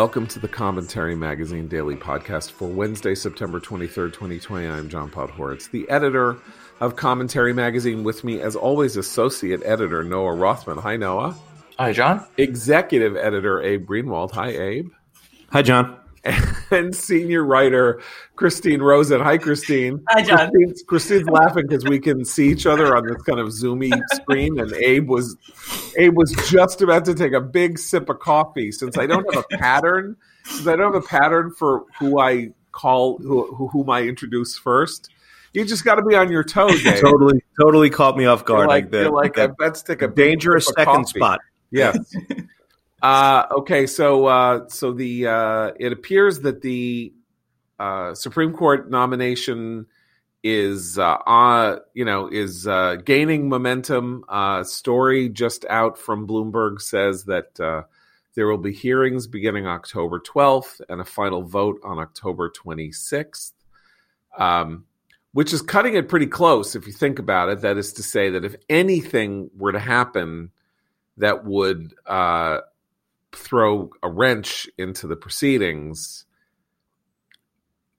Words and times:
Welcome 0.00 0.26
to 0.28 0.38
the 0.38 0.48
Commentary 0.48 1.14
Magazine 1.14 1.68
Daily 1.68 1.94
Podcast 1.94 2.52
for 2.52 2.66
Wednesday, 2.66 3.14
September 3.14 3.60
23rd, 3.60 4.14
2020. 4.14 4.66
I'm 4.66 4.88
John 4.88 5.10
Podhoretz, 5.10 5.70
the 5.70 5.86
editor 5.90 6.38
of 6.80 6.96
Commentary 6.96 7.52
Magazine. 7.52 8.02
With 8.02 8.24
me, 8.24 8.40
as 8.40 8.56
always, 8.56 8.96
associate 8.96 9.60
editor 9.62 10.02
Noah 10.02 10.36
Rothman. 10.36 10.78
Hi, 10.78 10.96
Noah. 10.96 11.36
Hi, 11.78 11.92
John. 11.92 12.26
Executive 12.38 13.14
editor 13.14 13.60
Abe 13.60 13.86
Greenwald. 13.86 14.30
Hi, 14.30 14.48
Abe. 14.48 14.90
Hi, 15.52 15.60
John. 15.60 15.98
And 16.70 16.96
senior 16.96 17.44
writer 17.44 18.00
Christine 18.36 18.80
Rosen. 18.80 19.20
Hi, 19.20 19.36
Christine. 19.36 20.02
Hi, 20.08 20.22
John. 20.22 20.50
Christine's, 20.50 20.82
Christine's 20.84 21.28
laughing 21.28 21.66
because 21.68 21.84
we 21.84 21.98
can 21.98 22.24
see 22.24 22.48
each 22.48 22.64
other 22.64 22.96
on 22.96 23.06
this 23.06 23.20
kind 23.22 23.40
of 23.40 23.48
zoomy 23.48 23.92
screen, 24.12 24.58
and 24.60 24.72
Abe 24.72 25.10
was 25.10 25.36
Abe 25.98 26.16
was 26.16 26.32
just 26.48 26.82
about 26.82 27.04
to 27.06 27.14
take 27.14 27.32
a 27.32 27.40
big 27.40 27.78
sip 27.78 28.08
of 28.08 28.18
coffee. 28.20 28.72
Since 28.72 28.98
I 28.98 29.06
don't 29.06 29.32
have 29.34 29.44
a 29.52 29.56
pattern, 29.58 30.16
since 30.44 30.66
I 30.66 30.76
don't 30.76 30.92
have 30.92 31.02
a 31.02 31.06
pattern 31.06 31.52
for 31.52 31.84
who 31.98 32.20
I 32.20 32.50
call 32.72 33.18
who, 33.18 33.54
who 33.54 33.68
whom 33.68 33.90
I 33.90 34.02
introduce 34.02 34.56
first, 34.58 35.10
you 35.52 35.64
just 35.64 35.84
got 35.84 35.96
to 35.96 36.02
be 36.02 36.14
on 36.14 36.30
your 36.30 36.44
toes. 36.44 36.84
Abe. 36.86 37.00
Totally, 37.00 37.42
totally 37.60 37.90
caught 37.90 38.16
me 38.16 38.26
off 38.26 38.40
You're 38.40 38.58
guard. 38.58 38.68
like, 38.68 38.84
like 38.84 38.90
the, 38.90 39.00
you're 39.02 39.12
like 39.12 39.34
the 39.34 39.54
let's 39.58 39.82
take 39.82 40.02
a 40.02 40.08
dangerous 40.08 40.66
second 40.66 40.86
coffee. 40.86 41.18
spot. 41.18 41.40
Yes. 41.70 41.98
uh, 43.02 43.46
okay, 43.58 43.86
so 43.86 44.26
uh, 44.26 44.68
so 44.68 44.92
the 44.92 45.26
uh, 45.26 45.70
it 45.78 45.92
appears 45.92 46.40
that 46.40 46.62
the 46.62 47.12
uh, 47.78 48.14
Supreme 48.14 48.52
Court 48.52 48.90
nomination 48.90 49.86
is 50.42 50.98
uh, 50.98 51.16
uh 51.26 51.78
you 51.92 52.04
know 52.04 52.28
is 52.28 52.66
uh, 52.66 52.96
gaining 52.96 53.48
momentum. 53.48 54.24
Uh, 54.28 54.64
story 54.64 55.28
just 55.28 55.64
out 55.68 55.98
from 55.98 56.26
Bloomberg 56.26 56.80
says 56.80 57.24
that 57.24 57.58
uh, 57.60 57.82
there 58.34 58.46
will 58.46 58.58
be 58.58 58.72
hearings 58.72 59.26
beginning 59.26 59.66
October 59.66 60.20
12th 60.20 60.80
and 60.88 61.00
a 61.00 61.04
final 61.04 61.42
vote 61.42 61.80
on 61.84 61.98
October 61.98 62.50
26th. 62.50 63.52
Um, 64.36 64.84
which 65.32 65.52
is 65.52 65.62
cutting 65.62 65.94
it 65.94 66.08
pretty 66.08 66.26
close 66.26 66.74
if 66.74 66.86
you 66.86 66.92
think 66.92 67.18
about 67.18 67.48
it. 67.48 67.60
That 67.60 67.76
is 67.76 67.92
to 67.94 68.02
say 68.02 68.30
that 68.30 68.44
if 68.44 68.56
anything 68.68 69.50
were 69.56 69.72
to 69.72 69.78
happen 69.78 70.50
that 71.18 71.44
would 71.44 71.94
uh, 72.06 72.60
throw 73.32 73.90
a 74.02 74.10
wrench 74.10 74.68
into 74.76 75.06
the 75.06 75.16
proceedings, 75.16 76.24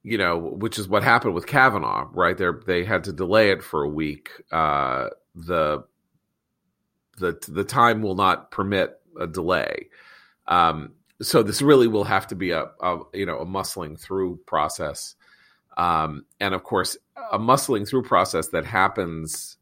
you 0.03 0.17
know, 0.17 0.37
which 0.37 0.79
is 0.79 0.87
what 0.87 1.03
happened 1.03 1.33
with 1.33 1.47
Kavanaugh, 1.47 2.07
right? 2.13 2.37
They 2.37 2.47
they 2.65 2.83
had 2.83 3.03
to 3.05 3.13
delay 3.13 3.51
it 3.51 3.63
for 3.63 3.83
a 3.83 3.89
week. 3.89 4.29
Uh, 4.51 5.09
the 5.35 5.83
the 7.17 7.37
the 7.47 7.63
time 7.63 8.01
will 8.01 8.15
not 8.15 8.51
permit 8.51 8.99
a 9.19 9.27
delay. 9.27 9.89
Um, 10.47 10.93
so 11.21 11.43
this 11.43 11.61
really 11.61 11.87
will 11.87 12.03
have 12.03 12.27
to 12.27 12.35
be 12.35 12.51
a, 12.51 12.65
a 12.81 12.99
you 13.13 13.25
know 13.25 13.37
a 13.39 13.45
muscling 13.45 13.99
through 13.99 14.39
process, 14.47 15.15
um, 15.77 16.25
and 16.39 16.55
of 16.55 16.63
course 16.63 16.97
a 17.31 17.37
muscling 17.37 17.87
through 17.87 18.03
process 18.03 18.47
that 18.49 18.65
happens 18.65 19.57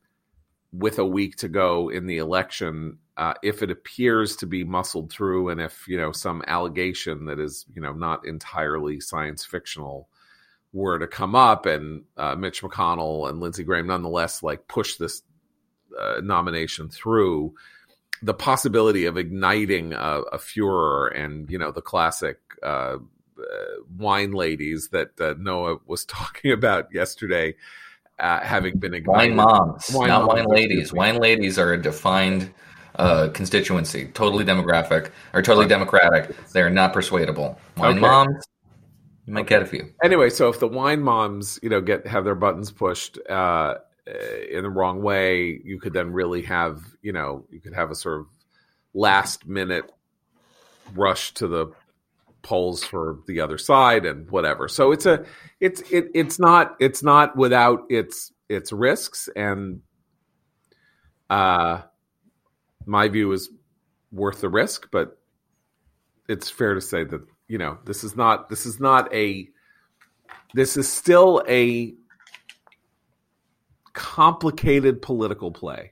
with 0.72 1.00
a 1.00 1.06
week 1.06 1.36
to 1.38 1.50
go 1.50 1.90
in 1.90 2.06
the 2.06 2.18
election 2.18 3.00
uh, 3.18 3.34
if 3.44 3.64
it 3.64 3.72
appears 3.72 4.36
to 4.38 4.46
be 4.46 4.64
muscled 4.64 5.12
through 5.12 5.50
and 5.50 5.60
if 5.60 5.88
you 5.88 5.98
know 5.98 6.12
some 6.12 6.44
allegation 6.48 7.26
that 7.26 7.40
is 7.40 7.66
you 7.74 7.82
know 7.82 7.92
not 7.92 8.26
entirely 8.26 9.00
science 9.00 9.44
fictional 9.44 10.08
were 10.74 11.00
to 11.00 11.08
come 11.08 11.36
up 11.36 11.66
and 11.66 12.04
uh, 12.18 12.36
Mitch 12.36 12.62
McConnell 12.62 13.30
and 13.30 13.40
Lindsey 13.40 13.64
Graham 13.64 13.88
nonetheless 13.88 14.44
like 14.44 14.68
push 14.68 14.96
this 14.96 15.24
uh, 16.00 16.22
nomination 16.22 16.90
through 16.90 17.54
the 18.22 18.34
possibility 18.34 19.06
of 19.06 19.18
igniting 19.18 19.94
a, 19.94 20.22
a 20.34 20.38
furor 20.38 21.08
and 21.08 21.50
you 21.50 21.58
know 21.58 21.72
the 21.72 21.82
classic 21.82 22.40
uh, 22.62 22.98
uh, 22.98 22.98
wine 23.98 24.32
ladies 24.32 24.90
that 24.90 25.20
uh, 25.20 25.34
Noah 25.38 25.78
was 25.86 26.06
talking 26.06 26.52
about 26.52 26.94
yesterday 26.94 27.56
uh, 28.20 28.42
having 28.42 28.78
been 28.78 28.94
ignited. 28.94 29.36
Wine 29.38 29.48
moms, 29.48 29.90
Wine 29.94 30.10
not 30.10 30.26
moms, 30.26 30.34
wine 30.34 30.48
ladies. 30.50 30.94
Wine 30.94 31.18
ladies 31.18 31.58
are 31.58 31.74
a 31.74 31.82
defined 31.82 32.54
uh, 32.96 33.30
constituency, 33.30 34.06
totally 34.08 34.44
demographic 34.44 35.12
or 35.34 35.42
totally 35.42 35.68
democratic. 35.68 36.36
They 36.52 36.62
are 36.62 36.70
not 36.70 36.92
persuadable. 36.92 37.58
Wine 37.78 37.92
Okay. 37.92 38.02
moms, 38.02 38.46
you 39.30 39.36
might 39.36 39.46
get 39.46 39.62
a 39.62 39.66
few. 39.68 39.94
anyway, 40.04 40.32
so 40.32 40.50
if 40.50 40.60
the 40.60 40.68
wine 40.68 41.02
moms, 41.02 41.60
you 41.62 41.70
know, 41.70 41.82
get 41.82 42.08
have 42.08 42.26
their 42.26 42.34
buttons 42.34 42.72
pushed 42.72 43.20
uh, 43.30 43.76
in 44.52 44.64
the 44.64 44.70
wrong 44.72 45.04
way, 45.04 45.62
you 45.64 45.80
could 45.80 45.94
then 45.94 46.12
really 46.12 46.42
have, 46.42 46.82
you 47.04 47.14
know, 47.14 47.46
you 47.52 47.60
could 47.60 47.76
have 47.76 47.92
a 47.92 47.96
sort 47.96 48.22
of 48.22 48.26
last 48.96 49.46
minute 49.46 49.92
rush 50.96 51.32
to 51.36 51.48
the 51.48 51.68
polls 52.42 52.84
for 52.84 53.20
the 53.28 53.42
other 53.42 53.60
side 53.60 54.08
and 54.08 54.32
whatever. 54.32 54.68
So 54.68 54.92
it's 54.92 55.06
a, 55.06 55.26
it's 55.60 55.82
it 55.92 56.08
it's 56.16 56.40
not 56.40 56.76
it's 56.80 57.04
not 57.04 57.38
without 57.38 57.84
its 57.92 58.32
its 58.50 58.72
risks 58.72 59.30
and 59.36 59.82
uh 61.30 61.82
my 62.88 63.10
view 63.10 63.32
is 63.34 63.52
worth 64.12 64.42
the 64.42 64.50
risk, 64.50 64.90
but 64.92 65.20
it's 66.28 66.50
fair 66.50 66.74
to 66.74 66.82
say 66.82 67.04
that 67.04 67.22
you 67.50 67.58
know 67.58 67.78
this 67.84 68.06
is 68.06 68.16
not 68.16 68.48
this 68.48 68.66
is 68.66 68.80
not 68.80 69.14
a 69.14 69.50
this 70.54 70.78
is 70.78 70.92
still 70.92 71.44
a 71.50 71.94
complicated 73.94 75.02
political 75.02 75.52
play. 75.52 75.92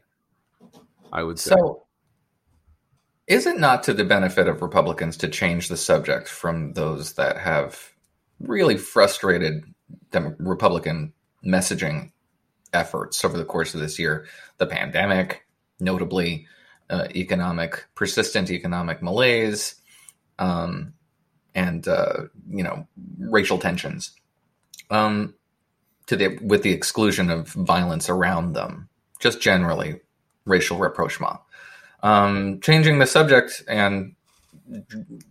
I 1.12 1.24
would 1.24 1.40
say. 1.40 1.56
So, 1.56 1.84
is 3.28 3.46
it 3.46 3.60
not 3.60 3.84
to 3.84 3.94
the 3.94 4.06
benefit 4.06 4.48
of 4.48 4.62
Republicans 4.62 5.18
to 5.18 5.28
change 5.28 5.68
the 5.68 5.78
subject 5.78 6.28
from 6.28 6.74
those 6.74 7.14
that 7.14 7.38
have 7.38 7.92
really 8.40 8.78
frustrated 8.78 9.64
Dem- 10.12 10.36
Republican 10.40 11.14
messaging 11.46 12.12
efforts 12.74 13.24
over 13.26 13.38
the 13.38 13.46
course 13.46 13.74
of 13.74 13.82
this 13.82 14.00
year? 14.00 14.26
The 14.58 14.68
pandemic, 14.68 15.46
notably, 15.80 16.48
uh, 16.90 17.08
economic, 17.16 17.86
persistent 17.96 18.50
economic 18.50 19.02
malaise, 19.02 19.76
um, 20.40 20.94
and 21.58 21.88
uh, 21.88 22.14
you 22.50 22.64
know, 22.64 22.88
racial 23.20 23.58
tensions. 23.58 24.12
Um, 24.90 25.34
to 26.06 26.16
the 26.16 26.38
with 26.38 26.62
the 26.62 26.72
exclusion 26.72 27.30
of 27.30 27.50
violence 27.50 28.10
around 28.10 28.54
them, 28.54 28.88
just 29.20 29.42
generally 29.42 30.00
racial 30.46 30.78
rapprochement. 30.78 31.40
Um, 32.04 32.62
changing 32.62 33.00
the 33.00 33.08
subject 33.08 33.64
and 33.68 34.16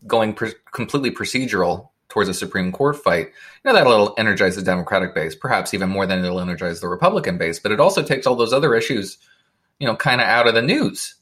going 0.06 0.36
completely 0.72 1.12
procedural 1.12 1.91
towards 2.09 2.28
a 2.28 2.34
Supreme 2.34 2.72
Court 2.72 2.97
fight, 2.97 3.26
you 3.26 3.32
know, 3.65 3.72
that'll 3.72 4.15
energize 4.19 4.56
the 4.56 4.62
Democratic 4.62 5.15
base, 5.15 5.34
perhaps 5.34 5.75
even 5.75 5.88
more 5.88 6.06
than 6.06 6.25
it'll 6.25 6.41
energize 6.41 6.81
the 6.81 6.88
Republican 6.88 7.38
base. 7.38 7.60
But 7.60 7.72
it 7.72 7.81
also 7.81 8.03
takes 8.03 8.26
all 8.26 8.34
those 8.34 8.53
other 8.53 8.75
issues, 8.75 9.19
you 9.78 9.86
know, 9.86 9.97
kind 9.97 10.20
of 10.20 10.26
out 10.26 10.48
of 10.48 10.54
the 10.54 10.62
news 10.62 11.16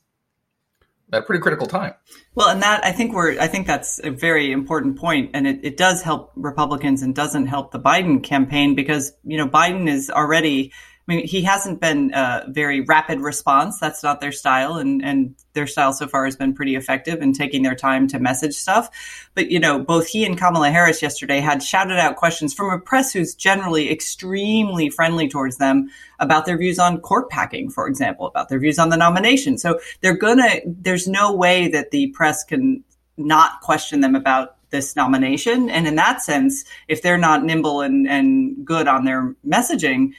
at 1.13 1.23
a 1.23 1.23
pretty 1.23 1.41
critical 1.41 1.67
time. 1.67 1.95
Well, 2.35 2.49
and 2.49 2.63
that 2.63 2.85
I 2.85 2.93
think 2.93 3.15
we're 3.15 3.39
I 3.41 3.47
think 3.47 3.67
that's 3.67 4.01
a 4.03 4.11
very 4.11 4.53
important 4.53 4.99
point, 4.99 5.31
and 5.35 5.47
it, 5.47 5.61
it 5.63 5.77
does 5.77 6.03
help 6.03 6.33
Republicans 6.37 7.03
and 7.03 7.15
doesn't 7.15 7.47
help 7.47 7.73
the 7.73 7.81
Biden 7.81 8.23
campaign 8.23 8.75
because 8.75 9.13
you 9.25 9.37
know 9.39 9.49
Biden 9.49 9.89
is 9.89 10.11
already. 10.11 10.73
I 11.07 11.15
mean, 11.15 11.27
he 11.27 11.43
hasn't 11.43 11.81
been 11.81 12.15
a 12.15 12.45
very 12.49 12.81
rapid 12.81 13.21
response. 13.21 13.79
That's 13.79 14.03
not 14.03 14.23
their 14.23 14.33
style, 14.33 14.77
and 14.79 15.05
and 15.05 15.35
their 15.53 15.67
style 15.67 15.93
so 15.93 16.09
far 16.09 16.25
has 16.25 16.35
been 16.35 16.55
pretty 16.55 16.77
effective 16.77 17.21
in 17.21 17.35
taking 17.35 17.63
their 17.63 17.75
time 17.75 18.09
to 18.09 18.19
message 18.19 18.55
stuff. 18.55 19.29
But 19.35 19.51
you 19.51 19.61
know, 19.61 19.79
both 19.79 20.07
he 20.07 20.25
and 20.25 20.39
Kamala 20.39 20.71
Harris 20.71 21.03
yesterday 21.03 21.41
had 21.41 21.63
shouted 21.63 21.99
out 21.99 22.17
questions 22.17 22.55
from 22.55 22.71
a 22.71 22.79
press 22.79 23.13
who's 23.13 23.35
generally 23.35 23.93
extremely 23.93 24.89
friendly 24.89 25.29
towards 25.29 25.59
them 25.59 25.91
about 26.21 26.47
their 26.47 26.57
views 26.57 26.79
on 26.79 27.01
court 27.01 27.29
packing, 27.29 27.69
for 27.69 27.87
example, 27.87 28.27
about 28.27 28.49
their 28.49 28.59
views 28.59 28.79
on 28.79 28.89
the 28.89 28.97
nomination. 28.97 29.59
So 29.59 29.81
they're 30.01 30.17
gonna. 30.17 30.61
There's 30.65 31.07
no 31.07 31.35
way 31.35 31.69
that 31.69 31.91
the 31.91 32.09
press 32.09 32.45
can 32.45 32.83
not 33.19 33.61
question 33.61 34.01
them 34.01 34.15
about 34.15 34.57
this 34.71 34.97
nomination. 34.97 35.71
And 35.71 35.87
in 35.87 35.95
that 35.97 36.21
sense, 36.21 36.65
if 36.89 37.01
they're 37.01 37.17
not 37.17 37.45
nimble 37.45 37.81
and, 37.81 38.09
and 38.09 38.67
good 38.67 38.89
on 38.89 39.05
their 39.05 39.35
messaging, 39.47 40.15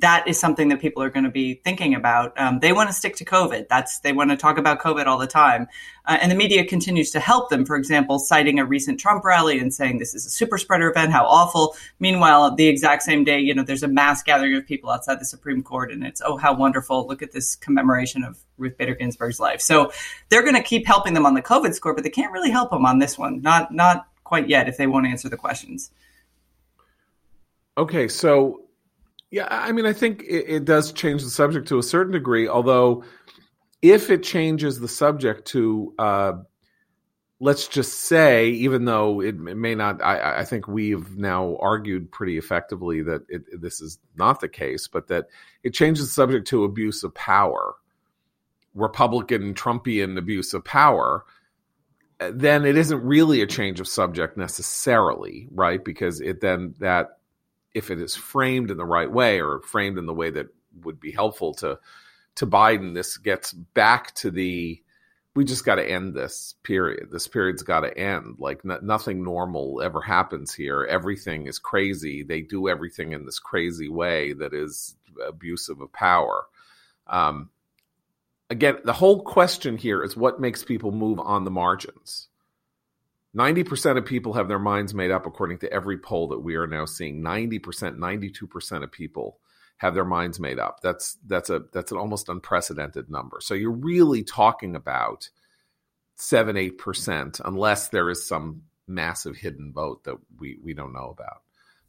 that 0.00 0.26
is 0.28 0.38
something 0.38 0.68
that 0.68 0.80
people 0.80 1.02
are 1.02 1.10
going 1.10 1.24
to 1.24 1.30
be 1.30 1.54
thinking 1.54 1.94
about. 1.94 2.38
Um, 2.38 2.60
they 2.60 2.72
want 2.72 2.88
to 2.88 2.92
stick 2.92 3.16
to 3.16 3.24
COVID. 3.24 3.68
That's 3.68 4.00
they 4.00 4.12
want 4.12 4.30
to 4.30 4.36
talk 4.36 4.58
about 4.58 4.80
COVID 4.80 5.06
all 5.06 5.18
the 5.18 5.26
time, 5.26 5.68
uh, 6.06 6.18
and 6.20 6.30
the 6.30 6.36
media 6.36 6.64
continues 6.64 7.10
to 7.12 7.20
help 7.20 7.50
them. 7.50 7.64
For 7.64 7.76
example, 7.76 8.18
citing 8.18 8.58
a 8.58 8.64
recent 8.64 9.00
Trump 9.00 9.24
rally 9.24 9.58
and 9.58 9.72
saying 9.72 9.98
this 9.98 10.14
is 10.14 10.26
a 10.26 10.30
super 10.30 10.58
spreader 10.58 10.90
event, 10.90 11.12
how 11.12 11.24
awful. 11.24 11.76
Meanwhile, 11.98 12.54
the 12.54 12.66
exact 12.66 13.02
same 13.02 13.24
day, 13.24 13.38
you 13.40 13.54
know, 13.54 13.62
there's 13.62 13.82
a 13.82 13.88
mass 13.88 14.22
gathering 14.22 14.54
of 14.56 14.66
people 14.66 14.90
outside 14.90 15.20
the 15.20 15.24
Supreme 15.24 15.62
Court, 15.62 15.90
and 15.90 16.04
it's 16.04 16.22
oh 16.24 16.36
how 16.36 16.54
wonderful! 16.54 17.06
Look 17.06 17.22
at 17.22 17.32
this 17.32 17.56
commemoration 17.56 18.24
of 18.24 18.38
Ruth 18.56 18.76
Bader 18.76 18.94
Ginsburg's 18.94 19.40
life. 19.40 19.60
So 19.60 19.92
they're 20.28 20.42
going 20.42 20.54
to 20.54 20.62
keep 20.62 20.86
helping 20.86 21.14
them 21.14 21.26
on 21.26 21.34
the 21.34 21.42
COVID 21.42 21.74
score, 21.74 21.94
but 21.94 22.04
they 22.04 22.10
can't 22.10 22.32
really 22.32 22.50
help 22.50 22.70
them 22.70 22.86
on 22.86 22.98
this 22.98 23.18
one. 23.18 23.42
Not 23.42 23.72
not 23.72 24.06
quite 24.24 24.48
yet 24.48 24.68
if 24.68 24.76
they 24.76 24.86
won't 24.86 25.06
answer 25.06 25.28
the 25.28 25.36
questions. 25.36 25.90
Okay, 27.78 28.08
so 28.08 28.62
yeah, 29.30 29.46
I 29.50 29.72
mean, 29.72 29.86
I 29.86 29.92
think 29.92 30.22
it, 30.22 30.46
it 30.48 30.64
does 30.64 30.92
change 30.92 31.22
the 31.22 31.30
subject 31.30 31.68
to 31.68 31.78
a 31.78 31.82
certain 31.82 32.12
degree. 32.12 32.48
Although, 32.48 33.04
if 33.82 34.10
it 34.10 34.22
changes 34.22 34.80
the 34.80 34.88
subject 34.88 35.46
to 35.48 35.94
uh, 35.98 36.32
let's 37.40 37.68
just 37.68 38.00
say, 38.00 38.48
even 38.50 38.84
though 38.84 39.20
it, 39.20 39.36
it 39.36 39.56
may 39.56 39.74
not, 39.74 40.02
I, 40.02 40.40
I, 40.40 40.44
think 40.44 40.66
we've 40.66 41.16
now 41.16 41.56
argued 41.60 42.10
pretty 42.10 42.36
effectively 42.36 43.02
that 43.02 43.22
it, 43.28 43.42
this 43.60 43.80
is 43.80 43.98
not 44.16 44.40
the 44.40 44.48
case, 44.48 44.88
but 44.88 45.06
that 45.08 45.26
it 45.62 45.70
changes 45.70 46.06
the 46.06 46.12
subject 46.12 46.48
to 46.48 46.64
abuse 46.64 47.04
of 47.04 47.14
power, 47.14 47.74
Republican 48.74 49.54
Trumpian 49.54 50.18
abuse 50.18 50.52
of 50.52 50.64
power. 50.64 51.24
Then 52.18 52.64
it 52.64 52.76
isn't 52.76 53.04
really 53.04 53.42
a 53.42 53.46
change 53.46 53.78
of 53.78 53.86
subject 53.86 54.36
necessarily, 54.36 55.46
right? 55.52 55.84
Because 55.84 56.20
it 56.20 56.40
then 56.40 56.74
that 56.80 57.17
if 57.78 57.90
it 57.90 58.00
is 58.00 58.14
framed 58.14 58.70
in 58.70 58.76
the 58.76 58.84
right 58.84 59.10
way 59.10 59.40
or 59.40 59.60
framed 59.60 59.98
in 59.98 60.06
the 60.06 60.14
way 60.14 60.30
that 60.30 60.48
would 60.82 61.00
be 61.00 61.12
helpful 61.12 61.54
to 61.54 61.78
to 62.34 62.46
Biden, 62.46 62.94
this 62.94 63.16
gets 63.16 63.52
back 63.52 64.14
to 64.16 64.30
the 64.30 64.82
we 65.34 65.44
just 65.44 65.64
got 65.64 65.76
to 65.76 65.88
end 65.88 66.14
this 66.14 66.54
period. 66.64 67.10
This 67.12 67.28
period's 67.28 67.62
got 67.62 67.80
to 67.80 67.96
end. 67.96 68.36
Like 68.38 68.64
nothing 68.64 69.22
normal 69.22 69.80
ever 69.80 70.00
happens 70.00 70.52
here. 70.52 70.84
Everything 70.84 71.46
is 71.46 71.60
crazy. 71.60 72.24
They 72.24 72.40
do 72.40 72.68
everything 72.68 73.12
in 73.12 73.24
this 73.24 73.38
crazy 73.38 73.88
way 73.88 74.32
that 74.32 74.52
is 74.52 74.96
abusive 75.24 75.80
of 75.80 75.92
power. 75.92 76.46
Um, 77.06 77.50
again, 78.50 78.78
the 78.84 78.92
whole 78.92 79.22
question 79.22 79.78
here 79.78 80.02
is 80.02 80.16
what 80.16 80.40
makes 80.40 80.64
people 80.64 80.90
move 80.90 81.20
on 81.20 81.44
the 81.44 81.52
margins. 81.52 82.28
90% 83.36 83.98
of 83.98 84.06
people 84.06 84.32
have 84.32 84.48
their 84.48 84.58
minds 84.58 84.94
made 84.94 85.10
up 85.10 85.26
according 85.26 85.58
to 85.58 85.72
every 85.72 85.98
poll 85.98 86.28
that 86.28 86.40
we 86.40 86.56
are 86.56 86.66
now 86.66 86.86
seeing. 86.86 87.22
90%, 87.22 87.60
92% 87.98 88.82
of 88.82 88.90
people 88.90 89.38
have 89.78 89.94
their 89.94 90.04
minds 90.04 90.40
made 90.40 90.58
up. 90.58 90.80
That's 90.82 91.16
that's 91.26 91.50
a 91.50 91.62
that's 91.72 91.92
an 91.92 91.98
almost 91.98 92.28
unprecedented 92.28 93.08
number. 93.10 93.38
So 93.40 93.54
you're 93.54 93.70
really 93.70 94.24
talking 94.24 94.74
about 94.74 95.30
seven 96.16 96.56
eight 96.56 96.78
percent, 96.78 97.40
unless 97.44 97.88
there 97.88 98.10
is 98.10 98.26
some 98.26 98.62
massive 98.88 99.36
hidden 99.36 99.72
vote 99.72 100.04
that 100.04 100.16
we 100.38 100.58
we 100.62 100.74
don't 100.74 100.92
know 100.92 101.16
about. 101.16 101.42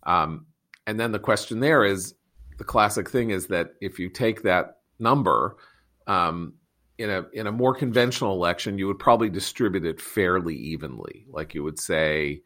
Um, 0.03 0.45
and 0.85 0.99
then 0.99 1.11
the 1.11 1.19
question 1.19 1.59
there 1.59 1.83
is 1.83 2.13
the 2.57 2.63
classic 2.63 3.09
thing 3.09 3.31
is 3.31 3.47
that 3.47 3.73
if 3.81 3.99
you 3.99 4.09
take 4.09 4.43
that 4.43 4.77
number 4.99 5.57
um, 6.05 6.53
in 6.99 7.09
a 7.09 7.25
in 7.31 7.47
a 7.47 7.51
more 7.51 7.73
conventional 7.73 8.33
election, 8.33 8.77
you 8.77 8.85
would 8.87 8.99
probably 8.99 9.29
distribute 9.29 9.85
it 9.85 10.01
fairly 10.01 10.55
evenly. 10.55 11.25
Like 11.29 11.55
you 11.55 11.63
would 11.63 11.79
say, 11.79 12.41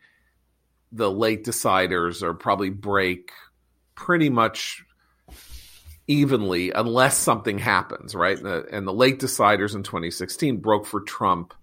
the 0.92 1.12
late 1.12 1.44
deciders 1.44 2.22
are 2.22 2.36
probably 2.36 2.70
break 2.70 3.32
pretty 3.96 4.30
much 4.30 4.86
evenly 6.08 6.72
unless 6.72 7.18
something 7.18 7.58
happens, 7.58 8.14
right? 8.14 8.38
And 8.38 8.46
the, 8.46 8.66
and 8.72 8.88
the 8.88 8.94
late 8.94 9.20
deciders 9.20 9.74
in 9.74 9.82
2016 9.82 10.58
broke 10.58 10.86
for 10.86 11.02
Trump 11.02 11.56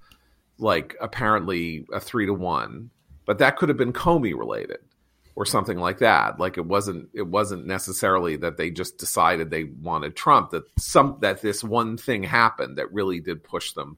like 0.58 0.96
apparently 1.00 1.86
a 1.92 2.00
three 2.00 2.26
to 2.26 2.34
one, 2.34 2.90
but 3.24 3.38
that 3.38 3.56
could 3.56 3.68
have 3.68 3.78
been 3.78 3.92
Comey 3.92 4.36
related 4.36 4.80
or 5.36 5.46
something 5.46 5.78
like 5.78 5.98
that. 5.98 6.38
Like 6.38 6.58
it 6.58 6.66
wasn't 6.66 7.08
it 7.14 7.26
wasn't 7.26 7.66
necessarily 7.66 8.36
that 8.36 8.56
they 8.56 8.70
just 8.70 8.98
decided 8.98 9.50
they 9.50 9.64
wanted 9.64 10.16
Trump. 10.16 10.50
That 10.50 10.64
some 10.78 11.18
that 11.20 11.42
this 11.42 11.62
one 11.64 11.96
thing 11.96 12.22
happened 12.22 12.78
that 12.78 12.92
really 12.92 13.20
did 13.20 13.44
push 13.44 13.72
them 13.72 13.96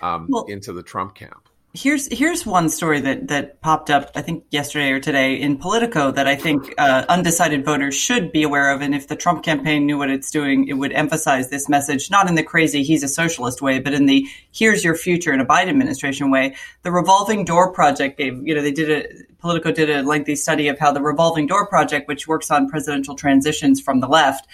um, 0.00 0.26
well, 0.28 0.44
into 0.44 0.72
the 0.72 0.82
Trump 0.82 1.14
camp. 1.14 1.48
Here's 1.74 2.06
here's 2.12 2.44
one 2.44 2.68
story 2.68 3.00
that 3.00 3.28
that 3.28 3.62
popped 3.62 3.88
up 3.88 4.10
I 4.14 4.20
think 4.20 4.44
yesterday 4.50 4.90
or 4.90 5.00
today 5.00 5.40
in 5.40 5.56
Politico 5.56 6.10
that 6.10 6.26
I 6.26 6.36
think 6.36 6.74
uh, 6.76 7.06
undecided 7.08 7.64
voters 7.64 7.94
should 7.94 8.30
be 8.30 8.42
aware 8.42 8.74
of, 8.74 8.82
and 8.82 8.94
if 8.94 9.08
the 9.08 9.16
Trump 9.16 9.42
campaign 9.42 9.86
knew 9.86 9.96
what 9.96 10.10
it's 10.10 10.30
doing, 10.30 10.68
it 10.68 10.74
would 10.74 10.92
emphasize 10.92 11.48
this 11.48 11.70
message 11.70 12.10
not 12.10 12.28
in 12.28 12.34
the 12.34 12.42
crazy 12.42 12.82
he's 12.82 13.02
a 13.02 13.08
socialist 13.08 13.62
way, 13.62 13.78
but 13.78 13.94
in 13.94 14.04
the 14.04 14.28
here's 14.52 14.84
your 14.84 14.94
future 14.94 15.32
in 15.32 15.40
a 15.40 15.46
Biden 15.46 15.68
administration 15.68 16.30
way. 16.30 16.54
The 16.82 16.92
revolving 16.92 17.46
door 17.46 17.72
project 17.72 18.18
gave 18.18 18.46
you 18.46 18.54
know 18.54 18.60
they 18.60 18.70
did 18.70 18.90
a 18.90 19.08
Politico 19.38 19.72
did 19.72 19.88
a 19.88 20.02
lengthy 20.02 20.36
study 20.36 20.68
of 20.68 20.78
how 20.78 20.92
the 20.92 21.00
revolving 21.00 21.46
door 21.46 21.66
project, 21.66 22.06
which 22.06 22.28
works 22.28 22.50
on 22.50 22.68
presidential 22.68 23.14
transitions 23.16 23.80
from 23.80 24.00
the 24.00 24.06
left, 24.06 24.46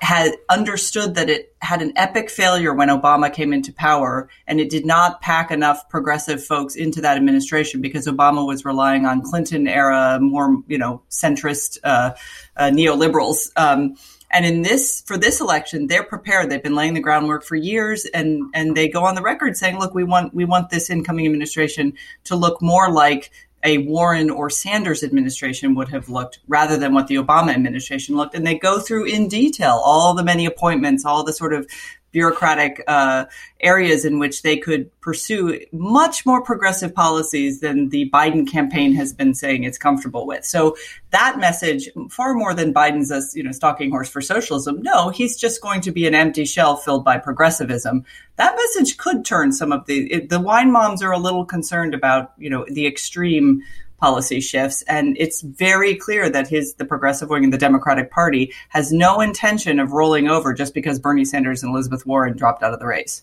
had 0.00 0.32
understood 0.48 1.14
that 1.16 1.28
it 1.28 1.54
had 1.60 1.82
an 1.82 1.92
epic 1.96 2.30
failure 2.30 2.72
when 2.72 2.88
Obama 2.88 3.32
came 3.32 3.52
into 3.52 3.72
power, 3.72 4.28
and 4.46 4.60
it 4.60 4.70
did 4.70 4.86
not 4.86 5.20
pack 5.20 5.50
enough 5.50 5.88
progressive 5.88 6.44
folks 6.44 6.76
into 6.76 7.00
that 7.00 7.16
administration 7.16 7.80
because 7.80 8.06
Obama 8.06 8.46
was 8.46 8.64
relying 8.64 9.06
on 9.06 9.22
Clinton 9.22 9.66
era, 9.66 10.18
more 10.20 10.62
you 10.68 10.78
know 10.78 11.02
centrist 11.10 11.78
uh, 11.84 12.12
uh, 12.56 12.70
neoliberals. 12.70 13.50
Um, 13.56 13.96
and 14.30 14.44
in 14.44 14.62
this 14.62 15.02
for 15.06 15.16
this 15.16 15.40
election, 15.40 15.86
they're 15.86 16.04
prepared. 16.04 16.50
They've 16.50 16.62
been 16.62 16.74
laying 16.74 16.94
the 16.94 17.00
groundwork 17.00 17.44
for 17.44 17.56
years, 17.56 18.04
and 18.04 18.50
and 18.54 18.76
they 18.76 18.88
go 18.88 19.04
on 19.04 19.14
the 19.14 19.22
record 19.22 19.56
saying, 19.56 19.78
"Look, 19.78 19.94
we 19.94 20.04
want 20.04 20.34
we 20.34 20.44
want 20.44 20.70
this 20.70 20.90
incoming 20.90 21.26
administration 21.26 21.94
to 22.24 22.36
look 22.36 22.60
more 22.60 22.90
like 22.90 23.30
a 23.64 23.78
Warren 23.78 24.30
or 24.30 24.50
Sanders 24.50 25.02
administration 25.02 25.74
would 25.74 25.88
have 25.88 26.08
looked 26.08 26.38
rather 26.46 26.76
than 26.76 26.94
what 26.94 27.08
the 27.08 27.16
Obama 27.16 27.52
administration 27.52 28.16
looked. 28.16 28.34
And 28.34 28.46
they 28.46 28.58
go 28.58 28.78
through 28.78 29.06
in 29.06 29.28
detail 29.28 29.80
all 29.84 30.14
the 30.14 30.22
many 30.22 30.46
appointments, 30.46 31.04
all 31.04 31.24
the 31.24 31.32
sort 31.32 31.52
of 31.52 31.68
bureaucratic 32.18 32.82
uh, 32.88 33.26
areas 33.60 34.04
in 34.04 34.18
which 34.18 34.42
they 34.42 34.56
could 34.56 34.90
pursue 35.00 35.60
much 35.70 36.26
more 36.26 36.42
progressive 36.42 36.92
policies 36.92 37.60
than 37.60 37.90
the 37.90 38.10
Biden 38.10 38.44
campaign 38.44 38.92
has 38.92 39.12
been 39.12 39.34
saying 39.34 39.62
it's 39.62 39.78
comfortable 39.78 40.26
with. 40.26 40.44
So 40.44 40.76
that 41.10 41.38
message, 41.38 41.88
far 42.10 42.34
more 42.34 42.54
than 42.54 42.74
Biden's 42.74 43.12
a 43.12 43.20
you 43.38 43.44
know 43.44 43.52
stalking 43.52 43.90
horse 43.90 44.08
for 44.08 44.20
socialism, 44.20 44.82
no, 44.82 45.10
he's 45.10 45.36
just 45.36 45.62
going 45.62 45.80
to 45.82 45.92
be 45.92 46.08
an 46.08 46.14
empty 46.16 46.44
shell 46.44 46.74
filled 46.76 47.04
by 47.04 47.18
progressivism. 47.18 48.04
That 48.34 48.56
message 48.56 48.96
could 48.96 49.24
turn 49.24 49.52
some 49.52 49.70
of 49.70 49.86
the 49.86 50.26
the 50.26 50.40
wine 50.40 50.72
moms 50.72 51.04
are 51.04 51.12
a 51.12 51.18
little 51.18 51.44
concerned 51.44 51.94
about 51.94 52.32
you 52.36 52.50
know 52.50 52.66
the 52.68 52.88
extreme 52.88 53.62
policy 53.98 54.40
shifts. 54.40 54.82
And 54.82 55.16
it's 55.18 55.42
very 55.42 55.94
clear 55.94 56.30
that 56.30 56.48
his 56.48 56.74
the 56.74 56.84
progressive 56.84 57.28
wing 57.28 57.44
in 57.44 57.50
the 57.50 57.58
Democratic 57.58 58.10
Party 58.10 58.52
has 58.70 58.92
no 58.92 59.20
intention 59.20 59.78
of 59.78 59.92
rolling 59.92 60.28
over 60.28 60.54
just 60.54 60.74
because 60.74 60.98
Bernie 60.98 61.24
Sanders 61.24 61.62
and 61.62 61.72
Elizabeth 61.72 62.06
Warren 62.06 62.36
dropped 62.36 62.62
out 62.62 62.72
of 62.72 62.80
the 62.80 62.86
race. 62.86 63.22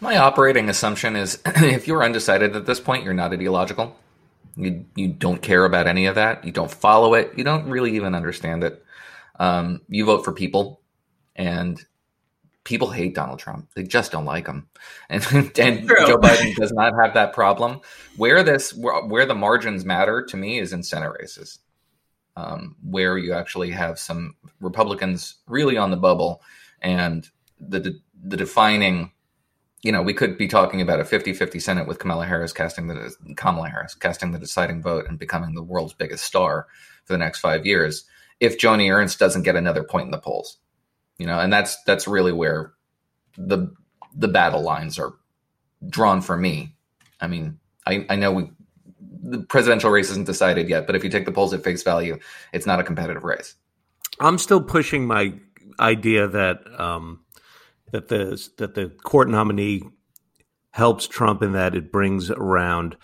My 0.00 0.16
operating 0.16 0.68
assumption 0.68 1.16
is 1.16 1.40
if 1.46 1.86
you're 1.86 2.02
undecided 2.02 2.56
at 2.56 2.66
this 2.66 2.80
point, 2.80 3.04
you're 3.04 3.14
not 3.14 3.32
ideological. 3.32 3.96
You 4.56 4.84
you 4.94 5.08
don't 5.08 5.42
care 5.42 5.64
about 5.64 5.86
any 5.86 6.06
of 6.06 6.14
that. 6.14 6.44
You 6.44 6.52
don't 6.52 6.70
follow 6.70 7.14
it. 7.14 7.32
You 7.36 7.44
don't 7.44 7.68
really 7.68 7.96
even 7.96 8.14
understand 8.14 8.62
it. 8.62 8.84
Um, 9.38 9.80
you 9.88 10.04
vote 10.04 10.24
for 10.24 10.32
people, 10.32 10.80
and 11.34 11.84
people 12.64 12.90
hate 12.90 13.14
Donald 13.14 13.38
Trump. 13.38 13.68
They 13.74 13.82
just 13.82 14.10
don't 14.10 14.24
like 14.24 14.46
him, 14.46 14.68
and 15.08 15.22
and 15.58 15.88
Joe 15.88 16.18
Biden 16.18 16.54
does 16.56 16.72
not 16.72 16.94
have 17.00 17.14
that 17.14 17.32
problem. 17.32 17.80
Where 18.16 18.42
this 18.42 18.74
where 18.74 19.26
the 19.26 19.34
margins 19.34 19.84
matter 19.84 20.24
to 20.24 20.36
me 20.36 20.58
is 20.58 20.72
in 20.72 20.82
Senate 20.82 21.12
races, 21.18 21.60
um, 22.36 22.76
where 22.82 23.16
you 23.16 23.34
actually 23.34 23.70
have 23.70 23.98
some 23.98 24.36
Republicans 24.60 25.36
really 25.46 25.76
on 25.76 25.90
the 25.90 25.96
bubble, 25.96 26.42
and 26.80 27.28
the 27.60 28.00
the 28.22 28.36
defining. 28.36 29.12
You 29.82 29.92
know, 29.92 30.00
we 30.00 30.14
could 30.14 30.38
be 30.38 30.48
talking 30.48 30.80
about 30.80 31.00
a 31.00 31.04
50-50 31.04 31.60
Senate 31.60 31.86
with 31.86 31.98
Kamala 31.98 32.24
Harris 32.24 32.54
casting 32.54 32.86
the 32.86 33.14
Kamala 33.36 33.68
Harris 33.68 33.94
casting 33.94 34.32
the 34.32 34.38
deciding 34.38 34.80
vote 34.80 35.04
and 35.06 35.18
becoming 35.18 35.54
the 35.54 35.62
world's 35.62 35.92
biggest 35.92 36.24
star 36.24 36.68
for 37.04 37.12
the 37.12 37.18
next 37.18 37.40
five 37.40 37.66
years. 37.66 38.04
If 38.40 38.56
Joni 38.56 38.90
Ernst 38.90 39.18
doesn't 39.18 39.42
get 39.42 39.56
another 39.56 39.84
point 39.84 40.06
in 40.06 40.10
the 40.10 40.18
polls, 40.18 40.56
you 41.18 41.26
know, 41.26 41.38
and 41.38 41.52
that's 41.52 41.82
that's 41.84 42.06
really 42.06 42.32
where 42.32 42.72
the 43.36 43.72
the 44.14 44.28
battle 44.28 44.62
lines 44.62 44.98
are 44.98 45.14
drawn 45.88 46.20
for 46.20 46.36
me. 46.36 46.74
I 47.20 47.26
mean, 47.26 47.58
I, 47.86 48.06
I 48.08 48.16
know 48.16 48.32
we 48.32 48.50
the 49.22 49.38
presidential 49.40 49.90
race 49.90 50.10
isn't 50.10 50.26
decided 50.26 50.68
yet, 50.68 50.86
but 50.86 50.96
if 50.96 51.02
you 51.02 51.10
take 51.10 51.24
the 51.24 51.32
polls 51.32 51.54
at 51.54 51.64
face 51.64 51.82
value, 51.82 52.18
it's 52.52 52.66
not 52.66 52.80
a 52.80 52.84
competitive 52.84 53.24
race. 53.24 53.54
I'm 54.20 54.38
still 54.38 54.60
pushing 54.60 55.06
my 55.06 55.34
idea 55.80 56.28
that 56.28 56.58
um, 56.78 57.20
that 57.92 58.08
the 58.08 58.48
that 58.58 58.74
the 58.74 58.88
court 59.02 59.28
nominee 59.28 59.82
helps 60.72 61.06
Trump 61.06 61.42
in 61.42 61.52
that 61.52 61.74
it 61.74 61.92
brings 61.92 62.30
around 62.30 62.96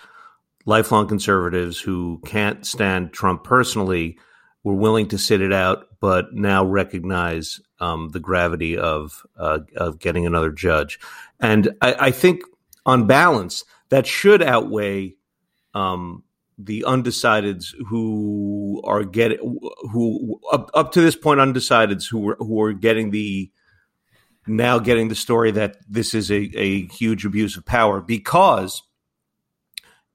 lifelong 0.66 1.06
conservatives 1.08 1.80
who 1.80 2.20
can't 2.26 2.66
stand 2.66 3.12
Trump 3.12 3.44
personally, 3.44 4.18
were 4.64 4.74
willing 4.74 5.08
to 5.08 5.18
sit 5.18 5.40
it 5.40 5.52
out, 5.52 5.86
but 6.00 6.34
now 6.34 6.64
recognize 6.64 7.60
um, 7.80 8.10
the 8.10 8.20
gravity 8.20 8.76
of 8.76 9.26
uh, 9.36 9.60
of 9.76 9.98
getting 9.98 10.26
another 10.26 10.50
judge. 10.50 11.00
And 11.40 11.76
I, 11.80 11.94
I, 11.98 12.10
think, 12.10 12.42
on 12.84 13.06
balance, 13.06 13.64
that 13.88 14.06
should 14.06 14.42
outweigh 14.42 15.16
um, 15.74 16.22
the 16.58 16.84
undecideds 16.86 17.74
who 17.88 18.82
are 18.84 19.04
getting 19.04 19.58
who 19.92 20.40
up, 20.52 20.70
up 20.74 20.92
to 20.92 21.00
this 21.00 21.16
point 21.16 21.40
undecideds 21.40 22.08
who 22.10 22.18
were 22.18 22.36
who 22.38 22.60
are 22.62 22.72
getting 22.72 23.10
the 23.10 23.50
now 24.46 24.78
getting 24.78 25.08
the 25.08 25.14
story 25.14 25.50
that 25.52 25.76
this 25.88 26.14
is 26.14 26.30
a, 26.30 26.50
a 26.56 26.86
huge 26.88 27.24
abuse 27.24 27.56
of 27.56 27.64
power 27.64 28.00
because 28.00 28.82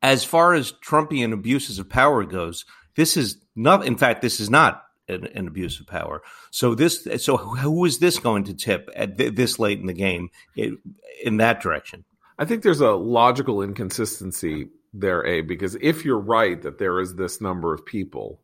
as 0.01 0.23
far 0.23 0.53
as 0.53 0.71
Trumpian 0.71 1.33
abuses 1.33 1.79
of 1.79 1.89
power 1.89 2.23
goes, 2.25 2.65
this 2.95 3.17
is 3.17 3.37
not 3.55 3.85
in 3.85 3.97
fact 3.97 4.21
this 4.21 4.39
is 4.39 4.49
not 4.49 4.84
an, 5.07 5.27
an, 5.27 5.47
abuse 5.47 5.79
of 5.79 5.87
power. 5.87 6.21
So 6.51 6.75
this, 6.75 7.07
so 7.17 7.37
who 7.37 7.85
is 7.85 7.99
this 7.99 8.19
going 8.19 8.45
to 8.45 8.53
tip 8.53 8.89
at 8.95 9.17
th- 9.17 9.35
this 9.35 9.59
late 9.59 9.79
in 9.79 9.87
the 9.87 9.93
game 9.93 10.29
in, 10.55 10.79
in 11.23 11.37
that 11.37 11.61
direction? 11.61 12.05
I 12.37 12.45
think 12.45 12.63
there's 12.63 12.81
a 12.81 12.91
logical 12.91 13.61
inconsistency 13.61 14.67
there, 14.93 15.25
A, 15.25 15.41
because 15.41 15.75
if 15.81 16.03
you're 16.03 16.19
right 16.19 16.61
that 16.61 16.79
there 16.79 16.99
is 16.99 17.15
this 17.15 17.39
number 17.39 17.73
of 17.73 17.85
people 17.85 18.41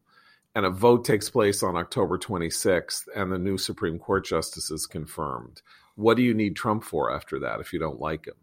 and 0.53 0.65
a 0.65 0.69
vote 0.69 1.05
takes 1.05 1.29
place 1.29 1.63
on 1.63 1.77
October 1.77 2.17
26th 2.17 3.03
and 3.15 3.31
the 3.31 3.39
new 3.39 3.57
Supreme 3.57 3.99
Court 3.99 4.25
justice 4.25 4.69
is 4.69 4.85
confirmed, 4.85 5.61
what 5.95 6.17
do 6.17 6.23
you 6.23 6.33
need 6.33 6.55
Trump 6.55 6.83
for 6.83 7.11
after 7.11 7.39
that 7.39 7.59
if 7.59 7.73
you 7.73 7.79
don't 7.79 7.99
like 7.99 8.27
him? 8.27 8.35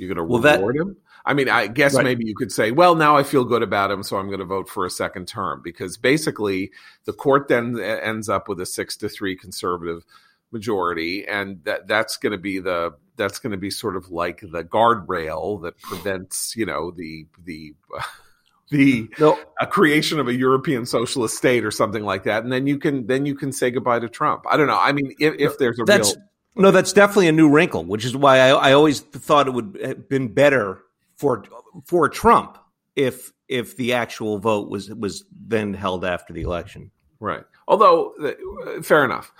You're 0.00 0.08
going 0.08 0.16
to 0.16 0.24
well, 0.24 0.40
reward 0.40 0.76
that, 0.76 0.80
him? 0.80 0.96
I 1.26 1.34
mean, 1.34 1.50
I 1.50 1.66
guess 1.66 1.94
right. 1.94 2.02
maybe 2.02 2.24
you 2.26 2.34
could 2.34 2.50
say, 2.50 2.70
well, 2.70 2.94
now 2.94 3.18
I 3.18 3.22
feel 3.22 3.44
good 3.44 3.62
about 3.62 3.90
him, 3.90 4.02
so 4.02 4.16
I'm 4.16 4.28
going 4.28 4.38
to 4.38 4.46
vote 4.46 4.66
for 4.66 4.86
a 4.86 4.90
second 4.90 5.28
term 5.28 5.60
because 5.62 5.98
basically 5.98 6.70
the 7.04 7.12
court 7.12 7.48
then 7.48 7.78
ends 7.78 8.30
up 8.30 8.48
with 8.48 8.58
a 8.62 8.66
six 8.66 8.96
to 8.96 9.10
three 9.10 9.36
conservative 9.36 10.06
majority, 10.52 11.28
and 11.28 11.62
that 11.64 11.86
that's 11.86 12.16
going 12.16 12.32
to 12.32 12.38
be 12.38 12.60
the 12.60 12.94
that's 13.16 13.40
going 13.40 13.50
to 13.50 13.58
be 13.58 13.68
sort 13.68 13.94
of 13.94 14.10
like 14.10 14.40
the 14.40 14.64
guardrail 14.64 15.60
that 15.64 15.78
prevents 15.80 16.56
you 16.56 16.64
know 16.64 16.90
the 16.90 17.26
the 17.44 17.74
uh, 17.94 18.02
the 18.70 19.06
no. 19.18 19.38
creation 19.68 20.18
of 20.18 20.28
a 20.28 20.34
European 20.34 20.86
socialist 20.86 21.36
state 21.36 21.62
or 21.62 21.70
something 21.70 22.04
like 22.04 22.22
that, 22.22 22.42
and 22.42 22.50
then 22.50 22.66
you 22.66 22.78
can 22.78 23.06
then 23.06 23.26
you 23.26 23.34
can 23.34 23.52
say 23.52 23.70
goodbye 23.70 23.98
to 23.98 24.08
Trump. 24.08 24.46
I 24.48 24.56
don't 24.56 24.66
know. 24.66 24.80
I 24.80 24.92
mean, 24.92 25.14
if, 25.20 25.34
if 25.38 25.58
there's 25.58 25.78
a 25.78 25.84
that's, 25.84 26.16
real 26.16 26.24
no, 26.60 26.70
that's 26.70 26.92
definitely 26.92 27.28
a 27.28 27.32
new 27.32 27.48
wrinkle, 27.48 27.84
which 27.84 28.04
is 28.04 28.16
why 28.16 28.38
I, 28.38 28.48
I 28.48 28.72
always 28.72 29.00
thought 29.00 29.48
it 29.48 29.52
would 29.52 29.78
have 29.82 30.08
been 30.08 30.28
better 30.28 30.82
for 31.16 31.44
for 31.84 32.08
Trump 32.08 32.58
if 32.96 33.32
if 33.48 33.76
the 33.76 33.92
actual 33.94 34.38
vote 34.38 34.68
was 34.68 34.90
was 34.90 35.24
then 35.30 35.74
held 35.74 36.04
after 36.04 36.32
the 36.32 36.42
election. 36.42 36.90
Right. 37.18 37.44
Although, 37.68 38.14
uh, 38.22 38.82
fair 38.82 39.04
enough. 39.04 39.32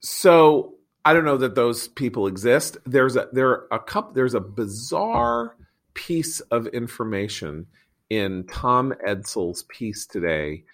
So 0.00 0.74
I 1.04 1.12
don't 1.12 1.24
know 1.24 1.38
that 1.38 1.54
those 1.54 1.88
people 1.88 2.26
exist. 2.26 2.76
There's 2.84 3.16
a 3.16 3.28
there 3.32 3.66
a 3.72 3.78
couple. 3.78 4.12
There's 4.12 4.34
a 4.34 4.40
bizarre 4.40 5.56
piece 5.94 6.40
of 6.40 6.66
information 6.68 7.66
in 8.10 8.44
Tom 8.44 8.94
Edsall's 9.06 9.64
piece 9.64 10.06
today 10.06 10.64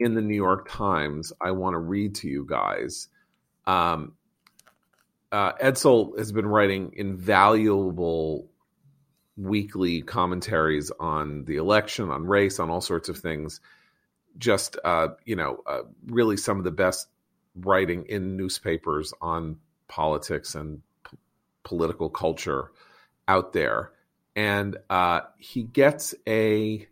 in 0.00 0.14
the 0.14 0.20
New 0.20 0.34
York 0.34 0.68
Times. 0.68 1.32
I 1.40 1.52
want 1.52 1.74
to 1.74 1.78
read 1.78 2.14
to 2.16 2.28
you 2.28 2.44
guys. 2.48 3.08
Um, 3.66 4.12
uh, 5.32 5.54
Edsall 5.54 6.16
has 6.18 6.30
been 6.30 6.46
writing 6.46 6.92
invaluable 6.94 8.50
weekly 9.36 10.02
commentaries 10.02 10.92
on 11.00 11.46
the 11.46 11.56
election, 11.56 12.10
on 12.10 12.26
race, 12.26 12.60
on 12.60 12.68
all 12.68 12.82
sorts 12.82 13.08
of 13.08 13.18
things. 13.18 13.60
Just 14.38 14.76
uh, 14.84 15.08
you 15.24 15.34
know, 15.34 15.60
uh, 15.66 15.82
really 16.06 16.36
some 16.36 16.58
of 16.58 16.64
the 16.64 16.70
best 16.70 17.08
writing 17.54 18.04
in 18.08 18.36
newspapers 18.36 19.12
on 19.20 19.56
politics 19.88 20.54
and 20.54 20.82
p- 21.10 21.16
political 21.64 22.10
culture 22.10 22.70
out 23.26 23.52
there. 23.52 23.92
And 24.36 24.76
uh, 24.88 25.20
he 25.38 25.62
gets 25.62 26.14
a 26.28 26.86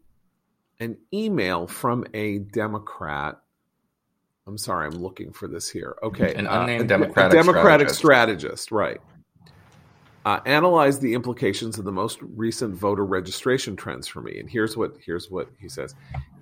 an 0.79 0.97
email 1.13 1.67
from 1.67 2.07
a 2.15 2.39
Democrat 2.39 3.39
I'm 4.51 4.59
sorry, 4.59 4.87
I'm 4.87 5.01
looking 5.01 5.33
for 5.33 5.47
this 5.47 5.69
here. 5.69 5.97
Okay, 6.03 6.35
an 6.35 6.49
uh, 6.49 6.61
unnamed 6.61 6.91
uh, 6.91 6.99
Democratic, 6.99 7.33
Democratic 7.33 7.91
strategist. 7.91 8.65
strategist 8.65 8.73
right? 8.73 9.01
Uh, 10.25 10.41
analyzed 10.45 11.01
the 11.01 11.15
implications 11.15 11.79
of 11.79 11.85
the 11.85 11.93
most 11.93 12.19
recent 12.21 12.75
voter 12.75 13.07
registration 13.07 13.77
trends 13.77 14.09
for 14.09 14.21
me, 14.21 14.41
and 14.41 14.51
here's 14.51 14.77
what 14.77 14.97
here's 15.05 15.31
what 15.31 15.49
he 15.61 15.69
says: 15.69 15.95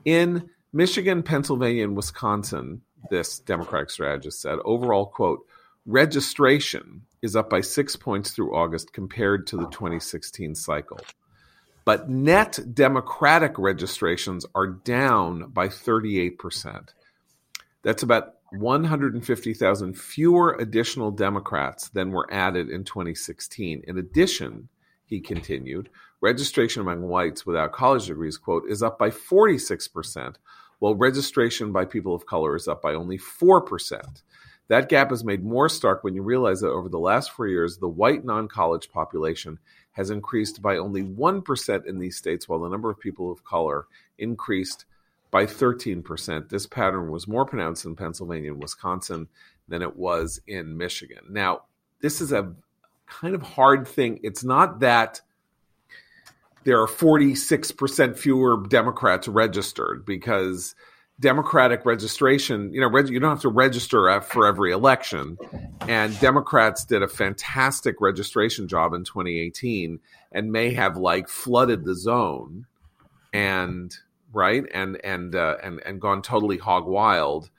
in 0.06 0.48
Michigan, 0.72 1.22
Pennsylvania, 1.22 1.84
and 1.84 1.94
Wisconsin, 1.94 2.80
this 3.10 3.40
Democratic 3.40 3.90
strategist 3.90 4.40
said, 4.40 4.58
overall 4.64 5.04
quote, 5.04 5.46
registration 5.86 7.02
is 7.22 7.36
up 7.36 7.50
by 7.50 7.60
six 7.60 7.94
points 7.94 8.30
through 8.30 8.54
August 8.54 8.92
compared 8.92 9.46
to 9.48 9.56
the 9.56 9.66
2016 9.66 10.54
cycle. 10.54 11.00
But 11.84 12.10
net 12.10 12.58
Democratic 12.74 13.58
registrations 13.58 14.44
are 14.54 14.66
down 14.66 15.50
by 15.50 15.68
38%. 15.68 16.88
That's 17.82 18.02
about 18.02 18.34
150,000 18.52 19.98
fewer 19.98 20.56
additional 20.58 21.10
Democrats 21.10 21.88
than 21.90 22.12
were 22.12 22.32
added 22.32 22.70
in 22.70 22.84
2016. 22.84 23.82
In 23.86 23.98
addition, 23.98 24.68
he 25.04 25.20
continued, 25.20 25.90
registration 26.20 26.82
among 26.82 27.02
whites 27.02 27.46
without 27.46 27.72
college 27.72 28.06
degrees, 28.06 28.36
quote, 28.36 28.64
is 28.68 28.82
up 28.82 28.98
by 28.98 29.10
46%, 29.10 30.36
while 30.78 30.94
registration 30.94 31.72
by 31.72 31.84
people 31.84 32.14
of 32.14 32.26
color 32.26 32.56
is 32.56 32.68
up 32.68 32.82
by 32.82 32.94
only 32.94 33.18
4%. 33.18 34.22
That 34.68 34.90
gap 34.90 35.12
is 35.12 35.24
made 35.24 35.44
more 35.44 35.68
stark 35.68 36.04
when 36.04 36.14
you 36.14 36.22
realize 36.22 36.60
that 36.60 36.68
over 36.68 36.90
the 36.90 36.98
last 36.98 37.30
four 37.30 37.46
years, 37.46 37.78
the 37.78 37.88
white 37.88 38.24
non 38.24 38.48
college 38.48 38.90
population 38.90 39.58
has 39.92 40.10
increased 40.10 40.60
by 40.60 40.76
only 40.76 41.02
1% 41.02 41.86
in 41.86 41.98
these 41.98 42.16
states, 42.16 42.48
while 42.48 42.60
the 42.60 42.68
number 42.68 42.90
of 42.90 43.00
people 43.00 43.32
of 43.32 43.44
color 43.44 43.86
increased 44.18 44.84
by 45.30 45.46
13%. 45.46 46.48
This 46.48 46.66
pattern 46.66 47.10
was 47.10 47.28
more 47.28 47.44
pronounced 47.44 47.84
in 47.84 47.96
Pennsylvania 47.96 48.52
and 48.52 48.62
Wisconsin 48.62 49.28
than 49.68 49.82
it 49.82 49.96
was 49.96 50.40
in 50.46 50.76
Michigan. 50.76 51.24
Now, 51.28 51.62
this 52.00 52.20
is 52.20 52.32
a 52.32 52.54
kind 53.06 53.34
of 53.34 53.42
hard 53.42 53.86
thing. 53.86 54.20
It's 54.22 54.44
not 54.44 54.80
that 54.80 55.20
there 56.64 56.80
are 56.80 56.86
46% 56.86 58.16
fewer 58.16 58.62
Democrats 58.68 59.28
registered 59.28 60.04
because 60.04 60.74
Democratic 61.20 61.84
registration, 61.84 62.72
you 62.72 62.80
know, 62.80 62.88
reg- 62.88 63.08
you 63.08 63.18
don't 63.18 63.30
have 63.30 63.40
to 63.40 63.48
register 63.48 64.20
for 64.20 64.46
every 64.46 64.70
election. 64.70 65.36
And 65.82 66.18
Democrats 66.20 66.84
did 66.84 67.02
a 67.02 67.08
fantastic 67.08 68.00
registration 68.00 68.68
job 68.68 68.94
in 68.94 69.04
2018 69.04 69.98
and 70.30 70.52
may 70.52 70.72
have 70.74 70.96
like 70.96 71.28
flooded 71.28 71.84
the 71.84 71.94
zone 71.94 72.66
and 73.32 73.96
right? 74.32 74.64
And 74.72 75.02
and 75.04 75.34
uh, 75.34 75.56
and 75.62 75.80
and 75.84 76.00
gone 76.00 76.22
totally 76.22 76.58
hog 76.58 76.86
wild 76.86 77.50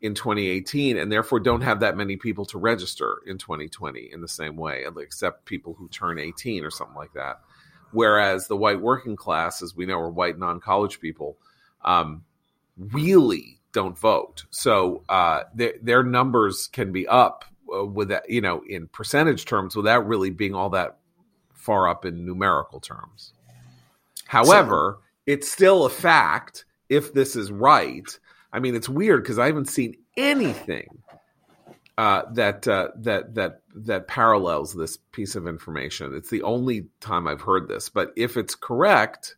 in 0.00 0.14
2018 0.14 0.98
and 0.98 1.10
therefore 1.10 1.40
don't 1.40 1.62
have 1.62 1.80
that 1.80 1.96
many 1.96 2.16
people 2.16 2.44
to 2.44 2.58
register 2.58 3.18
in 3.26 3.38
2020 3.38 4.10
in 4.12 4.20
the 4.20 4.28
same 4.28 4.56
way 4.56 4.84
except 4.98 5.46
people 5.46 5.74
who 5.74 5.88
turn 5.88 6.18
18 6.18 6.64
or 6.64 6.70
something 6.70 6.96
like 6.96 7.14
that. 7.14 7.40
Whereas 7.92 8.46
the 8.46 8.56
white 8.56 8.80
working 8.80 9.16
class 9.16 9.62
as 9.62 9.74
we 9.74 9.86
know 9.86 9.98
are 9.98 10.10
white 10.10 10.38
non-college 10.38 11.00
people 11.00 11.38
um, 11.82 12.24
really 12.76 13.58
don't 13.72 13.98
vote. 13.98 14.44
So 14.50 15.02
uh, 15.08 15.44
their, 15.54 15.74
their 15.80 16.02
numbers 16.02 16.66
can 16.66 16.92
be 16.92 17.08
up 17.08 17.44
uh, 17.74 17.84
with 17.84 18.08
that 18.08 18.28
you 18.28 18.40
know 18.40 18.62
in 18.68 18.88
percentage 18.88 19.44
terms 19.44 19.74
without 19.74 20.06
really 20.06 20.30
being 20.30 20.54
all 20.54 20.70
that 20.70 20.98
far 21.54 21.88
up 21.88 22.04
in 22.04 22.24
numerical 22.26 22.80
terms. 22.80 23.32
However 24.26 24.98
so, 24.98 25.05
it's 25.26 25.50
still 25.50 25.84
a 25.84 25.90
fact 25.90 26.64
if 26.88 27.12
this 27.12 27.36
is 27.36 27.50
right. 27.50 28.18
I 28.52 28.60
mean, 28.60 28.74
it's 28.74 28.88
weird 28.88 29.22
because 29.22 29.38
I 29.38 29.46
haven't 29.46 29.68
seen 29.68 29.96
anything 30.16 31.02
uh, 31.98 32.22
that 32.32 32.66
uh, 32.68 32.88
that 32.96 33.34
that 33.34 33.60
that 33.74 34.08
parallels 34.08 34.74
this 34.74 34.96
piece 35.12 35.34
of 35.34 35.46
information. 35.46 36.14
It's 36.14 36.30
the 36.30 36.42
only 36.42 36.86
time 37.00 37.26
I've 37.26 37.40
heard 37.40 37.68
this. 37.68 37.88
But 37.88 38.12
if 38.16 38.36
it's 38.36 38.54
correct, 38.54 39.36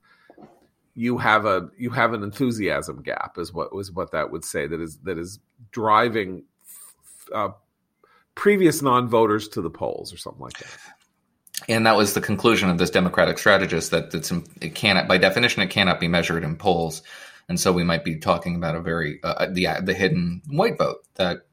you 0.95 1.19
have 1.19 1.47
a 1.47 1.71
you 1.79 1.91
have 1.91 2.13
an 2.13 2.23
enthusiasm 2.23 3.03
gap, 3.03 3.39
is 3.39 3.53
what 3.53 3.75
was 3.75 3.91
what 3.91 4.13
that 4.13 4.31
would 4.31 4.45
say. 4.45 4.67
That 4.67 4.81
is 4.81 4.99
that 4.99 5.19
is 5.19 5.39
driving 5.71 6.45
uh, 7.33 7.51
previous 8.35 8.83
non-voters 8.83 9.49
to 9.49 9.63
the 9.63 9.71
polls 9.71 10.13
or 10.13 10.17
something 10.17 10.43
like 10.43 10.59
that 10.59 10.79
and 11.67 11.87
that 11.87 11.97
was 11.97 12.15
the 12.15 12.21
conclusion 12.21 12.71
of 12.71 12.79
this 12.79 12.91
democratic 12.91 13.39
strategist 13.39 13.91
that 13.91 14.15
it's, 14.15 14.33
it 14.61 14.75
cannot 14.75 15.09
by 15.09 15.19
definition 15.19 15.63
it 15.63 15.71
cannot 15.71 15.99
be 15.99 16.09
measured 16.09 16.45
in 16.45 16.57
polls. 16.57 17.03
And 17.49 17.59
so 17.59 17.73
we 17.73 17.85
might 17.85 18.05
be 18.05 18.17
talking 18.17 18.57
about 18.57 18.77
a 18.77 18.81
very 18.81 19.21
uh, 19.25 19.47
the 19.51 19.69
the 19.83 19.95
hidden 19.95 20.43
white 20.49 20.79
vote 20.79 20.99
that 21.15 21.47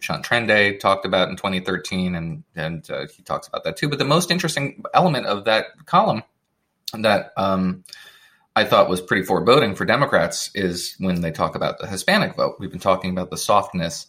Sean 0.00 0.22
Trende 0.22 0.78
talked 0.78 1.06
about 1.06 1.28
in 1.28 1.36
2013 1.36 2.14
and 2.14 2.44
and 2.54 2.88
uh, 2.90 3.06
he 3.08 3.22
talks 3.22 3.48
about 3.48 3.64
that 3.64 3.76
too. 3.76 3.88
But 3.88 3.98
the 3.98 4.04
most 4.04 4.30
interesting 4.30 4.82
element 4.94 5.26
of 5.26 5.46
that 5.46 5.66
column 5.86 6.22
that 6.92 7.32
um, 7.36 7.84
I 8.54 8.64
thought 8.64 8.88
was 8.88 9.00
pretty 9.00 9.24
foreboding 9.24 9.74
for 9.74 9.84
Democrats 9.84 10.50
is 10.54 10.94
when 10.98 11.20
they 11.20 11.30
talk 11.30 11.54
about 11.54 11.78
the 11.78 11.86
Hispanic 11.86 12.36
vote. 12.36 12.56
We've 12.58 12.70
been 12.70 12.80
talking 12.80 13.10
about 13.10 13.30
the 13.30 13.36
softness 13.36 14.06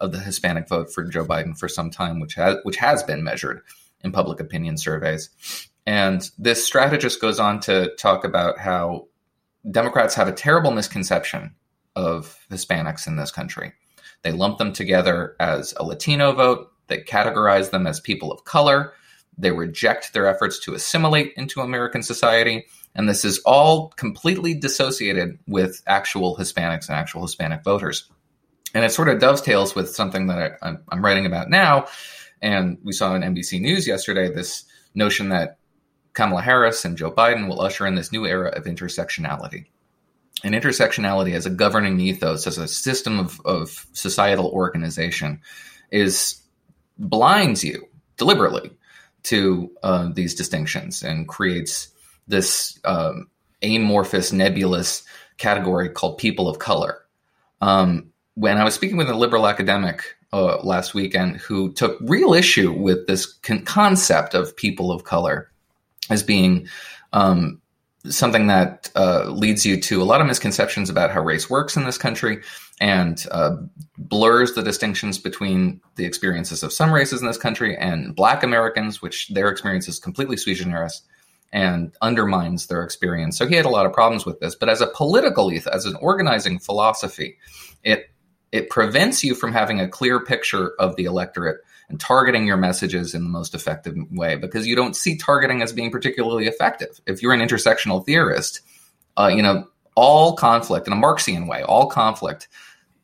of 0.00 0.12
the 0.12 0.20
Hispanic 0.20 0.68
vote 0.68 0.92
for 0.92 1.04
Joe 1.04 1.24
Biden 1.24 1.58
for 1.58 1.68
some 1.68 1.90
time 1.90 2.20
which 2.20 2.34
has 2.34 2.56
which 2.62 2.76
has 2.76 3.02
been 3.02 3.24
measured 3.24 3.62
in 4.04 4.12
public 4.12 4.38
opinion 4.38 4.76
surveys. 4.76 5.30
And 5.86 6.30
this 6.38 6.64
strategist 6.64 7.20
goes 7.20 7.40
on 7.40 7.60
to 7.60 7.94
talk 7.96 8.24
about 8.24 8.58
how 8.58 9.08
Democrats 9.70 10.14
have 10.14 10.28
a 10.28 10.32
terrible 10.32 10.70
misconception 10.70 11.54
of 11.96 12.38
Hispanics 12.50 13.06
in 13.06 13.16
this 13.16 13.30
country. 13.30 13.72
They 14.22 14.32
lump 14.32 14.58
them 14.58 14.72
together 14.72 15.36
as 15.40 15.74
a 15.76 15.84
Latino 15.84 16.32
vote, 16.32 16.70
they 16.86 16.98
categorize 16.98 17.70
them 17.70 17.86
as 17.86 18.00
people 18.00 18.30
of 18.30 18.44
color, 18.44 18.92
they 19.36 19.50
reject 19.50 20.12
their 20.12 20.26
efforts 20.26 20.58
to 20.60 20.74
assimilate 20.74 21.32
into 21.36 21.60
American 21.60 22.02
society. 22.02 22.66
And 22.94 23.08
this 23.08 23.24
is 23.24 23.40
all 23.40 23.88
completely 23.90 24.54
dissociated 24.54 25.38
with 25.46 25.82
actual 25.86 26.36
Hispanics 26.36 26.88
and 26.88 26.96
actual 26.96 27.22
Hispanic 27.22 27.64
voters. 27.64 28.08
And 28.74 28.84
it 28.84 28.92
sort 28.92 29.08
of 29.08 29.18
dovetails 29.18 29.74
with 29.74 29.94
something 29.94 30.28
that 30.28 30.58
I, 30.62 30.76
am 30.92 31.04
writing 31.04 31.26
about 31.26 31.50
now, 31.50 31.86
and 32.44 32.76
we 32.84 32.92
saw 32.92 33.14
in 33.14 33.22
NBC 33.22 33.58
News 33.58 33.86
yesterday 33.86 34.30
this 34.30 34.64
notion 34.94 35.30
that 35.30 35.56
Kamala 36.12 36.42
Harris 36.42 36.84
and 36.84 36.96
Joe 36.96 37.10
Biden 37.10 37.48
will 37.48 37.62
usher 37.62 37.86
in 37.86 37.94
this 37.94 38.12
new 38.12 38.26
era 38.26 38.50
of 38.50 38.64
intersectionality. 38.64 39.64
And 40.44 40.54
intersectionality 40.54 41.32
as 41.34 41.46
a 41.46 41.50
governing 41.50 41.98
ethos, 41.98 42.46
as 42.46 42.58
a 42.58 42.68
system 42.68 43.18
of, 43.18 43.40
of 43.46 43.86
societal 43.94 44.48
organization, 44.48 45.40
is 45.90 46.42
blinds 46.98 47.64
you 47.64 47.88
deliberately 48.18 48.70
to 49.22 49.70
uh, 49.82 50.10
these 50.12 50.34
distinctions 50.34 51.02
and 51.02 51.26
creates 51.26 51.88
this 52.28 52.78
um, 52.84 53.30
amorphous, 53.62 54.32
nebulous 54.32 55.02
category 55.38 55.88
called 55.88 56.18
people 56.18 56.46
of 56.46 56.58
color. 56.58 57.00
Um, 57.62 58.12
when 58.34 58.58
I 58.58 58.64
was 58.64 58.74
speaking 58.74 58.98
with 58.98 59.08
a 59.08 59.14
liberal 59.14 59.46
academic 59.46 60.14
uh, 60.34 60.60
last 60.64 60.94
weekend 60.94 61.36
who 61.36 61.72
took 61.74 61.96
real 62.00 62.34
issue 62.34 62.72
with 62.72 63.06
this 63.06 63.24
con- 63.24 63.64
concept 63.64 64.34
of 64.34 64.56
people 64.56 64.90
of 64.90 65.04
color 65.04 65.48
as 66.10 66.24
being 66.24 66.66
um, 67.12 67.60
something 68.06 68.48
that 68.48 68.90
uh, 68.96 69.26
leads 69.26 69.64
you 69.64 69.80
to 69.80 70.02
a 70.02 70.04
lot 70.04 70.20
of 70.20 70.26
misconceptions 70.26 70.90
about 70.90 71.12
how 71.12 71.22
race 71.22 71.48
works 71.48 71.76
in 71.76 71.84
this 71.84 71.96
country 71.96 72.42
and 72.80 73.26
uh, 73.30 73.54
blurs 73.96 74.54
the 74.54 74.62
distinctions 74.62 75.18
between 75.18 75.80
the 75.94 76.04
experiences 76.04 76.64
of 76.64 76.72
some 76.72 76.92
races 76.92 77.20
in 77.20 77.28
this 77.28 77.38
country 77.38 77.76
and 77.76 78.16
black 78.16 78.42
Americans, 78.42 79.00
which 79.00 79.28
their 79.28 79.48
experience 79.48 79.86
is 79.86 80.00
completely 80.00 80.36
sui 80.36 80.54
generis 80.54 81.02
and 81.52 81.94
undermines 82.02 82.66
their 82.66 82.82
experience. 82.82 83.38
So 83.38 83.46
he 83.46 83.54
had 83.54 83.66
a 83.66 83.70
lot 83.70 83.86
of 83.86 83.92
problems 83.92 84.26
with 84.26 84.40
this. 84.40 84.56
But 84.56 84.68
as 84.68 84.80
a 84.80 84.88
political 84.88 85.52
ethos, 85.52 85.72
as 85.72 85.86
an 85.86 85.94
organizing 86.00 86.58
philosophy, 86.58 87.38
it 87.84 88.10
it 88.52 88.70
prevents 88.70 89.24
you 89.24 89.34
from 89.34 89.52
having 89.52 89.80
a 89.80 89.88
clear 89.88 90.20
picture 90.20 90.72
of 90.78 90.96
the 90.96 91.04
electorate 91.04 91.60
and 91.88 92.00
targeting 92.00 92.46
your 92.46 92.56
messages 92.56 93.14
in 93.14 93.24
the 93.24 93.28
most 93.28 93.54
effective 93.54 93.94
way 94.10 94.36
because 94.36 94.66
you 94.66 94.76
don't 94.76 94.96
see 94.96 95.16
targeting 95.16 95.62
as 95.62 95.72
being 95.72 95.90
particularly 95.90 96.46
effective. 96.46 97.00
If 97.06 97.22
you're 97.22 97.32
an 97.32 97.40
intersectional 97.40 98.04
theorist, 98.04 98.60
uh, 99.16 99.30
you 99.34 99.42
know 99.42 99.68
all 99.96 100.34
conflict 100.34 100.86
in 100.86 100.92
a 100.92 100.96
Marxian 100.96 101.46
way, 101.46 101.62
all 101.62 101.86
conflict 101.86 102.48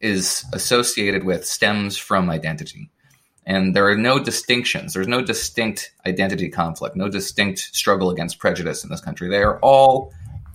is 0.00 0.44
associated 0.52 1.24
with 1.24 1.46
stems 1.46 1.96
from 1.96 2.30
identity. 2.30 2.90
And 3.46 3.74
there 3.74 3.88
are 3.88 3.96
no 3.96 4.22
distinctions. 4.22 4.94
There's 4.94 5.08
no 5.08 5.22
distinct 5.22 5.92
identity 6.06 6.48
conflict, 6.48 6.96
no 6.96 7.08
distinct 7.08 7.58
struggle 7.58 8.10
against 8.10 8.38
prejudice 8.38 8.84
in 8.84 8.90
this 8.90 9.00
country. 9.00 9.28
They 9.28 9.42
are 9.42 9.58
all 9.60 10.12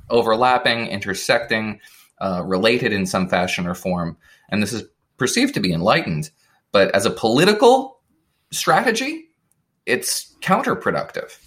overlapping, 0.09 0.87
intersecting, 0.87 1.79
uh, 2.19 2.43
related 2.45 2.93
in 2.93 3.05
some 3.05 3.27
fashion 3.27 3.67
or 3.67 3.73
form. 3.73 4.17
And 4.49 4.61
this 4.61 4.73
is 4.73 4.83
perceived 5.17 5.53
to 5.55 5.59
be 5.59 5.73
enlightened. 5.73 6.29
But 6.71 6.93
as 6.93 7.05
a 7.05 7.11
political 7.11 7.99
strategy, 8.51 9.29
it's 9.85 10.35
counterproductive. 10.41 11.37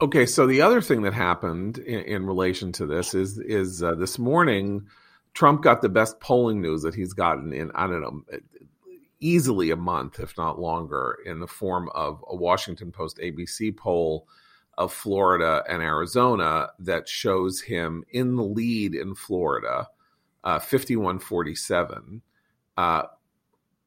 Okay, 0.00 0.26
so 0.26 0.46
the 0.46 0.60
other 0.60 0.80
thing 0.80 1.02
that 1.02 1.14
happened 1.14 1.78
in, 1.78 2.00
in 2.00 2.26
relation 2.26 2.72
to 2.72 2.86
this 2.86 3.14
is 3.14 3.38
is 3.38 3.82
uh, 3.82 3.94
this 3.94 4.18
morning, 4.18 4.86
Trump 5.32 5.62
got 5.62 5.80
the 5.80 5.88
best 5.88 6.20
polling 6.20 6.60
news 6.60 6.82
that 6.82 6.94
he's 6.94 7.14
gotten 7.14 7.52
in 7.52 7.70
I 7.74 7.86
don't 7.86 8.02
know 8.02 8.22
easily 9.20 9.70
a 9.70 9.76
month, 9.76 10.20
if 10.20 10.36
not 10.36 10.60
longer, 10.60 11.18
in 11.24 11.40
the 11.40 11.46
form 11.46 11.88
of 11.94 12.22
a 12.28 12.36
Washington 12.36 12.92
Post 12.92 13.18
ABC 13.18 13.76
poll 13.76 14.28
of 14.78 14.92
Florida 14.92 15.64
and 15.68 15.82
Arizona 15.82 16.68
that 16.80 17.08
shows 17.08 17.60
him 17.60 18.04
in 18.10 18.36
the 18.36 18.42
lead 18.44 18.94
in 18.94 19.14
Florida, 19.14 19.88
uh, 20.44 20.58
5147, 20.58 22.22
uh, 22.76 23.02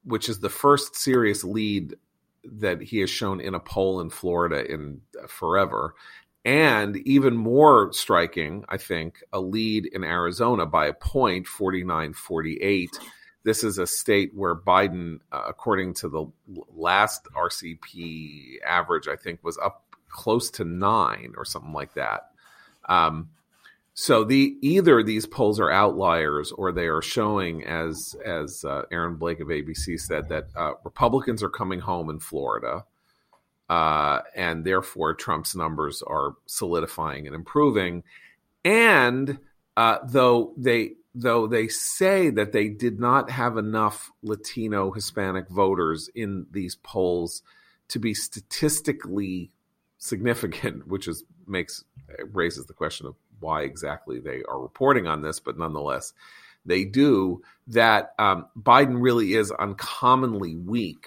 which 0.04 0.30
is 0.30 0.40
the 0.40 0.50
first 0.50 0.96
serious 0.96 1.44
lead 1.44 1.96
that 2.44 2.82
he 2.82 3.00
has 3.00 3.10
shown 3.10 3.40
in 3.40 3.54
a 3.54 3.60
poll 3.60 4.00
in 4.00 4.10
Florida 4.10 4.66
in 4.72 5.02
uh, 5.22 5.28
forever. 5.28 5.94
And 6.46 6.98
even 6.98 7.36
more 7.36 7.92
striking, 7.94 8.64
I 8.70 8.78
think, 8.78 9.22
a 9.34 9.40
lead 9.40 9.86
in 9.86 10.04
Arizona 10.04 10.66
by 10.66 10.88
a 10.88 10.94
point, 10.94 11.46
49 11.46 12.14
48. 12.14 12.90
This 13.44 13.64
is 13.64 13.78
a 13.78 13.86
state 13.86 14.32
where 14.34 14.56
Biden, 14.56 15.20
uh, 15.32 15.44
according 15.48 15.94
to 15.96 16.10
the 16.10 16.26
last 16.74 17.28
RCP 17.36 18.62
average, 18.66 19.08
I 19.08 19.16
think 19.16 19.44
was 19.44 19.58
up 19.58 19.89
close 20.10 20.50
to 20.52 20.64
nine 20.64 21.34
or 21.38 21.46
something 21.46 21.74
like 21.74 21.94
that. 21.94 22.30
Um, 22.88 23.30
so 23.94 24.24
the 24.24 24.56
either 24.62 25.04
these 25.04 25.26
polls 25.26 25.60
are 25.60 25.70
outliers 25.70 26.54
or 26.54 26.72
they 26.72 26.88
are 26.88 27.02
showing, 27.02 27.66
as 27.66 28.16
as 28.26 28.64
uh, 28.64 28.84
Aaron 28.92 29.16
Blake 29.16 29.42
of 29.42 29.50
ABC 29.50 30.00
said, 30.00 30.30
that 30.30 30.48
uh, 30.56 30.72
Republicans 30.86 31.44
are 31.44 31.50
coming 31.50 31.82
home 31.82 32.10
in 32.10 32.20
Florida, 32.20 32.86
uh, 33.70 34.22
and 34.34 34.64
therefore 34.64 35.16
Trump's 35.16 35.54
numbers 35.54 36.02
are 36.02 36.36
solidifying 36.46 37.28
and 37.28 37.36
improving. 37.36 38.04
And 38.64 39.40
uh, 39.76 39.98
though 40.08 40.54
they 40.56 40.94
though 41.14 41.48
they 41.48 41.68
say 41.68 42.30
that 42.30 42.54
they 42.54 42.70
did 42.70 43.02
not 43.02 43.30
have 43.30 43.58
enough 43.58 44.12
Latino 44.24 44.92
Hispanic 44.92 45.50
voters 45.50 46.10
in 46.16 46.46
these 46.52 46.76
polls 46.76 47.42
to 47.90 48.00
be 48.00 48.14
statistically 48.14 49.52
significant, 50.00 50.88
which 50.88 51.08
is 51.08 51.24
makes 51.46 51.84
raises 52.32 52.66
the 52.66 52.74
question 52.74 53.06
of 53.06 53.16
why 53.40 53.62
exactly 53.62 54.20
they 54.20 54.42
are 54.50 54.60
reporting 54.60 55.08
on 55.08 55.22
this, 55.22 55.40
but 55.40 55.58
nonetheless, 55.58 56.14
they 56.66 56.84
do. 56.84 57.42
That 57.68 58.14
um, 58.18 58.48
Biden 58.60 59.02
really 59.02 59.34
is 59.34 59.52
uncommonly 59.52 60.56
weak. 60.56 61.06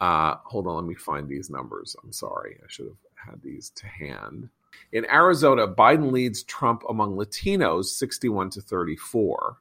Uh, 0.00 0.36
hold 0.44 0.66
on, 0.66 0.76
let 0.76 0.84
me 0.84 0.94
find 0.94 1.26
these 1.26 1.48
numbers. 1.48 1.96
I'm 2.04 2.12
sorry, 2.12 2.58
I 2.62 2.66
should 2.68 2.86
have 2.86 3.30
had 3.30 3.42
these 3.42 3.70
to 3.76 3.86
hand. 3.86 4.50
In 4.92 5.06
Arizona, 5.06 5.66
Biden 5.66 6.12
leads 6.12 6.42
Trump 6.42 6.82
among 6.88 7.16
Latinos 7.16 7.86
61 7.86 8.50
to 8.50 8.60
34. 8.60 9.56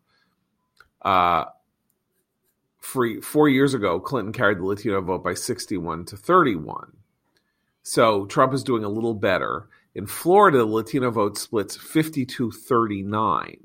Uh, 1.02 1.46
for, 2.80 3.22
four 3.22 3.50
years 3.50 3.74
ago, 3.74 4.00
Clinton 4.00 4.34
carried 4.34 4.60
the 4.60 4.66
Latino 4.66 5.02
vote 5.02 5.24
by 5.24 5.34
61 5.34 6.06
to 6.06 6.18
31. 6.18 6.92
So 7.88 8.26
Trump 8.26 8.52
is 8.56 8.64
doing 8.64 8.84
a 8.84 8.90
little 8.90 9.14
better. 9.14 9.70
In 9.94 10.08
Florida, 10.08 10.58
the 10.58 10.66
Latino 10.66 11.12
vote 11.12 11.38
splits 11.38 11.78
52 11.78 12.50
39, 12.50 13.58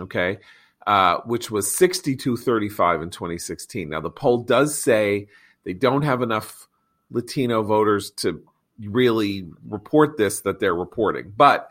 okay, 0.00 0.38
uh, 0.84 1.18
which 1.24 1.48
was 1.48 1.72
62 1.72 2.36
35 2.36 3.02
in 3.02 3.10
2016. 3.10 3.88
Now, 3.88 4.00
the 4.00 4.10
poll 4.10 4.38
does 4.38 4.76
say 4.76 5.28
they 5.62 5.74
don't 5.74 6.02
have 6.02 6.22
enough 6.22 6.66
Latino 7.08 7.62
voters 7.62 8.10
to 8.16 8.42
really 8.80 9.46
report 9.68 10.18
this 10.18 10.40
that 10.40 10.58
they're 10.58 10.74
reporting. 10.74 11.32
But 11.36 11.70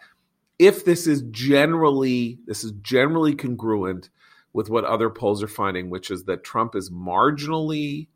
if 0.59 0.85
this 0.85 1.07
is 1.07 1.23
generally 1.23 2.39
this 2.45 2.63
is 2.63 2.71
generally 2.81 3.35
congruent 3.35 4.09
with 4.53 4.69
what 4.69 4.85
other 4.85 5.09
polls 5.09 5.43
are 5.43 5.49
finding, 5.49 5.89
which 5.89 6.09
is 6.09 6.23
that 6.23 6.45
Trump 6.45 6.73
is 6.73 6.89
marginally 6.89 8.07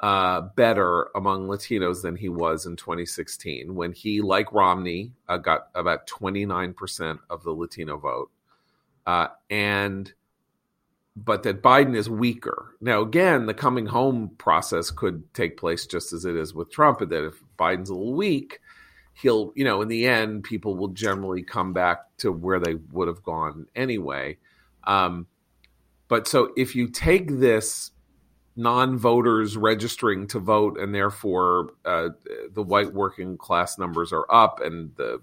uh, 0.00 0.42
better 0.54 1.08
among 1.14 1.48
Latinos 1.48 2.02
than 2.02 2.16
he 2.16 2.28
was 2.28 2.66
in 2.66 2.76
2016 2.76 3.74
when 3.74 3.92
he, 3.92 4.20
like 4.20 4.52
Romney, 4.52 5.12
uh, 5.28 5.38
got 5.38 5.68
about 5.74 6.06
29% 6.06 7.18
of 7.28 7.42
the 7.42 7.50
Latino 7.50 7.96
vote. 7.96 8.30
Uh, 9.06 9.28
and 9.50 10.12
but 11.24 11.42
that 11.42 11.62
Biden 11.62 11.96
is 11.96 12.08
weaker. 12.08 12.76
Now, 12.80 13.02
again, 13.02 13.46
the 13.46 13.54
coming 13.54 13.86
home 13.86 14.30
process 14.38 14.90
could 14.90 15.34
take 15.34 15.56
place 15.56 15.84
just 15.86 16.12
as 16.12 16.24
it 16.24 16.36
is 16.36 16.54
with 16.54 16.70
Trump, 16.70 17.00
and 17.00 17.10
that 17.10 17.26
if 17.26 17.42
Biden's 17.58 17.90
a 17.90 17.94
little 17.94 18.14
weak, 18.14 18.60
he'll, 19.14 19.52
you 19.56 19.64
know, 19.64 19.82
in 19.82 19.88
the 19.88 20.06
end, 20.06 20.44
people 20.44 20.76
will 20.76 20.88
generally 20.88 21.42
come 21.42 21.72
back 21.72 22.04
to 22.18 22.30
where 22.30 22.60
they 22.60 22.74
would 22.92 23.08
have 23.08 23.24
gone 23.24 23.66
anyway. 23.74 24.36
Um, 24.84 25.26
but 26.06 26.28
so 26.28 26.52
if 26.56 26.76
you 26.76 26.88
take 26.88 27.28
this 27.40 27.90
non-voters 28.58 29.56
registering 29.56 30.26
to 30.26 30.40
vote, 30.40 30.78
and 30.78 30.92
therefore 30.92 31.70
uh, 31.84 32.08
the 32.52 32.62
white 32.62 32.92
working 32.92 33.38
class 33.38 33.78
numbers 33.78 34.12
are 34.12 34.26
up, 34.30 34.60
and 34.60 34.94
the 34.96 35.22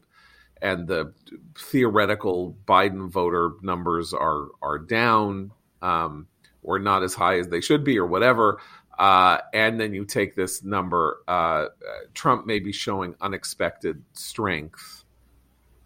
and 0.62 0.88
the 0.88 1.14
theoretical 1.60 2.56
Biden 2.66 3.10
voter 3.10 3.52
numbers 3.62 4.14
are 4.14 4.48
are 4.62 4.80
down, 4.80 5.52
um, 5.82 6.28
or 6.64 6.80
not 6.80 7.04
as 7.04 7.14
high 7.14 7.38
as 7.38 7.50
they 7.50 7.60
should 7.60 7.84
be, 7.84 8.00
or 8.00 8.08
whatever. 8.08 8.60
Uh, 8.98 9.40
and 9.54 9.78
then 9.82 9.94
you 9.94 10.06
take 10.06 10.36
this 10.36 10.64
number. 10.64 11.20
Uh, 11.28 11.66
Trump 12.14 12.46
may 12.46 12.60
be 12.60 12.72
showing 12.72 13.14
unexpected 13.20 14.02
strength. 14.14 15.04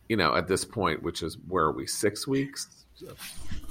You 0.07 0.17
know, 0.17 0.35
at 0.35 0.47
this 0.47 0.65
point, 0.65 1.01
which 1.01 1.23
is 1.23 1.37
where 1.47 1.65
are 1.65 1.71
we? 1.71 1.87
Six 1.87 2.27
weeks, 2.27 2.85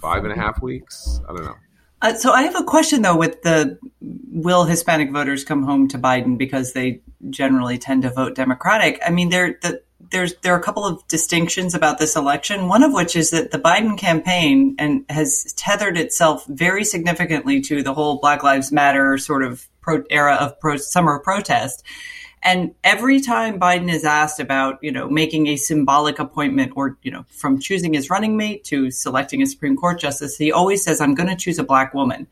five 0.00 0.24
and 0.24 0.32
a 0.32 0.36
half 0.36 0.60
weeks. 0.62 1.20
I 1.28 1.32
don't 1.32 1.44
know. 1.44 1.54
Uh, 2.00 2.14
so 2.14 2.32
I 2.32 2.42
have 2.42 2.54
a 2.54 2.64
question 2.64 3.02
though 3.02 3.16
with 3.16 3.42
the 3.42 3.78
will 4.00 4.64
Hispanic 4.64 5.10
voters 5.10 5.44
come 5.44 5.64
home 5.64 5.88
to 5.88 5.98
Biden 5.98 6.38
because 6.38 6.72
they 6.72 7.00
generally 7.30 7.78
tend 7.78 8.02
to 8.02 8.10
vote 8.10 8.34
Democratic. 8.34 9.00
I 9.04 9.10
mean, 9.10 9.30
there 9.30 9.58
the, 9.62 9.82
there's 10.10 10.34
there 10.42 10.54
are 10.54 10.58
a 10.58 10.62
couple 10.62 10.84
of 10.84 11.06
distinctions 11.08 11.74
about 11.74 11.98
this 11.98 12.16
election. 12.16 12.68
One 12.68 12.82
of 12.82 12.92
which 12.92 13.16
is 13.16 13.30
that 13.30 13.50
the 13.50 13.58
Biden 13.58 13.98
campaign 13.98 14.76
and 14.78 15.04
has 15.08 15.52
tethered 15.56 15.96
itself 15.98 16.46
very 16.46 16.84
significantly 16.84 17.60
to 17.62 17.82
the 17.82 17.94
whole 17.94 18.18
Black 18.20 18.42
Lives 18.42 18.70
Matter 18.70 19.18
sort 19.18 19.42
of 19.42 19.66
pro, 19.80 20.02
era 20.10 20.36
of 20.36 20.58
pro, 20.60 20.76
summer 20.76 21.18
protest. 21.18 21.82
And 22.42 22.74
every 22.84 23.20
time 23.20 23.58
Biden 23.58 23.92
is 23.92 24.04
asked 24.04 24.40
about, 24.40 24.78
you 24.82 24.92
know, 24.92 25.08
making 25.08 25.48
a 25.48 25.56
symbolic 25.56 26.18
appointment 26.18 26.72
or, 26.76 26.96
you 27.02 27.10
know, 27.10 27.24
from 27.28 27.58
choosing 27.58 27.94
his 27.94 28.10
running 28.10 28.36
mate 28.36 28.64
to 28.64 28.90
selecting 28.90 29.42
a 29.42 29.46
Supreme 29.46 29.76
Court 29.76 29.98
justice, 29.98 30.36
he 30.36 30.52
always 30.52 30.82
says, 30.82 31.00
I'm 31.00 31.14
going 31.14 31.28
to 31.28 31.36
choose 31.36 31.58
a 31.58 31.64
black 31.64 31.94
woman. 31.94 32.26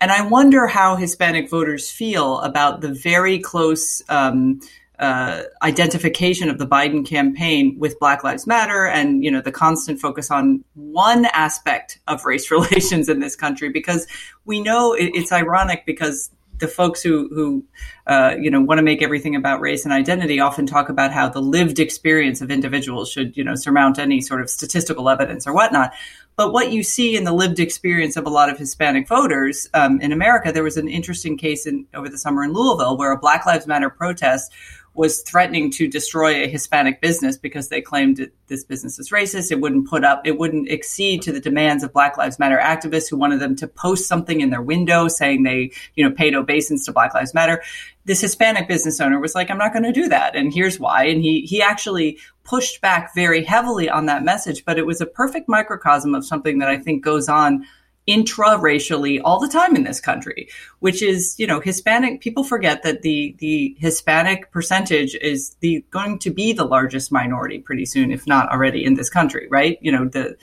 And 0.00 0.10
I 0.10 0.26
wonder 0.26 0.66
how 0.66 0.96
Hispanic 0.96 1.48
voters 1.48 1.88
feel 1.88 2.40
about 2.40 2.80
the 2.80 2.92
very 2.92 3.38
close 3.38 4.02
um, 4.08 4.60
uh, 4.98 5.42
identification 5.62 6.48
of 6.48 6.58
the 6.58 6.66
Biden 6.66 7.06
campaign 7.06 7.76
with 7.78 7.98
Black 7.98 8.22
Lives 8.22 8.46
Matter 8.46 8.86
and 8.86 9.24
you 9.24 9.30
know 9.30 9.40
the 9.40 9.50
constant 9.50 10.00
focus 10.00 10.30
on 10.30 10.64
one 10.74 11.24
aspect 11.26 11.98
of 12.06 12.24
race 12.24 12.50
relations 12.52 13.08
in 13.08 13.18
this 13.18 13.34
country 13.34 13.68
because 13.68 14.06
we 14.44 14.60
know 14.60 14.92
it, 14.92 15.10
it's 15.14 15.32
ironic 15.32 15.84
because 15.86 16.30
the 16.62 16.68
folks 16.68 17.02
who 17.02 17.28
who 17.28 17.64
uh, 18.06 18.34
you 18.40 18.50
know 18.50 18.62
want 18.62 18.78
to 18.78 18.82
make 18.82 19.02
everything 19.02 19.36
about 19.36 19.60
race 19.60 19.84
and 19.84 19.92
identity 19.92 20.40
often 20.40 20.64
talk 20.64 20.88
about 20.88 21.12
how 21.12 21.28
the 21.28 21.42
lived 21.42 21.78
experience 21.78 22.40
of 22.40 22.50
individuals 22.50 23.10
should 23.10 23.36
you 23.36 23.44
know 23.44 23.54
surmount 23.54 23.98
any 23.98 24.22
sort 24.22 24.40
of 24.40 24.48
statistical 24.48 25.10
evidence 25.10 25.46
or 25.46 25.52
whatnot. 25.52 25.92
But 26.36 26.52
what 26.52 26.72
you 26.72 26.82
see 26.82 27.14
in 27.14 27.24
the 27.24 27.32
lived 27.32 27.60
experience 27.60 28.16
of 28.16 28.26
a 28.26 28.30
lot 28.30 28.48
of 28.48 28.56
Hispanic 28.56 29.06
voters 29.06 29.68
um, 29.74 30.00
in 30.00 30.12
America, 30.12 30.50
there 30.50 30.62
was 30.62 30.78
an 30.78 30.88
interesting 30.88 31.36
case 31.36 31.66
in, 31.66 31.86
over 31.92 32.08
the 32.08 32.16
summer 32.16 32.42
in 32.42 32.54
Louisville 32.54 32.96
where 32.96 33.12
a 33.12 33.18
Black 33.18 33.44
Lives 33.44 33.66
Matter 33.66 33.90
protest 33.90 34.50
was 34.94 35.22
threatening 35.22 35.70
to 35.70 35.88
destroy 35.88 36.42
a 36.42 36.48
Hispanic 36.48 37.00
business 37.00 37.38
because 37.38 37.68
they 37.68 37.80
claimed 37.80 38.30
this 38.48 38.62
business 38.62 38.98
is 38.98 39.10
racist. 39.10 39.50
It 39.50 39.60
wouldn't 39.60 39.88
put 39.88 40.04
up, 40.04 40.26
it 40.26 40.38
wouldn't 40.38 40.68
exceed 40.68 41.22
to 41.22 41.32
the 41.32 41.40
demands 41.40 41.82
of 41.82 41.92
Black 41.92 42.18
Lives 42.18 42.38
Matter 42.38 42.58
activists 42.62 43.08
who 43.08 43.16
wanted 43.16 43.40
them 43.40 43.56
to 43.56 43.66
post 43.66 44.06
something 44.06 44.40
in 44.42 44.50
their 44.50 44.60
window 44.60 45.08
saying 45.08 45.42
they, 45.44 45.72
you 45.94 46.06
know, 46.06 46.14
paid 46.14 46.34
obeisance 46.34 46.84
to 46.84 46.92
Black 46.92 47.14
Lives 47.14 47.32
Matter. 47.32 47.62
This 48.04 48.20
Hispanic 48.20 48.68
business 48.68 49.00
owner 49.00 49.18
was 49.18 49.34
like, 49.34 49.50
I'm 49.50 49.58
not 49.58 49.72
going 49.72 49.84
to 49.84 49.92
do 49.92 50.08
that. 50.08 50.36
And 50.36 50.52
here's 50.52 50.78
why. 50.78 51.04
And 51.04 51.22
he, 51.22 51.42
he 51.42 51.62
actually 51.62 52.18
pushed 52.44 52.80
back 52.82 53.14
very 53.14 53.42
heavily 53.44 53.88
on 53.88 54.06
that 54.06 54.24
message, 54.24 54.64
but 54.64 54.78
it 54.78 54.84
was 54.84 55.00
a 55.00 55.06
perfect 55.06 55.48
microcosm 55.48 56.14
of 56.14 56.26
something 56.26 56.58
that 56.58 56.68
I 56.68 56.76
think 56.76 57.02
goes 57.02 57.28
on 57.28 57.64
intra-racially 58.06 59.20
all 59.20 59.38
the 59.38 59.48
time 59.48 59.76
in 59.76 59.84
this 59.84 60.00
country 60.00 60.48
which 60.80 61.02
is 61.02 61.36
you 61.38 61.46
know 61.46 61.60
hispanic 61.60 62.20
people 62.20 62.42
forget 62.42 62.82
that 62.82 63.02
the 63.02 63.36
the 63.38 63.76
hispanic 63.78 64.50
percentage 64.50 65.14
is 65.14 65.54
the 65.60 65.84
going 65.90 66.18
to 66.18 66.30
be 66.30 66.52
the 66.52 66.64
largest 66.64 67.12
minority 67.12 67.60
pretty 67.60 67.86
soon 67.86 68.10
if 68.10 68.26
not 68.26 68.50
already 68.50 68.84
in 68.84 68.94
this 68.94 69.08
country 69.08 69.46
right? 69.50 69.78
You 69.80 69.92
know 69.92 70.08
the 70.08 70.36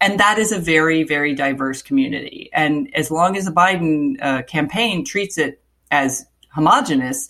and 0.00 0.18
that 0.20 0.38
is 0.38 0.52
a 0.52 0.58
very 0.58 1.02
very 1.02 1.34
diverse 1.34 1.82
community. 1.82 2.50
And 2.52 2.88
as 2.94 3.10
long 3.10 3.36
as 3.36 3.44
the 3.44 3.52
biden 3.52 4.16
uh, 4.22 4.42
campaign 4.42 5.04
treats 5.04 5.36
it 5.36 5.62
as 5.90 6.26
homogenous 6.48 7.28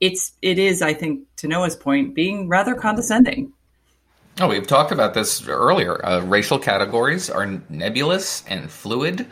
it's 0.00 0.32
it 0.42 0.58
is 0.58 0.82
i 0.82 0.92
think 0.92 1.20
to 1.36 1.46
noah's 1.46 1.76
point 1.76 2.14
being 2.14 2.48
rather 2.48 2.74
condescending 2.74 3.52
Oh, 4.40 4.48
we've 4.48 4.66
talked 4.66 4.92
about 4.92 5.14
this 5.14 5.46
earlier. 5.46 6.04
Uh, 6.04 6.20
racial 6.22 6.58
categories 6.58 7.28
are 7.28 7.46
nebulous 7.68 8.44
and 8.46 8.70
fluid, 8.70 9.26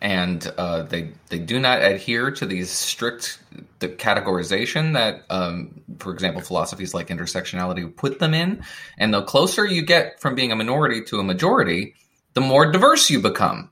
and 0.00 0.50
uh, 0.56 0.82
they 0.82 1.10
they 1.28 1.38
do 1.38 1.60
not 1.60 1.82
adhere 1.82 2.30
to 2.30 2.46
these 2.46 2.70
strict 2.70 3.38
the 3.80 3.88
categorization 3.88 4.94
that, 4.94 5.24
um, 5.28 5.82
for 5.98 6.12
example, 6.12 6.40
philosophies 6.40 6.94
like 6.94 7.08
intersectionality 7.08 7.94
put 7.94 8.18
them 8.18 8.32
in. 8.32 8.62
And 8.96 9.12
the 9.12 9.22
closer 9.22 9.66
you 9.66 9.82
get 9.82 10.20
from 10.20 10.34
being 10.34 10.52
a 10.52 10.56
minority 10.56 11.02
to 11.04 11.18
a 11.18 11.22
majority, 11.22 11.94
the 12.32 12.40
more 12.40 12.70
diverse 12.72 13.10
you 13.10 13.20
become, 13.20 13.70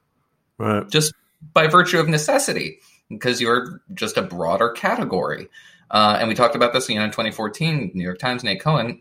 right? 0.59 0.89
Just 0.91 1.15
by 1.55 1.67
virtue 1.67 1.99
of 1.99 2.09
necessity, 2.09 2.81
because 3.09 3.41
you're 3.41 3.81
just 3.95 4.19
a 4.19 4.23
broader 4.23 4.71
category. 4.71 5.49
Uh, 5.91 6.17
and 6.19 6.29
we 6.29 6.35
talked 6.35 6.57
about 6.57 6.73
this 6.73 6.89
you 6.89 6.97
know, 6.97 7.05
in 7.05 7.11
2014. 7.11 7.93
New 7.95 8.03
York 8.03 8.19
Times, 8.19 8.45
Nate 8.45 8.61
Cohn 8.61 9.01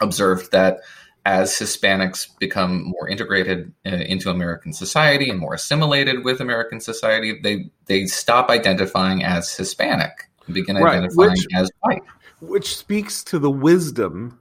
observed 0.00 0.52
that 0.52 0.80
as 1.24 1.52
Hispanics 1.52 2.28
become 2.38 2.84
more 2.84 3.08
integrated 3.08 3.72
uh, 3.86 3.90
into 3.90 4.30
American 4.30 4.72
society 4.72 5.30
and 5.30 5.38
more 5.38 5.54
assimilated 5.54 6.24
with 6.24 6.40
American 6.40 6.80
society, 6.80 7.38
they 7.42 7.70
they 7.86 8.06
stop 8.06 8.50
identifying 8.50 9.22
as 9.22 9.54
Hispanic 9.54 10.28
and 10.46 10.54
begin 10.54 10.76
right. 10.76 10.96
identifying 10.96 11.30
which, 11.30 11.46
as 11.54 11.70
white. 11.80 12.02
Which 12.40 12.76
speaks 12.76 13.22
to 13.24 13.38
the 13.38 13.50
wisdom 13.50 14.38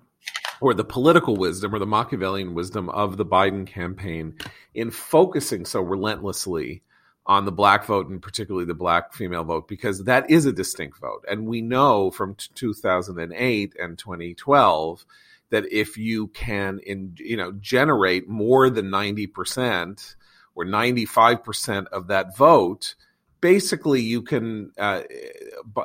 or 0.60 0.74
the 0.74 0.84
political 0.84 1.36
wisdom 1.36 1.74
or 1.74 1.80
the 1.80 1.86
Machiavellian 1.86 2.54
wisdom 2.54 2.90
of 2.90 3.18
the 3.18 3.26
Biden 3.26 3.68
campaign 3.68 4.36
in 4.74 4.92
focusing 4.92 5.66
so 5.66 5.82
relentlessly 5.82 6.84
on 7.28 7.46
the 7.46 7.52
black 7.52 7.86
vote 7.86 8.10
and 8.10 8.22
particularly 8.22 8.66
the 8.66 8.74
black 8.74 9.14
female 9.14 9.44
vote 9.44 9.68
because 9.68 10.04
that 10.06 10.30
is 10.30 10.46
a 10.46 10.52
distinct 10.52 11.00
vote. 11.00 11.24
And 11.30 11.46
we 11.46 11.62
know 11.62 12.10
from 12.12 12.36
2008 12.56 13.76
and 13.80 13.98
2012 13.98 15.06
that 15.52 15.72
if 15.72 15.98
you 15.98 16.28
can 16.28 16.80
in 16.80 17.16
you 17.18 17.38
know 17.38 17.52
generate 17.54 18.28
more 18.28 18.70
than 18.70 18.88
90% 18.88 20.16
or 20.56 20.66
95% 20.66 21.88
of 21.88 22.08
that 22.08 22.36
vote 22.36 22.96
basically 23.42 24.02
you 24.02 24.22
can 24.22 24.72
uh, 24.78 25.02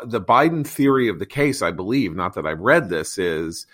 the 0.04 0.20
biden 0.20 0.64
theory 0.66 1.08
of 1.08 1.18
the 1.18 1.26
case 1.26 1.62
i 1.62 1.70
believe 1.70 2.14
not 2.14 2.34
that 2.34 2.46
i've 2.46 2.60
read 2.60 2.88
this 2.88 3.18
is 3.18 3.66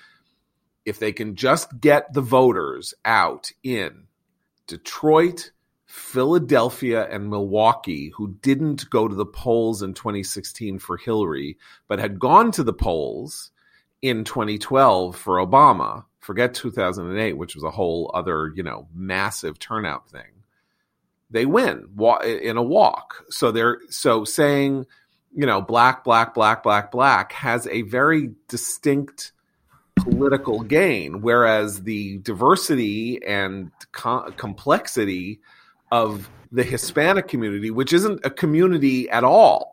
if 0.85 0.98
they 0.98 1.12
can 1.12 1.35
just 1.35 1.81
get 1.81 2.12
the 2.14 2.20
voters 2.20 2.94
out 3.05 3.50
in 3.64 4.05
detroit 4.68 5.50
philadelphia 5.85 7.07
and 7.11 7.28
milwaukee 7.28 8.12
who 8.16 8.35
didn't 8.40 8.88
go 8.88 9.09
to 9.09 9.16
the 9.16 9.26
polls 9.26 9.83
in 9.83 9.92
2016 9.92 10.78
for 10.78 10.96
hillary 10.96 11.59
but 11.88 11.98
had 11.98 12.20
gone 12.20 12.52
to 12.52 12.62
the 12.62 12.72
polls 12.72 13.50
in 14.03 14.25
2012 14.25 15.17
for 15.17 15.37
Obama. 15.37 16.05
Forget 16.19 16.55
2008, 16.55 17.37
which 17.37 17.55
was 17.55 17.65
a 17.65 17.71
whole 17.71 18.11
other, 18.15 18.53
you 18.55 18.62
know, 18.62 18.87
massive 18.95 19.59
turnout 19.59 20.09
thing. 20.11 20.45
They 21.31 21.47
win 21.47 21.88
in 22.23 22.57
a 22.57 22.62
walk. 22.62 23.25
So 23.31 23.51
they're 23.51 23.79
so 23.88 24.25
saying, 24.25 24.87
you 25.35 25.47
know, 25.47 25.62
black, 25.62 26.05
black, 26.05 26.35
black, 26.35 26.62
black, 26.62 26.93
black 26.93 27.33
has 27.33 27.67
a 27.69 27.83
very 27.83 28.33
distinct 28.49 29.33
political 29.97 30.61
gain, 30.61 31.23
whereas 31.23 31.83
the 31.83 32.19
diversity 32.19 33.25
and 33.25 33.71
co- 33.93 34.31
complexity 34.37 35.41
of 35.91 36.29
the 36.51 36.62
Hispanic 36.62 37.29
community, 37.29 37.71
which 37.71 37.93
isn't 37.93 38.21
a 38.25 38.31
community 38.31 39.09
at 39.09 39.25
all, 39.25 39.71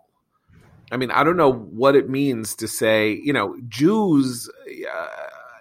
I 0.91 0.97
mean, 0.97 1.11
I 1.11 1.23
don't 1.23 1.37
know 1.37 1.51
what 1.51 1.95
it 1.95 2.09
means 2.09 2.55
to 2.55 2.67
say, 2.67 3.11
you 3.11 3.33
know, 3.33 3.55
Jews, 3.67 4.49
uh, 4.67 5.07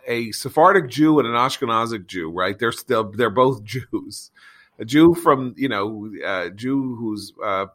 a 0.07 0.33
Sephardic 0.33 0.89
Jew 0.89 1.19
and 1.19 1.29
an 1.29 1.35
Ashkenazic 1.35 2.07
Jew, 2.07 2.31
right? 2.31 2.59
They're 2.59 2.73
still 2.73 3.11
they're 3.13 3.31
both 3.31 3.63
Jews. 3.93 4.31
A 4.79 4.85
Jew 4.85 5.15
from 5.15 5.55
you 5.57 5.69
know, 5.69 6.11
a 6.25 6.51
Jew 6.51 6.97
whose 6.97 7.33
uh, 7.45 7.67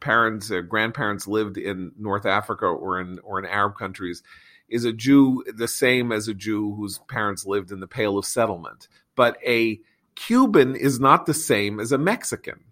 parents 0.00 0.50
or 0.50 0.62
grandparents 0.62 1.26
lived 1.26 1.56
in 1.56 1.92
North 1.98 2.26
Africa 2.26 2.66
or 2.66 3.00
in 3.00 3.18
or 3.22 3.38
in 3.38 3.46
Arab 3.46 3.76
countries 3.76 4.22
is 4.68 4.84
a 4.84 4.92
Jew 4.92 5.44
the 5.46 5.68
same 5.68 6.12
as 6.12 6.28
a 6.28 6.34
Jew 6.34 6.74
whose 6.74 6.98
parents 7.08 7.46
lived 7.46 7.70
in 7.70 7.80
the 7.80 7.86
Pale 7.86 8.18
of 8.18 8.24
Settlement. 8.24 8.88
But 9.14 9.38
a 9.46 9.80
Cuban 10.14 10.74
is 10.74 10.98
not 10.98 11.26
the 11.26 11.34
same 11.34 11.78
as 11.80 11.92
a 11.92 11.98
Mexican. 11.98 12.64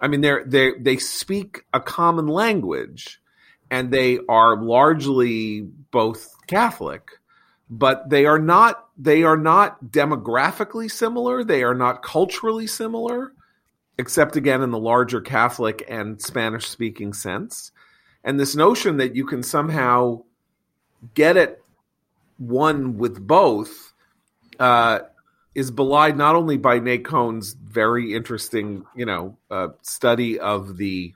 I 0.00 0.08
mean, 0.08 0.20
they're 0.20 0.44
they 0.44 0.72
they 0.78 0.96
speak 0.96 1.64
a 1.72 1.80
common 1.80 2.26
language, 2.26 3.20
and 3.70 3.90
they 3.90 4.18
are 4.28 4.60
largely 4.62 5.62
both 5.90 6.34
Catholic, 6.46 7.10
but 7.68 8.08
they 8.08 8.26
are 8.26 8.38
not 8.38 8.88
they 8.96 9.22
are 9.22 9.36
not 9.36 9.84
demographically 9.84 10.90
similar. 10.90 11.44
They 11.44 11.62
are 11.62 11.74
not 11.74 12.02
culturally 12.02 12.66
similar, 12.66 13.32
except 13.98 14.36
again 14.36 14.62
in 14.62 14.70
the 14.70 14.78
larger 14.78 15.20
Catholic 15.20 15.84
and 15.88 16.20
Spanish 16.20 16.68
speaking 16.68 17.12
sense. 17.12 17.72
And 18.24 18.38
this 18.38 18.54
notion 18.54 18.98
that 18.98 19.16
you 19.16 19.24
can 19.24 19.42
somehow 19.42 20.24
get 21.14 21.36
it 21.36 21.62
one 22.38 22.98
with 22.98 23.26
both 23.26 23.92
uh, 24.58 25.00
is 25.54 25.70
belied 25.70 26.16
not 26.16 26.36
only 26.36 26.56
by 26.56 26.78
Nate 26.78 27.04
Cohn's 27.04 27.52
very 27.52 28.14
interesting, 28.14 28.84
you 28.94 29.04
know, 29.04 29.36
uh, 29.50 29.68
study 29.82 30.38
of 30.38 30.76
the 30.76 31.14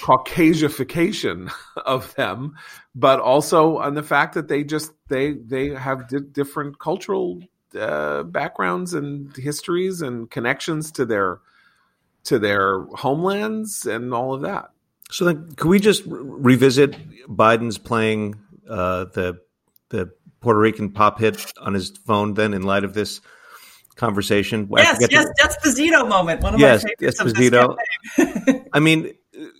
Caucasification 0.00 1.50
of 1.76 2.14
them, 2.14 2.56
but 2.94 3.20
also 3.20 3.78
on 3.78 3.94
the 3.94 4.02
fact 4.02 4.34
that 4.34 4.48
they 4.48 4.64
just 4.64 4.92
they 5.08 5.32
they 5.32 5.70
have 5.70 6.08
di- 6.08 6.18
different 6.20 6.78
cultural 6.78 7.40
uh, 7.78 8.22
backgrounds 8.24 8.94
and 8.94 9.34
histories 9.36 10.02
and 10.02 10.30
connections 10.30 10.92
to 10.92 11.04
their 11.06 11.40
to 12.24 12.38
their 12.38 12.82
homelands 12.94 13.86
and 13.86 14.12
all 14.12 14.34
of 14.34 14.42
that. 14.42 14.70
So 15.10 15.24
then, 15.24 15.52
can 15.54 15.70
we 15.70 15.80
just 15.80 16.02
revisit 16.06 16.94
Biden's 17.26 17.78
playing 17.78 18.34
uh, 18.68 19.06
the 19.14 19.40
the 19.88 20.12
Puerto 20.40 20.60
Rican 20.60 20.90
pop 20.90 21.18
hit 21.18 21.52
on 21.60 21.74
his 21.74 21.90
phone 22.06 22.34
then 22.34 22.54
in 22.54 22.62
light 22.62 22.84
of 22.84 22.94
this 22.94 23.20
conversation. 23.96 24.68
Yes, 24.76 24.98
yes, 25.10 25.26
the, 25.26 25.34
Despacito 25.42 26.08
moment. 26.08 26.42
One 26.42 26.54
of 26.54 26.60
yes, 26.60 26.84
my 26.84 26.90
favorites 26.98 27.20
Despacito. 27.20 27.76
I 28.72 28.80
mean, 28.80 29.12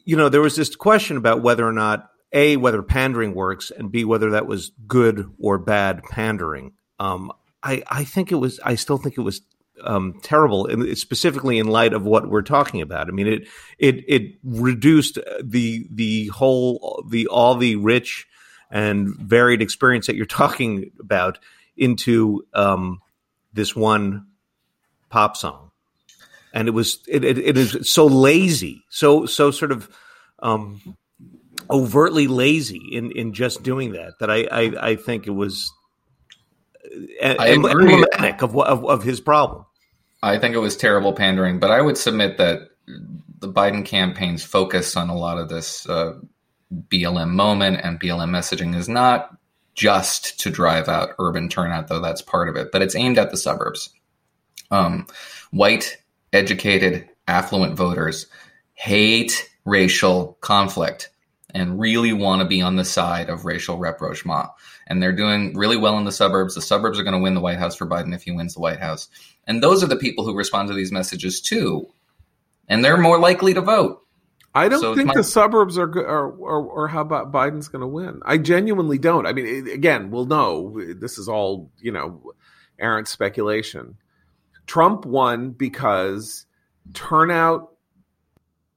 you 0.04 0.16
know, 0.16 0.28
there 0.28 0.40
was 0.40 0.56
this 0.56 0.74
question 0.74 1.16
about 1.16 1.42
whether 1.42 1.66
or 1.66 1.72
not 1.72 2.10
a 2.32 2.56
whether 2.56 2.82
pandering 2.82 3.34
works, 3.34 3.70
and 3.70 3.90
b 3.90 4.04
whether 4.04 4.30
that 4.30 4.46
was 4.46 4.72
good 4.86 5.30
or 5.40 5.58
bad 5.58 6.02
pandering. 6.04 6.72
Um, 6.98 7.32
I 7.62 7.82
I 7.90 8.04
think 8.04 8.32
it 8.32 8.36
was. 8.36 8.60
I 8.64 8.76
still 8.76 8.98
think 8.98 9.18
it 9.18 9.22
was 9.22 9.42
um, 9.82 10.18
terrible, 10.22 10.66
and 10.66 10.96
specifically 10.96 11.58
in 11.58 11.68
light 11.68 11.92
of 11.92 12.04
what 12.04 12.28
we're 12.28 12.42
talking 12.42 12.80
about. 12.80 13.08
I 13.08 13.12
mean, 13.12 13.26
it 13.26 13.48
it 13.78 14.04
it 14.08 14.38
reduced 14.42 15.18
the 15.42 15.86
the 15.90 16.26
whole 16.28 17.04
the 17.08 17.26
all 17.28 17.54
the 17.54 17.76
rich 17.76 18.26
and 18.70 19.16
varied 19.16 19.62
experience 19.62 20.06
that 20.06 20.16
you're 20.16 20.26
talking 20.44 20.90
about 21.00 21.38
into 21.76 22.44
um, 22.54 23.00
this 23.52 23.74
one 23.74 24.26
pop 25.10 25.36
song, 25.36 25.70
and 26.52 26.68
it 26.68 26.72
was 26.72 27.00
it, 27.08 27.24
it, 27.24 27.38
it 27.38 27.56
is 27.56 27.90
so 27.90 28.06
lazy, 28.06 28.84
so 28.88 29.26
so 29.26 29.50
sort 29.50 29.72
of 29.72 29.88
um, 30.40 30.96
overtly 31.70 32.26
lazy 32.26 32.82
in 32.92 33.10
in 33.12 33.32
just 33.32 33.62
doing 33.62 33.92
that 33.92 34.18
that 34.20 34.30
I 34.30 34.46
I, 34.50 34.90
I 34.90 34.96
think 34.96 35.26
it 35.26 35.32
was 35.32 35.72
uh, 37.22 37.36
emblematic 37.38 38.42
of, 38.42 38.56
of 38.56 38.84
of 38.84 39.02
his 39.02 39.20
problem. 39.20 39.64
I 40.22 40.38
think 40.38 40.54
it 40.54 40.58
was 40.58 40.76
terrible 40.76 41.12
pandering, 41.12 41.60
but 41.60 41.70
I 41.70 41.80
would 41.80 41.96
submit 41.96 42.38
that 42.38 42.70
the 43.40 43.48
Biden 43.52 43.84
campaign's 43.84 44.42
focus 44.42 44.96
on 44.96 45.08
a 45.08 45.16
lot 45.16 45.38
of 45.38 45.48
this 45.48 45.88
uh, 45.88 46.14
BLM 46.72 47.30
moment 47.30 47.80
and 47.82 48.00
BLM 48.00 48.30
messaging 48.30 48.76
is 48.76 48.88
not 48.88 49.36
just 49.74 50.40
to 50.40 50.50
drive 50.50 50.88
out 50.88 51.14
urban 51.18 51.48
turnout, 51.48 51.88
though 51.88 52.00
that's 52.00 52.22
part 52.22 52.48
of 52.48 52.56
it, 52.56 52.72
but 52.72 52.82
it's 52.82 52.96
aimed 52.96 53.18
at 53.18 53.30
the 53.30 53.36
suburbs. 53.36 53.90
Um, 54.70 55.06
white, 55.50 55.96
educated, 56.32 57.08
affluent 57.26 57.76
voters 57.76 58.26
hate 58.74 59.48
racial 59.64 60.36
conflict 60.40 61.10
and 61.54 61.80
really 61.80 62.12
want 62.12 62.42
to 62.42 62.48
be 62.48 62.60
on 62.60 62.76
the 62.76 62.84
side 62.84 63.30
of 63.30 63.44
racial 63.44 63.78
rapprochement. 63.78 64.48
And 64.86 65.02
they're 65.02 65.12
doing 65.12 65.56
really 65.56 65.76
well 65.76 65.98
in 65.98 66.04
the 66.04 66.12
suburbs. 66.12 66.54
The 66.54 66.62
suburbs 66.62 66.98
are 66.98 67.02
going 67.02 67.14
to 67.14 67.22
win 67.22 67.34
the 67.34 67.40
White 67.40 67.58
House 67.58 67.76
for 67.76 67.86
Biden 67.86 68.14
if 68.14 68.22
he 68.22 68.32
wins 68.32 68.54
the 68.54 68.60
White 68.60 68.80
House. 68.80 69.08
And 69.46 69.62
those 69.62 69.82
are 69.82 69.88
the 69.88 69.96
people 69.96 70.24
who 70.24 70.36
respond 70.36 70.68
to 70.68 70.74
these 70.74 70.92
messages 70.92 71.40
too. 71.40 71.88
And 72.68 72.84
they're 72.84 72.98
more 72.98 73.18
likely 73.18 73.54
to 73.54 73.60
vote. 73.60 74.04
I 74.54 74.68
don't 74.68 74.80
so 74.80 74.94
think 74.94 75.08
my... 75.08 75.14
the 75.14 75.24
suburbs 75.24 75.78
are, 75.78 75.88
are, 75.88 76.30
or 76.30 76.88
how 76.88 77.02
about 77.02 77.30
Biden's 77.30 77.68
going 77.68 77.82
to 77.82 77.86
win. 77.86 78.20
I 78.24 78.38
genuinely 78.38 78.98
don't. 78.98 79.26
I 79.26 79.32
mean, 79.32 79.68
again, 79.68 80.10
we'll 80.10 80.26
know. 80.26 80.80
This 80.98 81.18
is 81.18 81.28
all 81.28 81.70
you 81.78 81.92
know, 81.92 82.32
errant 82.78 83.08
speculation. 83.08 83.96
Trump 84.66 85.04
won 85.04 85.50
because 85.50 86.46
turnout 86.94 87.72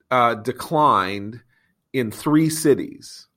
uh, 0.09 0.35
declined 0.35 1.41
in 1.93 2.11
three 2.11 2.49
cities. 2.49 3.27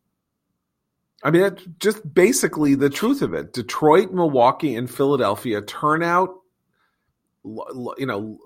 I 1.23 1.31
mean, 1.31 1.42
that's 1.42 1.64
just 1.79 2.14
basically 2.14 2.75
the 2.75 2.90
truth 2.90 3.23
of 3.23 3.33
it. 3.33 3.53
Detroit, 3.55 4.12
Milwaukee, 4.12 4.75
and 4.75 4.90
Philadelphia 4.90 5.62
turnout, 5.62 6.35
you 7.44 8.07
know, 8.07 8.38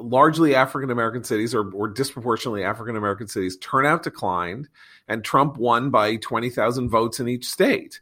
largely 0.00 0.54
African 0.54 0.90
American 0.90 1.24
cities 1.24 1.54
or, 1.54 1.70
or 1.72 1.88
disproportionately 1.88 2.64
African 2.64 2.96
American 2.96 3.28
cities, 3.28 3.56
turnout 3.58 4.02
declined, 4.02 4.68
and 5.08 5.24
Trump 5.24 5.56
won 5.56 5.90
by 5.90 6.16
20,000 6.16 6.88
votes 6.88 7.20
in 7.20 7.28
each 7.28 7.46
state. 7.46 8.00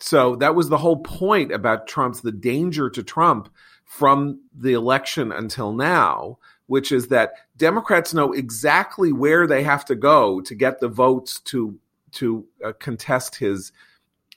So 0.00 0.36
that 0.36 0.54
was 0.54 0.68
the 0.68 0.78
whole 0.78 0.98
point 0.98 1.52
about 1.52 1.86
Trump's, 1.86 2.22
the 2.22 2.32
danger 2.32 2.88
to 2.90 3.02
Trump 3.02 3.50
from 3.84 4.40
the 4.56 4.72
election 4.72 5.32
until 5.32 5.72
now, 5.72 6.38
which 6.66 6.92
is 6.92 7.08
that 7.08 7.32
Democrats 7.56 8.14
know 8.14 8.32
exactly 8.32 9.12
where 9.12 9.46
they 9.46 9.62
have 9.62 9.84
to 9.86 9.94
go 9.94 10.40
to 10.42 10.54
get 10.54 10.80
the 10.80 10.88
votes 10.88 11.40
to 11.40 11.78
to 12.12 12.44
uh, 12.64 12.72
contest 12.80 13.36
his 13.36 13.70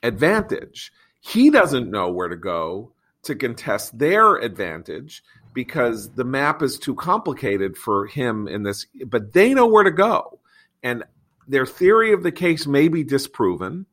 advantage. 0.02 0.92
He 1.20 1.50
doesn't 1.50 1.90
know 1.90 2.10
where 2.10 2.28
to 2.28 2.36
go 2.36 2.92
to 3.24 3.34
contest 3.34 3.98
their 3.98 4.36
advantage 4.36 5.22
because 5.52 6.10
the 6.10 6.24
map 6.24 6.62
is 6.62 6.78
too 6.78 6.94
complicated 6.94 7.76
for 7.76 8.06
him 8.06 8.48
in 8.48 8.62
this, 8.62 8.86
but 9.06 9.32
they 9.32 9.54
know 9.54 9.66
where 9.66 9.84
to 9.84 9.90
go. 9.90 10.40
And 10.82 11.04
their 11.46 11.66
theory 11.66 12.12
of 12.12 12.22
the 12.22 12.32
case 12.32 12.66
may 12.66 12.88
be 12.88 13.04
disproven, 13.04 13.86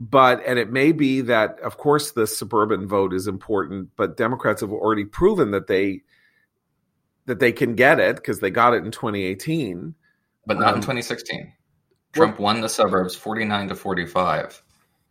but, 0.00 0.42
and 0.46 0.58
it 0.58 0.70
may 0.70 0.92
be 0.92 1.20
that, 1.22 1.58
of 1.60 1.76
course, 1.76 2.12
the 2.12 2.26
suburban 2.26 2.86
vote 2.86 3.12
is 3.12 3.26
important, 3.26 3.90
but 3.96 4.16
Democrats 4.16 4.60
have 4.60 4.72
already 4.72 5.04
proven 5.04 5.50
that 5.50 5.66
they, 5.66 6.02
that 7.26 7.40
they 7.40 7.52
can 7.52 7.74
get 7.74 8.00
it 8.00 8.16
because 8.16 8.40
they 8.40 8.50
got 8.50 8.74
it 8.74 8.84
in 8.84 8.90
2018. 8.90 9.94
But 10.46 10.58
not 10.58 10.70
um, 10.70 10.74
in 10.76 10.80
2016. 10.82 11.52
Trump 12.12 12.38
won 12.38 12.60
the 12.60 12.68
suburbs 12.68 13.14
49 13.14 13.68
to 13.68 13.74
45 13.74 14.63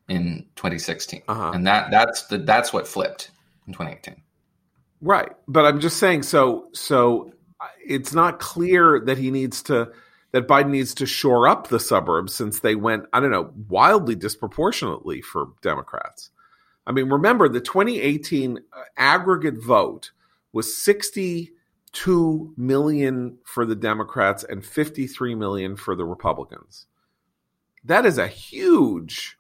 in 0.08 0.46
2016. 0.56 1.24
Uh-huh. 1.28 1.52
And 1.54 1.68
that 1.68 1.92
that's 1.92 2.24
the 2.28 2.38
that's 2.40 2.74
what 2.74 2.88
flipped 2.88 3.32
in 3.68 3.74
2018. 3.74 4.22
Right. 5.02 5.32
But 5.48 5.66
I'm 5.66 5.80
just 5.80 5.98
saying 5.98 6.24
so 6.24 6.70
so 6.74 7.34
it's 7.86 8.14
not 8.14 8.40
clear 8.40 9.02
that 9.06 9.18
he 9.18 9.32
needs 9.32 9.64
to 9.64 9.92
that 10.32 10.48
Biden 10.48 10.72
needs 10.72 10.96
to 10.96 11.06
shore 11.06 11.48
up 11.48 11.68
the 11.68 11.80
suburbs 11.80 12.34
since 12.34 12.60
they 12.60 12.76
went, 12.76 13.06
I 13.14 13.20
don't 13.20 13.32
know, 13.32 13.52
wildly 13.70 14.16
disproportionately 14.16 15.22
for 15.22 15.50
Democrats. 15.62 16.32
I 16.88 16.92
mean, 16.92 17.10
remember 17.10 17.48
the 17.48 17.62
2018 17.62 18.60
aggregate 18.98 19.64
vote 19.64 20.12
was 20.52 20.76
62 20.76 22.54
million 22.58 23.38
for 23.46 23.66
the 23.66 23.76
Democrats 23.76 24.44
and 24.44 24.66
53 24.66 25.36
million 25.36 25.76
for 25.76 25.96
the 25.96 26.04
Republicans. 26.04 26.88
That 27.84 28.06
is 28.06 28.18
a 28.18 28.28
huge 28.28 29.38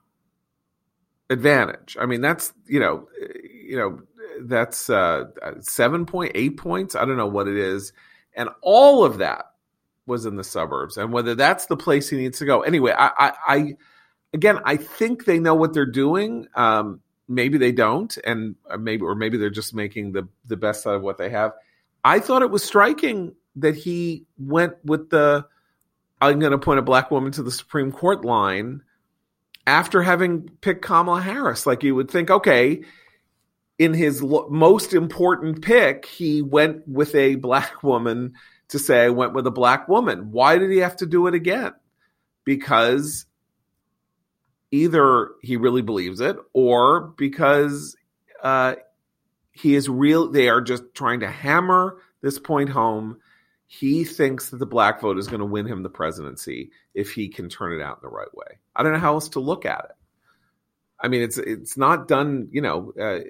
advantage. 1.29 1.97
I 1.99 2.05
mean, 2.05 2.21
that's, 2.21 2.53
you 2.65 2.79
know, 2.79 3.07
you 3.43 3.77
know, 3.77 4.01
that's 4.41 4.89
uh, 4.89 5.25
seven 5.61 6.05
point 6.05 6.31
eight 6.35 6.57
points. 6.57 6.95
I 6.95 7.05
don't 7.05 7.17
know 7.17 7.27
what 7.27 7.47
it 7.47 7.57
is, 7.57 7.93
and 8.35 8.49
all 8.61 9.03
of 9.03 9.19
that 9.19 9.45
was 10.05 10.25
in 10.25 10.35
the 10.35 10.43
suburbs. 10.43 10.97
And 10.97 11.13
whether 11.13 11.35
that's 11.35 11.67
the 11.67 11.77
place 11.77 12.09
he 12.09 12.17
needs 12.17 12.39
to 12.39 12.45
go, 12.45 12.61
anyway, 12.61 12.93
I, 12.97 13.11
I, 13.17 13.33
I 13.47 13.77
again, 14.33 14.59
I 14.65 14.75
think 14.75 15.25
they 15.25 15.39
know 15.39 15.55
what 15.55 15.73
they're 15.73 15.85
doing. 15.85 16.47
Um, 16.55 16.99
maybe 17.27 17.57
they 17.57 17.71
don't, 17.71 18.17
and 18.25 18.55
uh, 18.69 18.77
maybe 18.77 19.03
or 19.03 19.15
maybe 19.15 19.37
they're 19.37 19.49
just 19.49 19.73
making 19.73 20.11
the 20.11 20.27
the 20.45 20.57
best 20.57 20.85
out 20.87 20.95
of 20.95 21.03
what 21.03 21.17
they 21.17 21.29
have. 21.29 21.53
I 22.03 22.19
thought 22.19 22.41
it 22.41 22.51
was 22.51 22.63
striking 22.63 23.35
that 23.55 23.75
he 23.75 24.25
went 24.37 24.73
with 24.83 25.09
the 25.09 25.45
I'm 26.21 26.39
going 26.39 26.51
to 26.51 26.57
appoint 26.57 26.79
a 26.79 26.83
black 26.83 27.11
woman 27.11 27.31
to 27.33 27.43
the 27.43 27.51
Supreme 27.51 27.91
Court 27.91 28.25
line 28.25 28.81
after 29.65 30.01
having 30.01 30.49
picked 30.61 30.83
Kamala 30.83 31.21
Harris. 31.21 31.65
Like 31.65 31.83
you 31.83 31.95
would 31.95 32.11
think, 32.11 32.29
okay, 32.29 32.83
in 33.79 33.93
his 33.93 34.21
lo- 34.21 34.47
most 34.49 34.93
important 34.93 35.61
pick, 35.61 36.05
he 36.05 36.41
went 36.41 36.87
with 36.87 37.15
a 37.15 37.35
black 37.35 37.83
woman 37.83 38.33
to 38.69 38.79
say, 38.79 39.09
went 39.09 39.33
with 39.33 39.47
a 39.47 39.51
black 39.51 39.87
woman. 39.87 40.31
Why 40.31 40.57
did 40.57 40.71
he 40.71 40.77
have 40.77 40.95
to 40.97 41.05
do 41.05 41.27
it 41.27 41.33
again? 41.33 41.73
Because 42.45 43.25
either 44.71 45.29
he 45.41 45.55
really 45.55 45.81
believes 45.81 46.19
it 46.19 46.35
or 46.53 47.13
because 47.17 47.95
uh, 48.41 48.75
he 49.51 49.75
is 49.75 49.87
real, 49.87 50.29
they 50.29 50.49
are 50.49 50.61
just 50.61 50.83
trying 50.93 51.19
to 51.21 51.29
hammer 51.29 51.97
this 52.21 52.39
point 52.39 52.69
home. 52.69 53.17
He 53.79 54.03
thinks 54.03 54.51
that 54.51 54.57
the 54.57 54.67
black 54.67 55.01
vote 55.01 55.17
is 55.17 55.27
going 55.27 55.39
to 55.39 55.47
win 55.47 55.65
him 55.65 55.81
the 55.81 55.89
presidency 55.89 56.69
if 56.93 57.11
he 57.11 57.27
can 57.27 57.49
turn 57.49 57.73
it 57.73 57.83
out 57.83 57.97
in 57.97 58.07
the 58.07 58.15
right 58.15 58.31
way. 58.31 58.59
I 58.75 58.83
don't 58.83 58.93
know 58.93 58.99
how 58.99 59.15
else 59.15 59.29
to 59.29 59.39
look 59.39 59.65
at 59.65 59.85
it. 59.85 59.95
I 60.99 61.07
mean, 61.07 61.23
it's 61.23 61.39
it's 61.39 61.75
not 61.75 62.07
done. 62.07 62.49
You 62.51 62.61
know, 62.61 62.93
uh, 62.99 63.21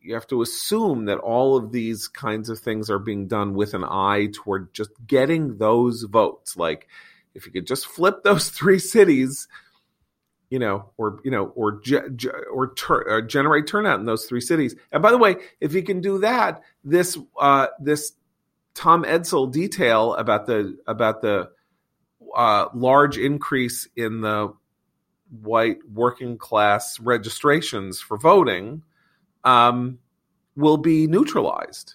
you 0.00 0.14
have 0.14 0.26
to 0.28 0.40
assume 0.40 1.04
that 1.04 1.18
all 1.18 1.54
of 1.54 1.70
these 1.70 2.08
kinds 2.08 2.48
of 2.48 2.58
things 2.58 2.88
are 2.88 2.98
being 2.98 3.28
done 3.28 3.52
with 3.52 3.74
an 3.74 3.84
eye 3.84 4.30
toward 4.32 4.72
just 4.72 4.90
getting 5.06 5.58
those 5.58 6.04
votes. 6.04 6.56
Like, 6.56 6.88
if 7.34 7.44
you 7.44 7.52
could 7.52 7.66
just 7.66 7.86
flip 7.86 8.22
those 8.24 8.48
three 8.48 8.78
cities, 8.78 9.48
you 10.48 10.58
know, 10.58 10.92
or 10.96 11.20
you 11.24 11.30
know, 11.30 11.52
or 11.54 11.72
ge- 11.72 12.16
ge- 12.16 12.28
or, 12.50 12.74
or, 12.88 13.20
generate 13.20 13.66
turnout 13.66 14.00
in 14.00 14.06
those 14.06 14.24
three 14.24 14.40
cities. 14.40 14.74
And 14.92 15.02
by 15.02 15.10
the 15.10 15.18
way, 15.18 15.36
if 15.60 15.74
you 15.74 15.82
can 15.82 16.00
do 16.00 16.20
that, 16.20 16.62
this 16.84 17.18
uh, 17.38 17.66
this 17.78 18.14
Tom 18.80 19.04
Edsall 19.04 19.52
detail 19.52 20.14
about 20.14 20.46
the 20.46 20.78
about 20.86 21.20
the 21.20 21.50
uh, 22.34 22.66
large 22.72 23.18
increase 23.18 23.86
in 23.94 24.22
the 24.22 24.54
white 25.42 25.76
working 25.92 26.38
class 26.38 26.98
registrations 26.98 28.00
for 28.00 28.16
voting 28.16 28.82
um, 29.44 29.98
will 30.56 30.78
be 30.78 31.06
neutralized. 31.06 31.92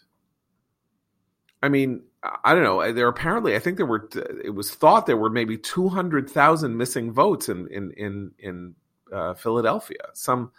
I 1.64 1.70
mean, 1.70 2.04
I 2.44 2.54
don't 2.54 2.64
know. 2.64 2.94
There 2.94 3.08
apparently, 3.08 3.56
I 3.56 3.60
think 3.60 3.78
there 3.78 3.88
were. 3.88 4.08
It 4.44 4.54
was 4.54 4.70
thought 4.70 5.08
there 5.08 5.18
were 5.18 5.32
maybe 5.32 5.58
two 5.58 5.90
hundred 5.90 6.30
thousand 6.30 6.78
missing 6.78 7.12
votes 7.12 7.50
in 7.50 7.68
in 7.70 7.92
in 7.94 8.32
in 8.38 8.76
uh, 9.12 9.34
Philadelphia. 9.34 10.10
Some 10.14 10.52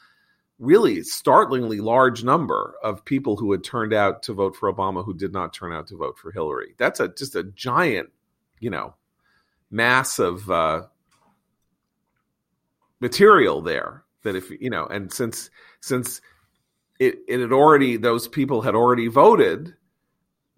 really 0.58 1.02
startlingly 1.02 1.80
large 1.80 2.24
number 2.24 2.74
of 2.82 3.04
people 3.04 3.36
who 3.36 3.52
had 3.52 3.62
turned 3.62 3.92
out 3.92 4.22
to 4.22 4.32
vote 4.32 4.56
for 4.56 4.72
Obama 4.72 5.04
who 5.04 5.14
did 5.14 5.32
not 5.32 5.52
turn 5.52 5.72
out 5.72 5.86
to 5.88 5.96
vote 5.96 6.18
for 6.18 6.32
Hillary. 6.32 6.74
That's 6.78 7.00
a 7.00 7.08
just 7.08 7.34
a 7.34 7.44
giant, 7.44 8.10
you 8.60 8.70
know, 8.70 8.94
mass 9.70 10.18
of 10.18 10.50
uh, 10.50 10.84
material 13.00 13.60
there 13.60 14.04
that 14.22 14.36
if 14.36 14.50
you 14.50 14.70
know, 14.70 14.86
and 14.86 15.12
since 15.12 15.50
since 15.80 16.20
it 16.98 17.18
it 17.28 17.40
had 17.40 17.52
already 17.52 17.96
those 17.96 18.26
people 18.26 18.62
had 18.62 18.74
already 18.74 19.08
voted, 19.08 19.74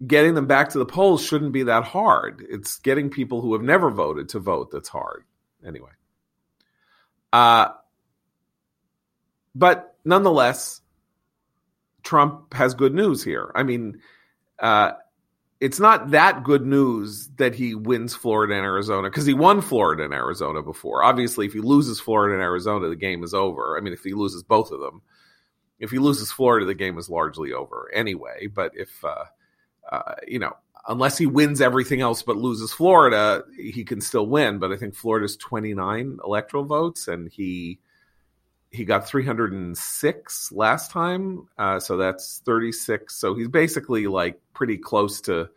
getting 0.07 0.33
them 0.33 0.47
back 0.47 0.69
to 0.69 0.79
the 0.79 0.85
polls 0.85 1.23
shouldn't 1.23 1.51
be 1.51 1.63
that 1.63 1.83
hard. 1.83 2.45
It's 2.49 2.77
getting 2.79 3.09
people 3.09 3.41
who 3.41 3.51
have 3.53 3.63
never 3.63 3.89
voted 3.89 4.29
to 4.29 4.39
vote 4.39 4.71
that's 4.71 4.89
hard. 4.89 5.25
Anyway. 5.65 5.91
Uh 7.33 7.69
but 9.55 9.95
nonetheless, 10.05 10.81
Trump 12.03 12.53
has 12.53 12.73
good 12.73 12.93
news 12.93 13.23
here. 13.23 13.51
I 13.55 13.63
mean, 13.63 13.99
uh, 14.59 14.91
it's 15.59 15.79
not 15.79 16.11
that 16.11 16.43
good 16.43 16.65
news 16.65 17.29
that 17.35 17.53
he 17.53 17.75
wins 17.75 18.15
Florida 18.15 18.55
and 18.55 18.63
Arizona 18.63 19.09
because 19.09 19.25
he 19.25 19.33
won 19.33 19.61
Florida 19.61 20.03
and 20.03 20.13
Arizona 20.13 20.61
before. 20.61 21.03
Obviously, 21.03 21.45
if 21.45 21.53
he 21.53 21.59
loses 21.59 21.99
Florida 21.99 22.33
and 22.33 22.43
Arizona, 22.43 22.87
the 22.87 22.95
game 22.95 23.23
is 23.23 23.33
over. 23.33 23.77
I 23.77 23.81
mean, 23.81 23.93
if 23.93 24.03
he 24.03 24.13
loses 24.13 24.41
both 24.41 24.71
of 24.71 24.79
them, 24.79 25.01
if 25.79 25.91
he 25.91 25.99
loses 25.99 26.31
Florida, 26.31 26.65
the 26.65 26.73
game 26.73 26.97
is 26.97 27.09
largely 27.09 27.51
over 27.51 27.89
anyway. 27.93 28.47
But 28.47 28.71
if 28.75 29.03
uh, 29.03 29.25
uh, 29.91 30.15
you 30.25 30.39
know, 30.39 30.55
unless 30.87 31.17
he 31.17 31.25
wins 31.25 31.59
everything 31.59 31.99
else 31.99 32.21
but 32.21 32.37
loses 32.37 32.71
Florida, 32.71 33.43
he 33.55 33.83
can 33.83 33.99
still 33.99 34.27
win. 34.27 34.59
But 34.59 34.71
I 34.71 34.77
think 34.77 34.95
Florida's 34.95 35.35
twenty 35.35 35.73
nine 35.73 36.19
electoral 36.23 36.63
votes, 36.63 37.09
and 37.09 37.29
he 37.29 37.79
he 38.71 38.85
got 38.85 39.07
306 39.07 40.51
last 40.51 40.91
time 40.91 41.47
uh, 41.57 41.79
so 41.79 41.97
that's 41.97 42.41
36 42.45 43.15
so 43.15 43.33
he's 43.35 43.47
basically 43.47 44.07
like 44.07 44.39
pretty 44.53 44.77
close 44.77 45.21
to 45.21 45.49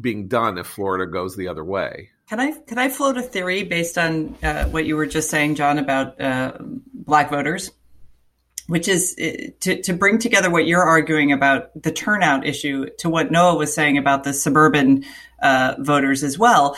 being 0.00 0.28
done 0.28 0.58
if 0.58 0.66
florida 0.66 1.10
goes 1.10 1.36
the 1.36 1.48
other 1.48 1.64
way. 1.64 2.10
Can 2.28 2.40
i 2.40 2.52
can 2.52 2.78
i 2.78 2.88
float 2.88 3.18
a 3.18 3.22
theory 3.22 3.64
based 3.64 3.98
on 3.98 4.34
uh, 4.42 4.64
what 4.66 4.86
you 4.86 4.96
were 4.96 5.06
just 5.06 5.28
saying 5.30 5.54
john 5.54 5.78
about 5.78 6.20
uh, 6.20 6.56
black 6.60 7.30
voters? 7.30 7.70
Which 8.68 8.88
is 8.88 9.16
uh, 9.20 9.50
to, 9.60 9.82
to 9.82 9.92
bring 9.92 10.18
together 10.18 10.48
what 10.48 10.66
you're 10.66 10.84
arguing 10.84 11.32
about 11.32 11.70
the 11.80 11.92
turnout 11.92 12.46
issue 12.46 12.86
to 12.98 13.10
what 13.10 13.30
noah 13.30 13.56
was 13.56 13.74
saying 13.74 13.98
about 13.98 14.24
the 14.24 14.32
suburban 14.32 15.04
uh, 15.42 15.74
voters 15.78 16.22
as 16.22 16.38
well 16.38 16.76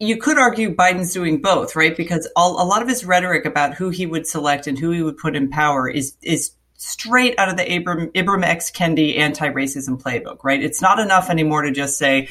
you 0.00 0.16
could 0.16 0.38
argue 0.38 0.74
Biden's 0.74 1.12
doing 1.12 1.42
both, 1.42 1.76
right? 1.76 1.94
Because 1.94 2.26
all, 2.34 2.60
a 2.60 2.64
lot 2.64 2.80
of 2.80 2.88
his 2.88 3.04
rhetoric 3.04 3.44
about 3.44 3.74
who 3.74 3.90
he 3.90 4.06
would 4.06 4.26
select 4.26 4.66
and 4.66 4.78
who 4.78 4.90
he 4.90 5.02
would 5.02 5.18
put 5.18 5.36
in 5.36 5.50
power 5.50 5.88
is 5.88 6.16
is 6.22 6.52
straight 6.76 7.38
out 7.38 7.50
of 7.50 7.58
the 7.58 7.64
Ibram, 7.64 8.10
Ibram 8.12 8.42
X. 8.42 8.70
Kendi 8.70 9.18
anti-racism 9.18 10.00
playbook, 10.02 10.42
right? 10.42 10.62
It's 10.62 10.80
not 10.80 10.98
enough 10.98 11.28
anymore 11.28 11.62
to 11.62 11.70
just 11.70 11.98
say, 11.98 12.30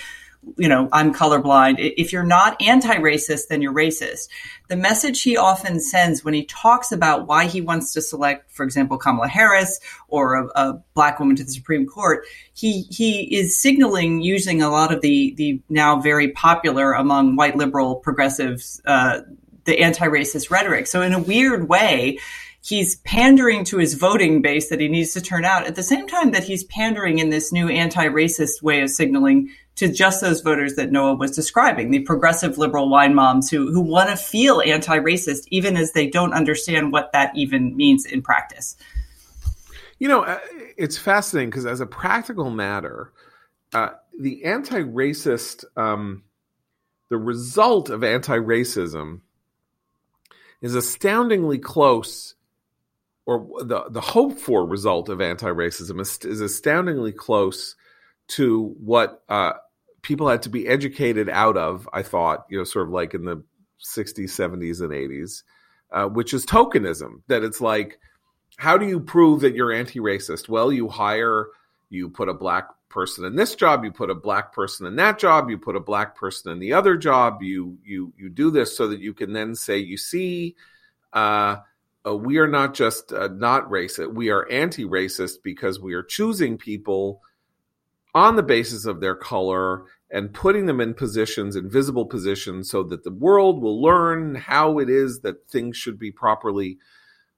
you 0.57 0.69
know, 0.69 0.89
I'm 0.91 1.13
colorblind. 1.13 1.75
If 1.79 2.13
you're 2.13 2.23
not 2.23 2.61
anti-racist, 2.61 3.47
then 3.49 3.61
you're 3.61 3.73
racist. 3.73 4.29
The 4.69 4.77
message 4.77 5.21
he 5.21 5.37
often 5.37 5.79
sends 5.79 6.23
when 6.23 6.33
he 6.33 6.45
talks 6.45 6.91
about 6.91 7.27
why 7.27 7.45
he 7.45 7.61
wants 7.61 7.93
to 7.93 8.01
select, 8.01 8.51
for 8.51 8.63
example, 8.63 8.97
Kamala 8.97 9.27
Harris 9.27 9.79
or 10.07 10.35
a, 10.35 10.47
a 10.55 10.83
black 10.93 11.19
woman 11.19 11.35
to 11.35 11.43
the 11.43 11.51
Supreme 11.51 11.85
Court, 11.85 12.25
he 12.53 12.83
he 12.83 13.23
is 13.35 13.57
signaling 13.57 14.21
using 14.21 14.61
a 14.61 14.69
lot 14.69 14.93
of 14.93 15.01
the 15.01 15.33
the 15.35 15.61
now 15.69 15.99
very 15.99 16.29
popular 16.31 16.93
among 16.93 17.35
white 17.35 17.55
liberal 17.55 17.95
progressives 17.95 18.81
uh, 18.85 19.21
the 19.65 19.79
anti-racist 19.79 20.49
rhetoric. 20.49 20.87
So 20.87 21.01
in 21.01 21.13
a 21.13 21.19
weird 21.19 21.67
way, 21.67 22.17
he's 22.61 22.95
pandering 22.97 23.63
to 23.65 23.77
his 23.77 23.93
voting 23.93 24.41
base 24.41 24.69
that 24.69 24.79
he 24.79 24.87
needs 24.87 25.13
to 25.13 25.21
turn 25.21 25.45
out 25.45 25.65
at 25.67 25.75
the 25.75 25.83
same 25.83 26.07
time 26.07 26.31
that 26.31 26.43
he's 26.43 26.63
pandering 26.63 27.19
in 27.19 27.29
this 27.29 27.51
new 27.51 27.69
anti-racist 27.69 28.61
way 28.61 28.81
of 28.81 28.89
signaling 28.89 29.49
to 29.79 29.91
just 29.91 30.19
those 30.19 30.41
voters 30.41 30.75
that 30.75 30.91
Noah 30.91 31.15
was 31.15 31.31
describing, 31.31 31.89
the 31.89 32.01
progressive 32.01 32.57
liberal 32.57 32.89
wine 32.89 33.15
moms 33.15 33.49
who, 33.49 33.71
who 33.71 33.79
want 33.79 34.09
to 34.09 34.17
feel 34.17 34.61
anti 34.61 34.99
racist, 34.99 35.45
even 35.47 35.77
as 35.77 35.93
they 35.93 36.07
don't 36.07 36.33
understand 36.33 36.91
what 36.91 37.11
that 37.13 37.31
even 37.35 37.75
means 37.77 38.05
in 38.05 38.21
practice. 38.21 38.75
You 39.97 40.09
know, 40.09 40.23
uh, 40.23 40.39
it's 40.77 40.97
fascinating 40.97 41.49
because, 41.49 41.65
as 41.65 41.79
a 41.79 41.85
practical 41.85 42.49
matter, 42.49 43.13
uh, 43.73 43.89
the 44.19 44.43
anti 44.43 44.81
racist, 44.81 45.63
um, 45.77 46.23
the 47.09 47.17
result 47.17 47.89
of 47.89 48.03
anti 48.03 48.37
racism 48.37 49.21
is 50.61 50.75
astoundingly 50.75 51.57
close 51.57 52.35
or 53.25 53.47
the 53.63 53.85
the 53.89 54.01
hope 54.01 54.39
for 54.39 54.65
result 54.65 55.07
of 55.07 55.21
anti 55.21 55.47
racism 55.47 56.01
is, 56.01 56.17
is, 56.25 56.41
astoundingly 56.41 57.11
close 57.11 57.75
to 58.27 58.75
what 58.79 59.23
uh, 59.29 59.53
people 60.01 60.27
had 60.27 60.43
to 60.43 60.49
be 60.49 60.67
educated 60.67 61.29
out 61.29 61.57
of, 61.57 61.87
I 61.93 62.03
thought, 62.03 62.45
you 62.49 62.57
know, 62.57 62.63
sort 62.63 62.87
of 62.87 62.93
like 62.93 63.13
in 63.13 63.25
the 63.25 63.43
60s, 63.83 64.29
70s, 64.29 64.81
and 64.81 64.91
80s, 64.91 65.43
uh, 65.91 66.07
which 66.07 66.33
is 66.33 66.45
tokenism. 66.45 67.21
That 67.27 67.43
it's 67.43 67.61
like, 67.61 67.99
how 68.57 68.77
do 68.77 68.87
you 68.87 68.99
prove 68.99 69.41
that 69.41 69.55
you're 69.55 69.71
anti 69.71 69.99
racist? 69.99 70.49
Well, 70.49 70.71
you 70.71 70.87
hire, 70.87 71.47
you 71.89 72.09
put 72.09 72.29
a 72.29 72.33
black 72.33 72.67
person 72.89 73.23
in 73.23 73.35
this 73.35 73.55
job, 73.55 73.83
you 73.83 73.91
put 73.91 74.09
a 74.09 74.15
black 74.15 74.51
person 74.51 74.85
in 74.85 74.95
that 74.97 75.19
job, 75.19 75.49
you 75.49 75.57
put 75.57 75.75
a 75.75 75.79
black 75.79 76.15
person 76.15 76.51
in 76.51 76.59
the 76.59 76.73
other 76.73 76.97
job, 76.97 77.41
you 77.41 77.77
you 77.85 78.11
you 78.17 78.29
do 78.29 78.51
this 78.51 78.75
so 78.75 78.87
that 78.87 78.99
you 78.99 79.13
can 79.13 79.31
then 79.31 79.55
say, 79.55 79.77
you 79.77 79.95
see, 79.97 80.55
uh, 81.13 81.57
uh, 82.05 82.15
we 82.15 82.37
are 82.37 82.47
not 82.47 82.73
just 82.73 83.13
uh, 83.13 83.29
not 83.31 83.69
racist, 83.69 84.13
we 84.13 84.29
are 84.29 84.49
anti 84.49 84.85
racist 84.85 85.37
because 85.43 85.79
we 85.79 85.93
are 85.93 86.03
choosing 86.03 86.57
people 86.57 87.21
on 88.13 88.35
the 88.35 88.43
basis 88.43 88.85
of 88.85 89.01
their 89.01 89.15
color 89.15 89.85
and 90.11 90.33
putting 90.33 90.65
them 90.65 90.81
in 90.81 90.93
positions, 90.93 91.55
invisible 91.55 92.05
positions, 92.05 92.69
so 92.69 92.83
that 92.83 93.03
the 93.03 93.11
world 93.11 93.61
will 93.61 93.81
learn 93.81 94.35
how 94.35 94.79
it 94.79 94.89
is 94.89 95.21
that 95.21 95.47
things 95.47 95.77
should 95.77 95.99
be 95.99 96.11
properly 96.11 96.79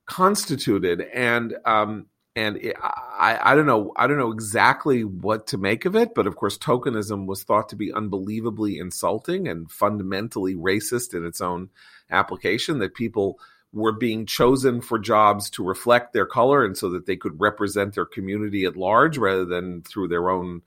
constituted. 0.06 1.02
And 1.14 1.56
um, 1.66 2.08
and 2.36 2.58
it, 2.58 2.78
I, 2.82 3.52
I 3.52 3.56
don't 3.56 3.66
know 3.66 3.92
I 3.98 4.08
don't 4.08 4.18
know 4.18 4.32
exactly 4.32 5.04
what 5.04 5.48
to 5.48 5.58
make 5.58 5.86
of 5.86 5.96
it, 5.96 6.16
but 6.16 6.28
of 6.28 6.38
course, 6.38 6.58
tokenism 6.58 7.26
was 7.26 7.44
thought 7.44 7.68
to 7.70 7.76
be 7.76 7.94
unbelievably 7.94 8.78
insulting 8.78 9.48
and 9.48 9.70
fundamentally 9.70 10.56
racist 10.56 11.14
in 11.14 11.26
its 11.26 11.42
own 11.42 11.70
application. 12.10 12.80
That 12.80 12.94
people 12.94 13.38
were 13.74 13.94
being 13.94 14.26
chosen 14.26 14.82
for 14.82 15.00
jobs 15.00 15.50
to 15.50 15.64
reflect 15.64 16.14
their 16.14 16.26
color 16.26 16.66
and 16.66 16.78
so 16.78 16.90
that 16.90 17.06
they 17.06 17.16
could 17.16 17.40
represent 17.40 17.96
their 17.96 18.06
community 18.06 18.66
at 18.66 18.76
large 18.76 19.18
rather 19.18 19.46
than 19.46 19.82
through 19.84 20.08
their 20.08 20.30
own 20.30 20.62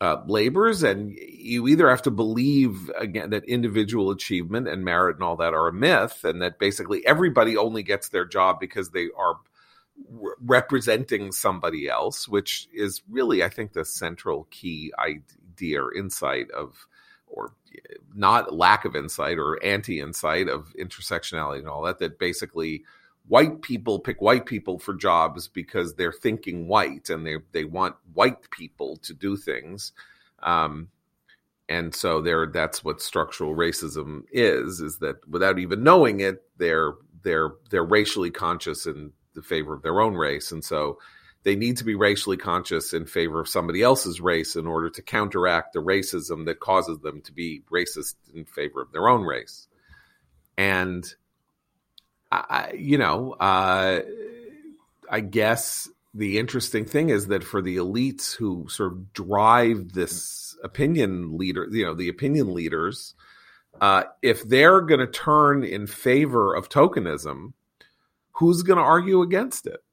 uh, 0.00 0.22
labors. 0.26 0.82
And 0.82 1.12
you 1.12 1.66
either 1.66 1.88
have 1.90 2.02
to 2.02 2.10
believe 2.10 2.90
again 2.98 3.30
that 3.30 3.44
individual 3.44 4.10
achievement 4.10 4.68
and 4.68 4.84
merit 4.84 5.16
and 5.16 5.24
all 5.24 5.36
that 5.36 5.54
are 5.54 5.68
a 5.68 5.72
myth, 5.72 6.24
and 6.24 6.42
that 6.42 6.58
basically 6.58 7.04
everybody 7.06 7.56
only 7.56 7.82
gets 7.82 8.08
their 8.08 8.24
job 8.24 8.60
because 8.60 8.90
they 8.90 9.08
are 9.16 9.38
re- 10.08 10.34
representing 10.40 11.32
somebody 11.32 11.88
else, 11.88 12.28
which 12.28 12.68
is 12.72 13.02
really, 13.08 13.42
I 13.42 13.48
think, 13.48 13.72
the 13.72 13.84
central 13.84 14.46
key 14.50 14.92
idea 14.98 15.82
or 15.82 15.94
insight 15.94 16.50
of 16.50 16.86
or 17.34 17.52
not 18.14 18.54
lack 18.54 18.84
of 18.84 18.96
insight 18.96 19.38
or 19.38 19.62
anti 19.62 20.00
insight 20.00 20.48
of 20.48 20.74
intersectionality 20.78 21.58
and 21.58 21.68
all 21.68 21.82
that, 21.82 21.98
that 21.98 22.18
basically 22.18 22.84
white 23.26 23.62
people 23.62 23.98
pick 23.98 24.20
white 24.20 24.46
people 24.46 24.78
for 24.78 24.94
jobs 24.94 25.48
because 25.48 25.94
they're 25.94 26.12
thinking 26.12 26.68
white 26.68 27.10
and 27.10 27.26
they, 27.26 27.36
they 27.52 27.64
want 27.64 27.96
white 28.12 28.50
people 28.50 28.96
to 28.98 29.14
do 29.14 29.36
things. 29.36 29.92
Um, 30.42 30.88
and 31.68 31.94
so 31.94 32.20
there 32.20 32.46
that's 32.46 32.84
what 32.84 33.00
structural 33.00 33.54
racism 33.54 34.24
is 34.30 34.80
is 34.80 34.98
that 34.98 35.16
without 35.28 35.58
even 35.58 35.82
knowing 35.82 36.20
it 36.20 36.42
they're 36.58 36.92
they're 37.22 37.52
they're 37.70 37.84
racially 37.84 38.30
conscious 38.30 38.86
in 38.86 39.10
the 39.34 39.42
favor 39.42 39.72
of 39.72 39.82
their 39.82 40.00
own 40.00 40.14
race 40.14 40.52
and 40.52 40.62
so 40.62 40.98
they 41.44 41.56
need 41.56 41.76
to 41.76 41.84
be 41.84 41.94
racially 41.94 42.38
conscious 42.38 42.92
in 42.94 43.04
favor 43.04 43.40
of 43.40 43.48
somebody 43.48 43.82
else's 43.82 44.20
race 44.20 44.56
in 44.56 44.66
order 44.66 44.88
to 44.90 45.02
counteract 45.02 45.74
the 45.74 45.82
racism 45.82 46.46
that 46.46 46.58
causes 46.58 46.98
them 47.00 47.20
to 47.22 47.32
be 47.32 47.62
racist 47.70 48.14
in 48.34 48.46
favor 48.46 48.80
of 48.80 48.90
their 48.92 49.08
own 49.08 49.22
race. 49.22 49.68
And 50.56 51.04
I, 52.32 52.72
you 52.76 52.98
know, 52.98 53.32
uh, 53.32 54.00
I 55.10 55.20
guess 55.20 55.88
the 56.14 56.38
interesting 56.38 56.86
thing 56.86 57.10
is 57.10 57.26
that 57.26 57.44
for 57.44 57.60
the 57.60 57.76
elites 57.76 58.34
who 58.34 58.66
sort 58.68 58.92
of 58.92 59.12
drive 59.12 59.92
this 59.92 60.56
opinion 60.64 61.36
leader, 61.36 61.68
you 61.70 61.84
know, 61.84 61.94
the 61.94 62.08
opinion 62.08 62.54
leaders, 62.54 63.14
uh, 63.82 64.04
if 64.22 64.42
they're 64.48 64.80
going 64.80 65.00
to 65.00 65.06
turn 65.06 65.62
in 65.62 65.86
favor 65.86 66.54
of 66.54 66.70
tokenism, 66.70 67.52
who's 68.32 68.62
going 68.62 68.78
to 68.78 68.82
argue 68.82 69.20
against 69.20 69.66
it? 69.66 69.83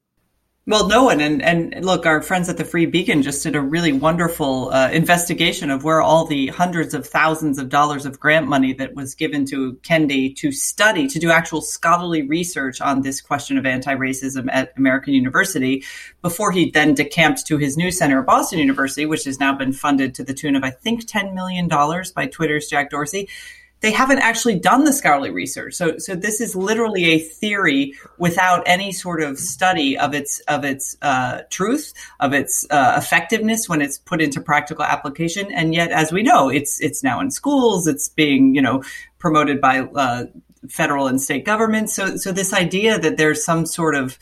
Well, 0.64 0.86
no 0.86 1.02
one. 1.02 1.20
And, 1.20 1.42
and 1.42 1.84
look, 1.84 2.06
our 2.06 2.22
friends 2.22 2.48
at 2.48 2.56
the 2.56 2.64
Free 2.64 2.86
Beacon 2.86 3.22
just 3.22 3.42
did 3.42 3.56
a 3.56 3.60
really 3.60 3.92
wonderful 3.92 4.72
uh, 4.72 4.90
investigation 4.90 5.70
of 5.70 5.82
where 5.82 6.00
all 6.00 6.24
the 6.24 6.46
hundreds 6.48 6.94
of 6.94 7.04
thousands 7.04 7.58
of 7.58 7.68
dollars 7.68 8.06
of 8.06 8.20
grant 8.20 8.46
money 8.46 8.72
that 8.74 8.94
was 8.94 9.16
given 9.16 9.44
to 9.46 9.72
Kendi 9.82 10.36
to 10.36 10.52
study, 10.52 11.08
to 11.08 11.18
do 11.18 11.32
actual 11.32 11.62
scholarly 11.62 12.22
research 12.22 12.80
on 12.80 13.02
this 13.02 13.20
question 13.20 13.58
of 13.58 13.66
anti 13.66 13.92
racism 13.96 14.48
at 14.52 14.72
American 14.76 15.14
University 15.14 15.82
before 16.22 16.52
he 16.52 16.70
then 16.70 16.94
decamped 16.94 17.44
to 17.46 17.58
his 17.58 17.76
new 17.76 17.90
center 17.90 18.20
at 18.20 18.26
Boston 18.26 18.60
University, 18.60 19.04
which 19.04 19.24
has 19.24 19.40
now 19.40 19.52
been 19.52 19.72
funded 19.72 20.14
to 20.14 20.22
the 20.22 20.32
tune 20.32 20.54
of, 20.54 20.62
I 20.62 20.70
think, 20.70 21.04
$10 21.04 21.34
million 21.34 21.66
by 22.14 22.26
Twitter's 22.28 22.68
Jack 22.68 22.90
Dorsey 22.90 23.28
they 23.82 23.90
haven't 23.90 24.20
actually 24.20 24.58
done 24.58 24.84
the 24.84 24.92
scholarly 24.92 25.30
research. 25.30 25.74
So, 25.74 25.98
so 25.98 26.14
this 26.14 26.40
is 26.40 26.56
literally 26.56 27.04
a 27.06 27.18
theory 27.18 27.94
without 28.16 28.62
any 28.64 28.92
sort 28.92 29.22
of 29.22 29.38
study 29.38 29.98
of 29.98 30.14
its 30.14 30.40
of 30.48 30.64
its 30.64 30.96
uh, 31.02 31.42
truth, 31.50 31.92
of 32.20 32.32
its 32.32 32.64
uh, 32.70 32.94
effectiveness 32.96 33.68
when 33.68 33.82
it's 33.82 33.98
put 33.98 34.22
into 34.22 34.40
practical 34.40 34.84
application. 34.84 35.52
And 35.52 35.74
yet, 35.74 35.90
as 35.90 36.12
we 36.12 36.22
know, 36.22 36.48
it's 36.48 36.80
it's 36.80 37.02
now 37.02 37.20
in 37.20 37.30
schools. 37.30 37.86
It's 37.86 38.08
being 38.08 38.54
you 38.54 38.62
know 38.62 38.82
promoted 39.18 39.60
by 39.60 39.80
uh, 39.80 40.24
federal 40.68 41.08
and 41.08 41.20
state 41.20 41.44
governments. 41.44 41.94
So, 41.94 42.16
so 42.16 42.32
this 42.32 42.52
idea 42.52 42.98
that 42.98 43.16
there's 43.16 43.44
some 43.44 43.66
sort 43.66 43.94
of 43.94 44.18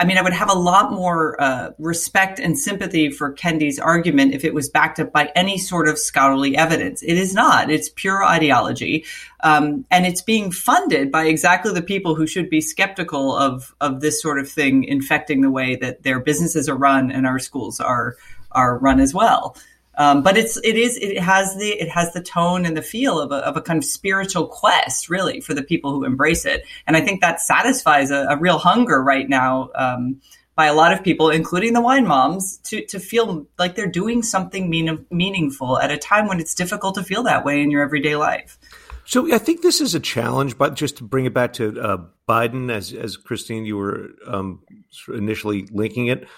I 0.00 0.06
mean, 0.06 0.16
I 0.16 0.22
would 0.22 0.32
have 0.32 0.48
a 0.48 0.58
lot 0.58 0.92
more 0.92 1.38
uh, 1.38 1.72
respect 1.78 2.38
and 2.38 2.58
sympathy 2.58 3.10
for 3.10 3.34
Kendi's 3.34 3.78
argument 3.78 4.32
if 4.32 4.46
it 4.46 4.54
was 4.54 4.70
backed 4.70 4.98
up 4.98 5.12
by 5.12 5.30
any 5.36 5.58
sort 5.58 5.88
of 5.88 5.98
scholarly 5.98 6.56
evidence. 6.56 7.02
It 7.02 7.18
is 7.18 7.34
not. 7.34 7.70
It's 7.70 7.90
pure 7.90 8.24
ideology, 8.24 9.04
um, 9.40 9.84
and 9.90 10.06
it's 10.06 10.22
being 10.22 10.52
funded 10.52 11.12
by 11.12 11.26
exactly 11.26 11.74
the 11.74 11.82
people 11.82 12.14
who 12.14 12.26
should 12.26 12.48
be 12.48 12.62
skeptical 12.62 13.36
of 13.36 13.74
of 13.82 14.00
this 14.00 14.22
sort 14.22 14.38
of 14.38 14.48
thing 14.48 14.84
infecting 14.84 15.42
the 15.42 15.50
way 15.50 15.76
that 15.76 16.02
their 16.02 16.18
businesses 16.18 16.66
are 16.66 16.76
run 16.76 17.12
and 17.12 17.26
our 17.26 17.38
schools 17.38 17.78
are 17.78 18.16
are 18.52 18.78
run 18.78 19.00
as 19.00 19.12
well. 19.12 19.54
Um, 20.00 20.22
but 20.22 20.38
it's 20.38 20.56
it 20.64 20.78
is 20.78 20.96
it 20.96 21.18
has 21.18 21.54
the 21.56 21.68
it 21.68 21.90
has 21.90 22.14
the 22.14 22.22
tone 22.22 22.64
and 22.64 22.74
the 22.74 22.80
feel 22.80 23.20
of 23.20 23.32
a, 23.32 23.46
of 23.46 23.58
a 23.58 23.60
kind 23.60 23.76
of 23.76 23.84
spiritual 23.84 24.46
quest 24.46 25.10
really 25.10 25.42
for 25.42 25.52
the 25.52 25.62
people 25.62 25.92
who 25.92 26.04
embrace 26.04 26.46
it 26.46 26.64
and 26.86 26.96
i 26.96 27.02
think 27.02 27.20
that 27.20 27.38
satisfies 27.38 28.10
a, 28.10 28.26
a 28.30 28.38
real 28.38 28.56
hunger 28.56 29.02
right 29.02 29.28
now 29.28 29.68
um, 29.74 30.18
by 30.54 30.64
a 30.64 30.72
lot 30.72 30.94
of 30.94 31.04
people 31.04 31.28
including 31.28 31.74
the 31.74 31.82
wine 31.82 32.06
moms 32.06 32.56
to 32.64 32.82
to 32.86 32.98
feel 32.98 33.46
like 33.58 33.74
they're 33.74 33.86
doing 33.86 34.22
something 34.22 34.70
mean, 34.70 35.04
meaningful 35.10 35.78
at 35.78 35.90
a 35.90 35.98
time 35.98 36.26
when 36.26 36.40
it's 36.40 36.54
difficult 36.54 36.94
to 36.94 37.02
feel 37.02 37.24
that 37.24 37.44
way 37.44 37.60
in 37.60 37.70
your 37.70 37.82
everyday 37.82 38.16
life 38.16 38.58
so 39.04 39.30
I 39.34 39.38
think 39.38 39.62
this 39.62 39.80
is 39.80 39.96
a 39.96 39.98
challenge, 39.98 40.56
but 40.56 40.74
just 40.74 40.98
to 40.98 41.04
bring 41.04 41.24
it 41.24 41.34
back 41.34 41.54
to 41.54 41.80
uh, 41.80 41.96
Biden, 42.28 42.70
as 42.70 42.92
as 42.92 43.16
Christine, 43.16 43.64
you 43.64 43.76
were 43.76 44.10
um, 44.24 44.62
initially 45.08 45.66
linking 45.72 46.06
it. 46.06 46.28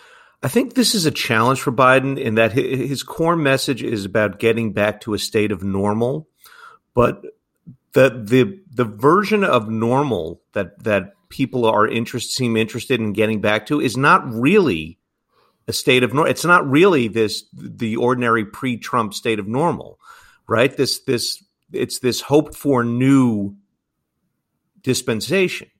I 0.42 0.48
think 0.48 0.74
this 0.74 0.94
is 0.94 1.06
a 1.06 1.12
challenge 1.12 1.60
for 1.60 1.70
Biden 1.70 2.18
in 2.18 2.34
that 2.34 2.52
his 2.52 3.04
core 3.04 3.36
message 3.36 3.82
is 3.82 4.04
about 4.04 4.40
getting 4.40 4.72
back 4.72 5.00
to 5.02 5.14
a 5.14 5.18
state 5.18 5.52
of 5.52 5.62
normal, 5.62 6.28
but 6.94 7.22
the 7.92 8.10
the 8.24 8.60
the 8.70 8.84
version 8.84 9.44
of 9.44 9.68
normal 9.68 10.42
that 10.52 10.82
that 10.82 11.12
people 11.28 11.64
are 11.64 11.86
interest 11.86 12.34
seem 12.34 12.56
interested 12.56 13.00
in 13.00 13.12
getting 13.12 13.40
back 13.40 13.66
to 13.66 13.80
is 13.80 13.96
not 13.96 14.22
really 14.32 14.98
a 15.68 15.72
state 15.72 16.02
of 16.02 16.12
normal. 16.12 16.30
It's 16.30 16.44
not 16.44 16.68
really 16.68 17.06
this 17.06 17.44
the 17.52 17.96
ordinary 17.96 18.44
pre-Trump 18.44 19.14
state 19.14 19.38
of 19.38 19.46
normal, 19.46 20.00
right? 20.48 20.76
This 20.76 21.00
this 21.00 21.42
it's 21.70 22.00
this 22.00 22.20
hoped 22.20 22.56
for 22.56 22.82
new 22.82 23.54
dispensation, 24.82 25.70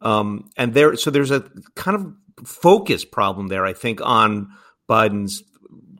um, 0.00 0.50
and 0.56 0.74
there 0.74 0.96
so 0.96 1.10
there's 1.10 1.30
a 1.30 1.48
kind 1.76 1.94
of 1.94 2.12
focus 2.44 3.04
problem 3.04 3.48
there, 3.48 3.64
I 3.64 3.72
think, 3.72 4.00
on 4.02 4.50
Biden's 4.88 5.42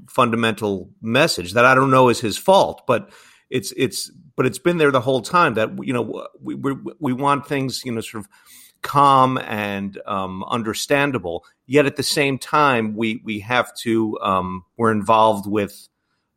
fundamental 0.08 0.90
message 1.00 1.52
that 1.54 1.64
I 1.64 1.74
don't 1.74 1.90
know 1.90 2.08
is 2.08 2.20
his 2.20 2.38
fault, 2.38 2.82
but 2.86 3.10
it's 3.50 3.72
it's 3.76 4.10
but 4.36 4.46
it's 4.46 4.58
been 4.58 4.78
there 4.78 4.90
the 4.90 5.00
whole 5.00 5.22
time 5.22 5.54
that 5.54 5.70
you 5.82 5.92
know 5.92 6.26
we 6.40 6.54
we, 6.54 6.74
we 6.98 7.12
want 7.12 7.46
things 7.46 7.82
you 7.84 7.92
know 7.92 8.00
sort 8.00 8.24
of 8.24 8.30
calm 8.82 9.38
and 9.38 10.00
um, 10.06 10.44
understandable. 10.44 11.44
Yet 11.66 11.86
at 11.86 11.96
the 11.96 12.02
same 12.02 12.38
time, 12.38 12.96
we 12.96 13.20
we 13.24 13.40
have 13.40 13.74
to 13.78 14.18
um, 14.20 14.64
we're 14.76 14.92
involved 14.92 15.46
with 15.46 15.88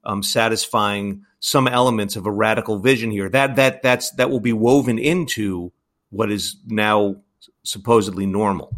um, 0.03 0.23
satisfying 0.23 1.25
some 1.39 1.67
elements 1.67 2.15
of 2.15 2.25
a 2.25 2.31
radical 2.31 2.79
vision 2.79 3.11
here. 3.11 3.29
That 3.29 3.55
that 3.57 3.81
that's 3.83 4.11
that 4.11 4.29
will 4.29 4.39
be 4.39 4.53
woven 4.53 4.97
into 4.97 5.71
what 6.09 6.31
is 6.31 6.57
now 6.65 7.17
supposedly 7.63 8.25
normal. 8.25 8.75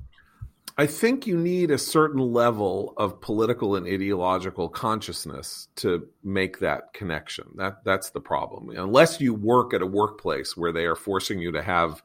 I 0.78 0.86
think 0.86 1.28
you 1.28 1.38
need 1.38 1.72
a 1.72 1.78
certain 1.78 2.20
level 2.20 2.94
of 2.98 3.22
political 3.22 3.76
and 3.76 3.88
ideological 3.88 4.70
consciousness 4.70 5.68
to 5.78 6.08
make 6.24 6.60
that 6.60 6.94
connection. 6.94 7.48
That 7.56 7.84
that's 7.84 8.12
the 8.12 8.22
problem. 8.22 8.70
Unless 8.70 9.22
you 9.22 9.34
work 9.34 9.74
at 9.74 9.82
a 9.82 9.86
workplace 9.86 10.56
where 10.56 10.72
they 10.72 10.86
are 10.86 10.96
forcing 10.96 11.40
you 11.40 11.52
to 11.52 11.62
have, 11.62 12.02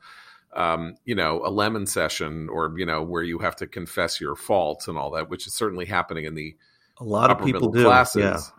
um, 0.53 0.97
you 1.05 1.14
know, 1.14 1.43
a 1.45 1.51
lemon 1.51 1.87
session, 1.87 2.49
or 2.49 2.75
you 2.77 2.87
know, 2.87 3.03
where 3.03 3.23
you 3.23 3.39
have 3.39 3.57
to 3.57 3.67
confess 3.67 4.21
your 4.21 4.37
faults 4.37 4.89
and 4.89 4.99
all 4.99 5.11
that, 5.12 5.31
which 5.31 5.47
is 5.47 5.53
certainly 5.53 5.87
happening 5.87 6.25
in 6.25 6.35
the 6.35 6.57
a 6.99 7.05
lot 7.05 7.31
of 7.31 7.45
people 7.45 7.71
do. 7.71 7.85
Classes. 7.85 8.23
Yeah 8.23 8.55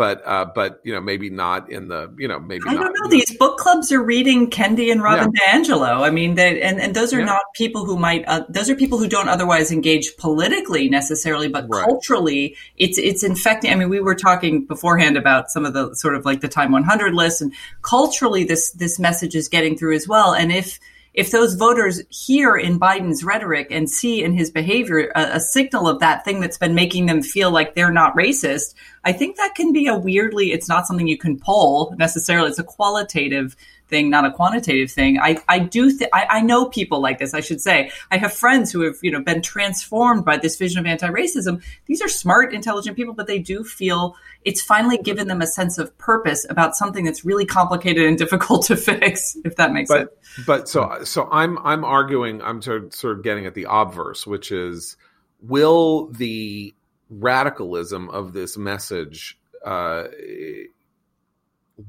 but 0.00 0.26
uh, 0.26 0.46
but 0.54 0.80
you 0.82 0.94
know 0.94 1.00
maybe 1.02 1.28
not 1.28 1.70
in 1.70 1.88
the 1.88 2.10
you 2.16 2.26
know 2.26 2.40
maybe 2.40 2.62
I 2.66 2.72
don't 2.72 2.96
know 2.98 3.10
these 3.10 3.36
book 3.36 3.58
clubs 3.58 3.92
are 3.92 4.02
reading 4.02 4.48
Kendi 4.48 4.90
and 4.90 5.02
Robin 5.02 5.30
yeah. 5.34 5.58
DiAngelo. 5.58 6.00
I 6.00 6.08
mean, 6.08 6.36
they, 6.36 6.62
and 6.62 6.80
and 6.80 6.96
those 6.96 7.12
are 7.12 7.18
yeah. 7.18 7.26
not 7.26 7.42
people 7.54 7.84
who 7.84 7.98
might 7.98 8.24
uh, 8.26 8.44
those 8.48 8.70
are 8.70 8.74
people 8.74 8.96
who 8.96 9.06
don't 9.06 9.28
otherwise 9.28 9.70
engage 9.70 10.16
politically 10.16 10.88
necessarily, 10.88 11.48
but 11.48 11.66
right. 11.68 11.84
culturally, 11.84 12.56
it's 12.78 12.96
it's 12.96 13.22
infecting. 13.22 13.70
I 13.70 13.74
mean, 13.74 13.90
we 13.90 14.00
were 14.00 14.14
talking 14.14 14.64
beforehand 14.64 15.18
about 15.18 15.50
some 15.50 15.66
of 15.66 15.74
the 15.74 15.94
sort 15.94 16.14
of 16.14 16.24
like 16.24 16.40
the 16.40 16.48
Time 16.48 16.72
100 16.72 17.12
list, 17.12 17.42
and 17.42 17.52
culturally, 17.82 18.44
this 18.44 18.70
this 18.70 18.98
message 18.98 19.34
is 19.34 19.48
getting 19.50 19.76
through 19.76 19.96
as 19.96 20.08
well. 20.08 20.32
And 20.32 20.50
if 20.50 20.80
if 21.12 21.30
those 21.30 21.54
voters 21.54 22.02
hear 22.08 22.56
in 22.56 22.78
Biden's 22.78 23.24
rhetoric 23.24 23.68
and 23.70 23.90
see 23.90 24.22
in 24.22 24.32
his 24.32 24.50
behavior 24.50 25.10
a, 25.16 25.36
a, 25.36 25.40
signal 25.40 25.88
of 25.88 25.98
that 26.00 26.24
thing 26.24 26.40
that's 26.40 26.58
been 26.58 26.74
making 26.74 27.06
them 27.06 27.20
feel 27.20 27.50
like 27.50 27.74
they're 27.74 27.92
not 27.92 28.14
racist, 28.14 28.74
I 29.04 29.12
think 29.12 29.36
that 29.36 29.54
can 29.56 29.72
be 29.72 29.88
a 29.88 29.96
weirdly, 29.96 30.52
it's 30.52 30.68
not 30.68 30.86
something 30.86 31.08
you 31.08 31.18
can 31.18 31.38
poll 31.38 31.94
necessarily. 31.98 32.48
It's 32.48 32.58
a 32.58 32.64
qualitative 32.64 33.56
thing, 33.90 34.08
not 34.08 34.24
a 34.24 34.30
quantitative 34.30 34.90
thing. 34.90 35.18
I, 35.18 35.36
I 35.48 35.58
do, 35.58 35.90
th- 35.90 36.08
I, 36.12 36.26
I 36.30 36.40
know 36.40 36.66
people 36.66 37.00
like 37.02 37.18
this, 37.18 37.34
I 37.34 37.40
should 37.40 37.60
say. 37.60 37.90
I 38.10 38.16
have 38.16 38.32
friends 38.32 38.72
who 38.72 38.80
have, 38.82 38.96
you 39.02 39.10
know, 39.10 39.22
been 39.22 39.42
transformed 39.42 40.24
by 40.24 40.38
this 40.38 40.56
vision 40.56 40.78
of 40.78 40.86
anti-racism. 40.86 41.62
These 41.86 42.00
are 42.00 42.08
smart, 42.08 42.54
intelligent 42.54 42.96
people, 42.96 43.12
but 43.12 43.26
they 43.26 43.38
do 43.38 43.64
feel 43.64 44.16
it's 44.44 44.62
finally 44.62 44.96
given 44.96 45.28
them 45.28 45.42
a 45.42 45.46
sense 45.46 45.76
of 45.76 45.96
purpose 45.98 46.46
about 46.48 46.76
something 46.76 47.04
that's 47.04 47.24
really 47.24 47.44
complicated 47.44 48.06
and 48.06 48.16
difficult 48.24 48.64
to 48.66 48.76
fix, 48.76 49.36
if 49.44 49.56
that 49.56 49.72
makes 49.72 49.88
but, 49.88 49.98
sense. 49.98 50.46
But 50.46 50.68
so, 50.68 51.04
so 51.04 51.28
I'm, 51.30 51.58
I'm 51.58 51.84
arguing, 51.84 52.40
I'm 52.40 52.62
sort 52.62 52.84
of, 52.84 52.94
sort 52.94 53.18
of 53.18 53.24
getting 53.24 53.44
at 53.44 53.54
the 53.54 53.66
obverse, 53.68 54.26
which 54.26 54.52
is, 54.52 54.96
will 55.42 56.06
the 56.12 56.74
radicalism 57.10 58.08
of 58.10 58.32
this 58.32 58.56
message 58.56 59.38
uh, 59.64 60.04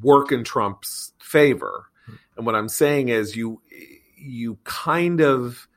work 0.01 0.31
in 0.31 0.43
Trump's 0.43 1.13
favor? 1.19 1.85
And 2.37 2.45
what 2.45 2.55
I'm 2.55 2.69
saying 2.69 3.09
is 3.09 3.35
you 3.35 3.61
you 4.17 4.57
kind 4.63 5.21
of 5.21 5.67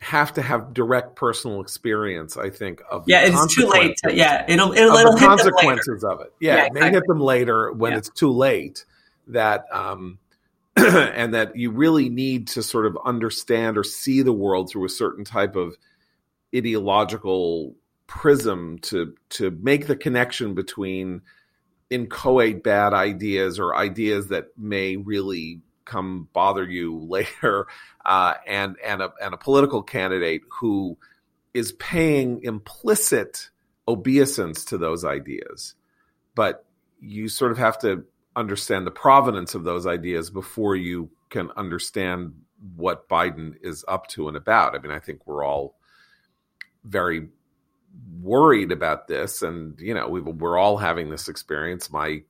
have 0.00 0.32
to 0.34 0.42
have 0.42 0.72
direct 0.72 1.16
personal 1.16 1.60
experience, 1.60 2.36
I 2.36 2.50
think, 2.50 2.82
of 2.90 3.04
yeah, 3.06 3.22
it's 3.24 3.54
too 3.54 3.66
late. 3.66 3.96
To, 4.04 4.14
yeah, 4.14 4.44
it'll 4.48 4.72
it'll, 4.72 4.96
it'll 4.96 5.12
the 5.12 5.18
consequences 5.18 6.04
of 6.04 6.20
it. 6.20 6.32
Yeah, 6.40 6.56
yeah 6.56 6.66
it 6.66 6.72
may 6.72 6.80
exactly. 6.80 6.96
hit 6.98 7.06
them 7.08 7.20
later 7.20 7.72
when 7.72 7.92
yeah. 7.92 7.98
it's 7.98 8.10
too 8.10 8.30
late. 8.30 8.84
That 9.28 9.64
um, 9.72 10.18
and 10.76 11.34
that 11.34 11.56
you 11.56 11.70
really 11.70 12.08
need 12.08 12.48
to 12.48 12.62
sort 12.62 12.86
of 12.86 12.96
understand 13.04 13.76
or 13.76 13.84
see 13.84 14.22
the 14.22 14.32
world 14.32 14.70
through 14.70 14.84
a 14.84 14.90
certain 14.90 15.24
type 15.24 15.56
of 15.56 15.76
ideological 16.54 17.74
prism 18.06 18.78
to 18.78 19.14
to 19.30 19.50
make 19.50 19.86
the 19.86 19.96
connection 19.96 20.54
between 20.54 21.20
inchoate 21.90 22.62
bad 22.62 22.94
ideas 22.94 23.58
or 23.58 23.76
ideas 23.76 24.28
that 24.28 24.46
may 24.56 24.96
really 24.96 25.60
come 25.88 26.28
bother 26.32 26.64
you 26.64 26.98
later, 27.08 27.66
uh, 28.04 28.34
and 28.46 28.76
and 28.84 29.02
a 29.02 29.12
and 29.20 29.34
a 29.34 29.38
political 29.38 29.82
candidate 29.82 30.42
who 30.60 30.96
is 31.54 31.72
paying 31.72 32.42
implicit 32.42 33.50
obeisance 33.88 34.66
to 34.66 34.78
those 34.78 35.04
ideas, 35.04 35.74
but 36.34 36.64
you 37.00 37.28
sort 37.28 37.50
of 37.50 37.58
have 37.58 37.78
to 37.78 38.04
understand 38.36 38.86
the 38.86 38.90
provenance 38.90 39.54
of 39.54 39.64
those 39.64 39.86
ideas 39.86 40.30
before 40.30 40.76
you 40.76 41.10
can 41.30 41.50
understand 41.56 42.32
what 42.76 43.08
Biden 43.08 43.54
is 43.62 43.84
up 43.88 44.06
to 44.08 44.28
and 44.28 44.36
about. 44.36 44.74
I 44.74 44.78
mean, 44.78 44.92
I 44.92 44.98
think 44.98 45.26
we're 45.26 45.44
all 45.44 45.76
very 46.84 47.28
worried 48.20 48.72
about 48.72 49.08
this, 49.08 49.42
and 49.42 49.78
you 49.80 49.94
know, 49.94 50.08
we, 50.08 50.20
we're 50.20 50.58
all 50.58 50.76
having 50.76 51.10
this 51.10 51.28
experience. 51.28 51.90
My 51.90 52.22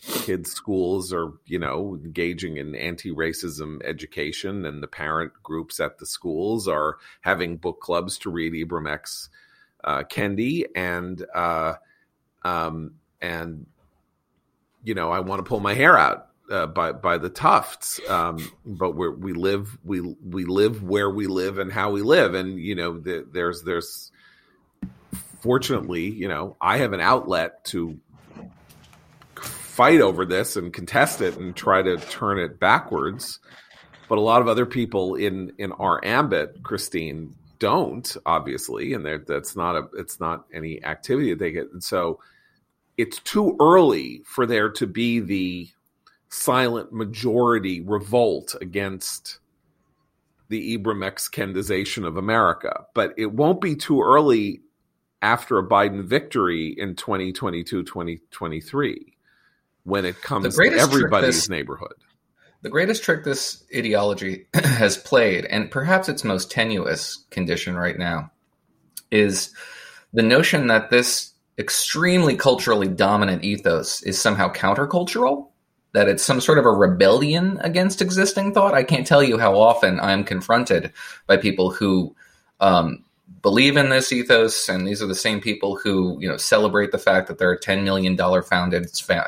kids' 0.00 0.52
schools 0.52 1.12
are, 1.12 1.32
you 1.46 1.58
know, 1.58 1.98
engaging 2.02 2.56
in 2.56 2.74
anti-racism 2.74 3.82
education, 3.84 4.64
and 4.64 4.82
the 4.82 4.86
parent 4.86 5.32
groups 5.42 5.80
at 5.80 5.98
the 5.98 6.06
schools 6.06 6.68
are 6.68 6.98
having 7.20 7.56
book 7.56 7.80
clubs 7.80 8.18
to 8.18 8.30
read 8.30 8.52
Ibram 8.52 8.90
X. 8.90 9.30
Uh, 9.82 10.02
Kendi, 10.02 10.64
and 10.74 11.24
uh, 11.34 11.74
um, 12.42 12.94
and 13.20 13.66
you 14.82 14.94
know, 14.94 15.10
I 15.10 15.20
want 15.20 15.40
to 15.40 15.48
pull 15.48 15.60
my 15.60 15.74
hair 15.74 15.98
out 15.98 16.28
uh, 16.50 16.66
by 16.66 16.92
by 16.92 17.18
the 17.18 17.28
tufts. 17.28 18.00
Um, 18.08 18.50
but 18.64 18.92
we 18.92 19.08
we 19.10 19.32
live 19.34 19.76
we 19.84 20.00
we 20.00 20.46
live 20.46 20.82
where 20.82 21.10
we 21.10 21.26
live 21.26 21.58
and 21.58 21.70
how 21.70 21.90
we 21.90 22.00
live, 22.00 22.34
and 22.34 22.58
you 22.58 22.74
know, 22.74 22.98
the, 22.98 23.26
there's 23.30 23.62
there's 23.62 24.10
fortunately, 25.40 26.08
you 26.08 26.28
know, 26.28 26.56
I 26.58 26.78
have 26.78 26.94
an 26.94 27.00
outlet 27.00 27.66
to 27.66 27.98
fight 29.74 30.00
over 30.00 30.24
this 30.24 30.56
and 30.56 30.72
contest 30.72 31.20
it 31.20 31.36
and 31.36 31.56
try 31.56 31.82
to 31.82 31.96
turn 31.96 32.38
it 32.38 32.60
backwards. 32.60 33.40
But 34.08 34.18
a 34.18 34.20
lot 34.20 34.40
of 34.40 34.46
other 34.46 34.66
people 34.66 35.16
in 35.16 35.52
in 35.58 35.72
our 35.72 36.04
ambit, 36.04 36.62
Christine, 36.62 37.34
don't 37.58 38.16
obviously, 38.24 38.92
and 38.92 39.04
that's 39.26 39.56
not 39.56 39.74
a 39.74 39.88
it's 39.94 40.20
not 40.20 40.44
any 40.54 40.82
activity 40.84 41.30
that 41.30 41.40
they 41.40 41.50
get. 41.50 41.72
And 41.72 41.82
so 41.82 42.20
it's 42.96 43.18
too 43.20 43.56
early 43.60 44.22
for 44.24 44.46
there 44.46 44.70
to 44.70 44.86
be 44.86 45.18
the 45.18 45.68
silent 46.28 46.92
majority 46.92 47.80
revolt 47.80 48.54
against 48.60 49.38
the 50.50 50.78
Ibram 50.78 51.04
X 51.04 51.28
Kendization 51.28 52.06
of 52.06 52.16
America. 52.16 52.84
But 52.94 53.14
it 53.16 53.32
won't 53.32 53.60
be 53.60 53.74
too 53.74 54.02
early 54.02 54.60
after 55.22 55.58
a 55.58 55.66
Biden 55.66 56.04
victory 56.04 56.68
in 56.78 56.94
2022, 56.94 57.82
2023, 57.82 59.13
when 59.84 60.04
it 60.04 60.20
comes 60.20 60.56
to 60.56 60.72
everybody's 60.72 61.36
this, 61.36 61.48
neighborhood. 61.48 61.94
The 62.62 62.70
greatest 62.70 63.02
trick 63.02 63.24
this 63.24 63.62
ideology 63.74 64.46
has 64.54 64.96
played, 64.96 65.44
and 65.46 65.70
perhaps 65.70 66.08
its 66.08 66.24
most 66.24 66.50
tenuous 66.50 67.24
condition 67.30 67.76
right 67.76 67.98
now, 67.98 68.30
is 69.10 69.52
the 70.12 70.22
notion 70.22 70.66
that 70.68 70.90
this 70.90 71.32
extremely 71.58 72.36
culturally 72.36 72.88
dominant 72.88 73.44
ethos 73.44 74.02
is 74.02 74.20
somehow 74.20 74.52
countercultural 74.52 75.48
that 75.94 76.08
it's 76.08 76.24
some 76.24 76.40
sort 76.40 76.58
of 76.58 76.66
a 76.66 76.70
rebellion 76.70 77.58
against 77.62 78.02
existing 78.02 78.52
thought. 78.52 78.74
I 78.74 78.82
can't 78.82 79.06
tell 79.06 79.22
you 79.22 79.38
how 79.38 79.56
often 79.56 80.00
I'm 80.00 80.24
confronted 80.24 80.92
by 81.28 81.36
people 81.36 81.70
who 81.70 82.16
um, 82.60 83.03
believe 83.42 83.76
in 83.76 83.90
this 83.90 84.12
ethos, 84.12 84.68
and 84.68 84.86
these 84.86 85.02
are 85.02 85.06
the 85.06 85.14
same 85.14 85.40
people 85.40 85.76
who 85.76 86.18
you 86.20 86.28
know 86.28 86.36
celebrate 86.36 86.92
the 86.92 86.98
fact 86.98 87.28
that 87.28 87.38
there 87.38 87.50
are 87.50 87.56
ten 87.56 87.84
million 87.84 88.16
dollar 88.16 88.42
founded 88.42 88.86
uh, 89.10 89.24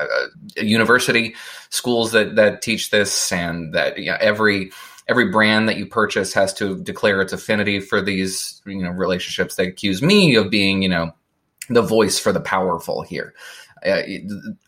university 0.57 1.35
schools 1.69 2.11
that 2.11 2.35
that 2.35 2.61
teach 2.61 2.89
this, 2.89 3.31
and 3.31 3.73
that 3.73 3.97
you 3.97 4.11
know, 4.11 4.17
every 4.19 4.71
every 5.07 5.29
brand 5.29 5.69
that 5.69 5.77
you 5.77 5.85
purchase 5.85 6.33
has 6.33 6.53
to 6.55 6.77
declare 6.83 7.21
its 7.21 7.33
affinity 7.33 7.79
for 7.79 8.01
these 8.01 8.61
you 8.65 8.81
know 8.81 8.89
relationships. 8.89 9.55
They 9.55 9.67
accuse 9.67 10.01
me 10.01 10.35
of 10.35 10.49
being 10.49 10.81
you 10.81 10.89
know 10.89 11.13
the 11.69 11.81
voice 11.81 12.19
for 12.19 12.31
the 12.31 12.41
powerful 12.41 13.01
here. 13.01 13.33
Uh, 13.85 14.01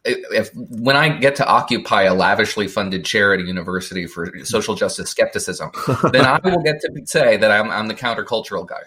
if 0.05 0.53
when 0.55 0.95
I 0.95 1.09
get 1.09 1.35
to 1.37 1.47
occupy 1.47 2.03
a 2.03 2.13
lavishly 2.13 2.67
funded 2.67 3.03
chair 3.03 3.33
at 3.33 3.39
a 3.39 3.43
university 3.43 4.05
for 4.05 4.31
social 4.43 4.75
justice 4.75 5.09
skepticism, 5.09 5.71
then 6.11 6.25
I 6.25 6.39
will 6.43 6.61
get 6.61 6.79
to 6.81 7.01
say 7.05 7.35
that 7.35 7.51
I'm, 7.51 7.71
I'm 7.71 7.87
the 7.87 7.95
countercultural 7.95 8.67
guy. 8.67 8.83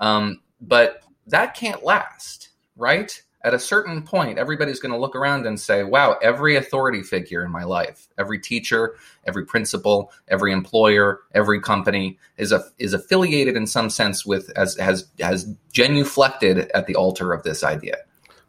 Um, 0.00 0.42
but 0.60 1.02
that 1.26 1.54
can't 1.54 1.84
last, 1.84 2.50
right? 2.76 3.22
At 3.42 3.54
a 3.54 3.58
certain 3.58 4.02
point, 4.02 4.38
everybody's 4.38 4.80
going 4.80 4.92
to 4.92 4.98
look 4.98 5.14
around 5.14 5.46
and 5.46 5.60
say, 5.60 5.84
"Wow, 5.84 6.16
every 6.20 6.56
authority 6.56 7.02
figure 7.02 7.44
in 7.44 7.50
my 7.50 7.62
life, 7.62 8.08
every 8.18 8.40
teacher, 8.40 8.96
every 9.24 9.46
principal, 9.46 10.10
every 10.26 10.52
employer, 10.52 11.20
every 11.32 11.60
company 11.60 12.18
is 12.38 12.50
a, 12.50 12.64
is 12.78 12.92
affiliated 12.92 13.56
in 13.56 13.66
some 13.66 13.88
sense 13.88 14.26
with 14.26 14.50
as 14.56 14.76
has 14.78 15.06
has 15.20 15.54
genuflected 15.72 16.70
at 16.74 16.86
the 16.86 16.96
altar 16.96 17.32
of 17.32 17.44
this 17.44 17.62
idea." 17.62 17.98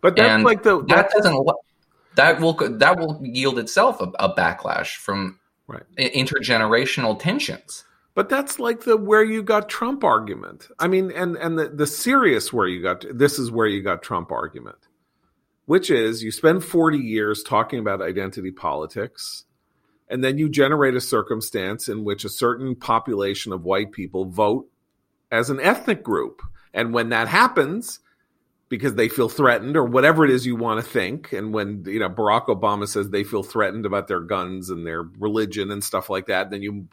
But 0.02 0.16
that's 0.16 0.30
and 0.30 0.44
like 0.44 0.64
the 0.64 0.84
that 0.86 1.12
doesn't 1.12 1.48
that 2.16 2.42
will 2.42 2.54
that 2.54 3.00
will 3.00 3.22
yield 3.24 3.60
itself 3.60 4.02
a, 4.02 4.12
a 4.20 4.34
backlash 4.34 4.96
from 4.96 5.40
right. 5.68 5.84
intergenerational 5.98 7.18
tensions. 7.20 7.84
But 8.18 8.30
that's 8.30 8.58
like 8.58 8.82
the 8.82 8.98
where 8.98 9.24
you 9.24 9.44
got 9.44 9.70
Trump 9.70 10.04
argument. 10.04 10.70
I 10.80 10.88
mean, 10.88 11.12
and 11.12 11.36
and 11.38 11.60
the, 11.60 11.70
the 11.70 11.86
serious 11.86 12.52
where 12.52 12.66
you 12.66 12.82
got 12.82 13.06
this 13.14 13.38
is 13.38 13.52
where 13.52 13.68
you 13.68 13.84
got 13.84 14.02
Trump 14.02 14.32
argument, 14.32 14.88
which 15.68 15.92
is 15.92 16.24
you 16.24 16.32
spend 16.32 16.64
40 16.64 16.98
years 16.98 17.44
talking 17.44 17.78
about 17.78 18.02
identity 18.02 18.50
politics, 18.50 19.46
and 20.10 20.24
then 20.24 20.40
you 20.40 20.50
generate 20.50 20.96
a 20.96 21.00
circumstance 21.00 21.88
in 21.88 22.04
which 22.04 22.26
a 22.26 22.30
certain 22.30 22.74
population 22.74 23.54
of 23.54 23.66
white 23.66 23.92
people 23.92 24.26
vote 24.26 24.68
as 25.32 25.52
an 25.52 25.60
ethnic 25.60 26.02
group. 26.02 26.42
And 26.74 26.96
when 26.96 27.10
that 27.10 27.28
happens, 27.28 28.00
because 28.68 28.96
they 28.96 29.10
feel 29.10 29.30
threatened 29.30 29.78
or 29.78 29.84
whatever 29.84 30.26
it 30.26 30.32
is 30.32 30.46
you 30.46 30.56
want 30.56 30.84
to 30.84 30.92
think. 30.92 31.32
And 31.32 31.54
when, 31.54 31.84
you 31.86 32.00
know, 32.00 32.10
Barack 32.10 32.48
Obama 32.48 32.88
says 32.88 33.10
they 33.10 33.24
feel 33.24 33.44
threatened 33.44 33.86
about 33.86 34.08
their 34.08 34.20
guns 34.20 34.70
and 34.70 34.86
their 34.86 35.04
religion 35.04 35.72
and 35.72 35.84
stuff 35.84 36.10
like 36.10 36.26
that, 36.26 36.50
then 36.50 36.62
you 36.62 36.88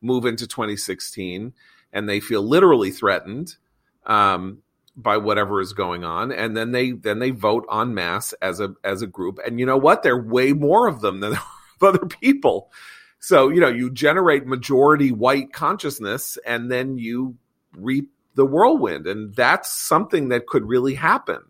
move 0.00 0.26
into 0.26 0.46
2016 0.46 1.52
and 1.92 2.08
they 2.08 2.20
feel 2.20 2.42
literally 2.42 2.90
threatened 2.90 3.56
um, 4.04 4.58
by 4.96 5.16
whatever 5.16 5.60
is 5.60 5.72
going 5.72 6.04
on. 6.04 6.32
And 6.32 6.56
then 6.56 6.72
they, 6.72 6.92
then 6.92 7.18
they 7.18 7.30
vote 7.30 7.66
en 7.72 7.94
masse 7.94 8.32
as 8.34 8.60
a, 8.60 8.74
as 8.84 9.02
a 9.02 9.06
group. 9.06 9.38
And 9.44 9.58
you 9.60 9.66
know 9.66 9.76
what? 9.76 10.02
There 10.02 10.14
are 10.14 10.22
way 10.22 10.52
more 10.52 10.86
of 10.86 11.00
them 11.00 11.20
than 11.20 11.38
other 11.82 12.06
people. 12.06 12.70
So, 13.18 13.48
you 13.48 13.60
know, 13.60 13.68
you 13.68 13.90
generate 13.90 14.46
majority 14.46 15.12
white 15.12 15.52
consciousness 15.52 16.38
and 16.46 16.70
then 16.70 16.98
you 16.98 17.36
reap 17.74 18.10
the 18.34 18.46
whirlwind. 18.46 19.06
And 19.06 19.34
that's 19.34 19.72
something 19.72 20.28
that 20.28 20.46
could 20.46 20.64
really 20.64 20.94
happen 20.94 21.40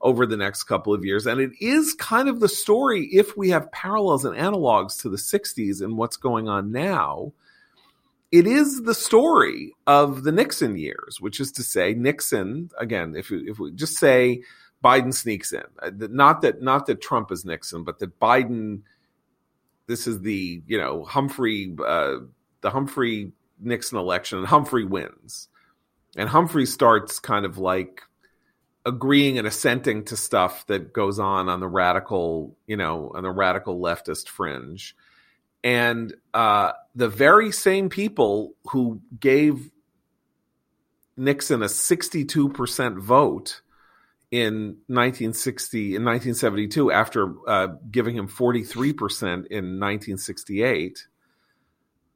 over 0.00 0.26
the 0.26 0.36
next 0.36 0.64
couple 0.64 0.94
of 0.94 1.04
years. 1.04 1.26
And 1.26 1.40
it 1.40 1.52
is 1.60 1.94
kind 1.94 2.28
of 2.28 2.40
the 2.40 2.48
story, 2.48 3.06
if 3.06 3.36
we 3.36 3.50
have 3.50 3.72
parallels 3.72 4.24
and 4.24 4.36
analogs 4.36 5.00
to 5.00 5.08
the 5.08 5.16
60s 5.16 5.82
and 5.82 5.96
what's 5.96 6.16
going 6.16 6.48
on 6.48 6.70
now, 6.70 7.32
it 8.32 8.46
is 8.46 8.82
the 8.82 8.94
story 8.94 9.72
of 9.86 10.24
the 10.24 10.32
Nixon 10.32 10.76
years, 10.76 11.20
which 11.20 11.40
is 11.40 11.52
to 11.52 11.62
say, 11.62 11.94
Nixon, 11.94 12.70
again, 12.78 13.14
if, 13.16 13.30
if 13.30 13.58
we 13.58 13.72
just 13.72 13.96
say 13.96 14.42
Biden 14.84 15.14
sneaks 15.14 15.52
in, 15.52 15.62
uh, 15.82 15.90
not 16.10 16.42
that, 16.42 16.62
not 16.62 16.86
that 16.86 17.00
Trump 17.00 17.30
is 17.30 17.44
Nixon, 17.44 17.84
but 17.84 17.98
that 18.00 18.18
Biden, 18.18 18.82
this 19.86 20.06
is 20.06 20.20
the, 20.20 20.62
you 20.66 20.78
know, 20.78 21.04
Humphrey, 21.04 21.74
uh, 21.84 22.16
the 22.60 22.70
Humphrey 22.70 23.32
Nixon 23.60 23.98
election, 23.98 24.38
and 24.38 24.46
Humphrey 24.46 24.84
wins 24.84 25.48
and 26.16 26.28
Humphrey 26.28 26.66
starts 26.66 27.18
kind 27.18 27.44
of 27.44 27.58
like 27.58 28.02
agreeing 28.84 29.38
and 29.38 29.46
assenting 29.46 30.04
to 30.04 30.16
stuff 30.16 30.66
that 30.66 30.92
goes 30.92 31.18
on 31.18 31.48
on 31.48 31.60
the 31.60 31.68
radical, 31.68 32.56
you 32.66 32.76
know, 32.76 33.12
on 33.14 33.22
the 33.22 33.30
radical 33.30 33.78
leftist 33.78 34.28
fringe. 34.28 34.96
And 35.62 36.14
uh, 36.32 36.72
the 36.96 37.08
very 37.08 37.52
same 37.52 37.88
people 37.88 38.54
who 38.70 39.00
gave 39.20 39.70
Nixon 41.16 41.62
a 41.62 41.66
62% 41.66 42.98
vote 42.98 43.62
in 44.32 44.78
1960 44.88 45.94
in 45.94 46.04
1972 46.04 46.90
after 46.90 47.32
uh, 47.46 47.68
giving 47.90 48.16
him 48.16 48.26
43% 48.26 49.22
in 49.22 49.78
1968 49.78 51.06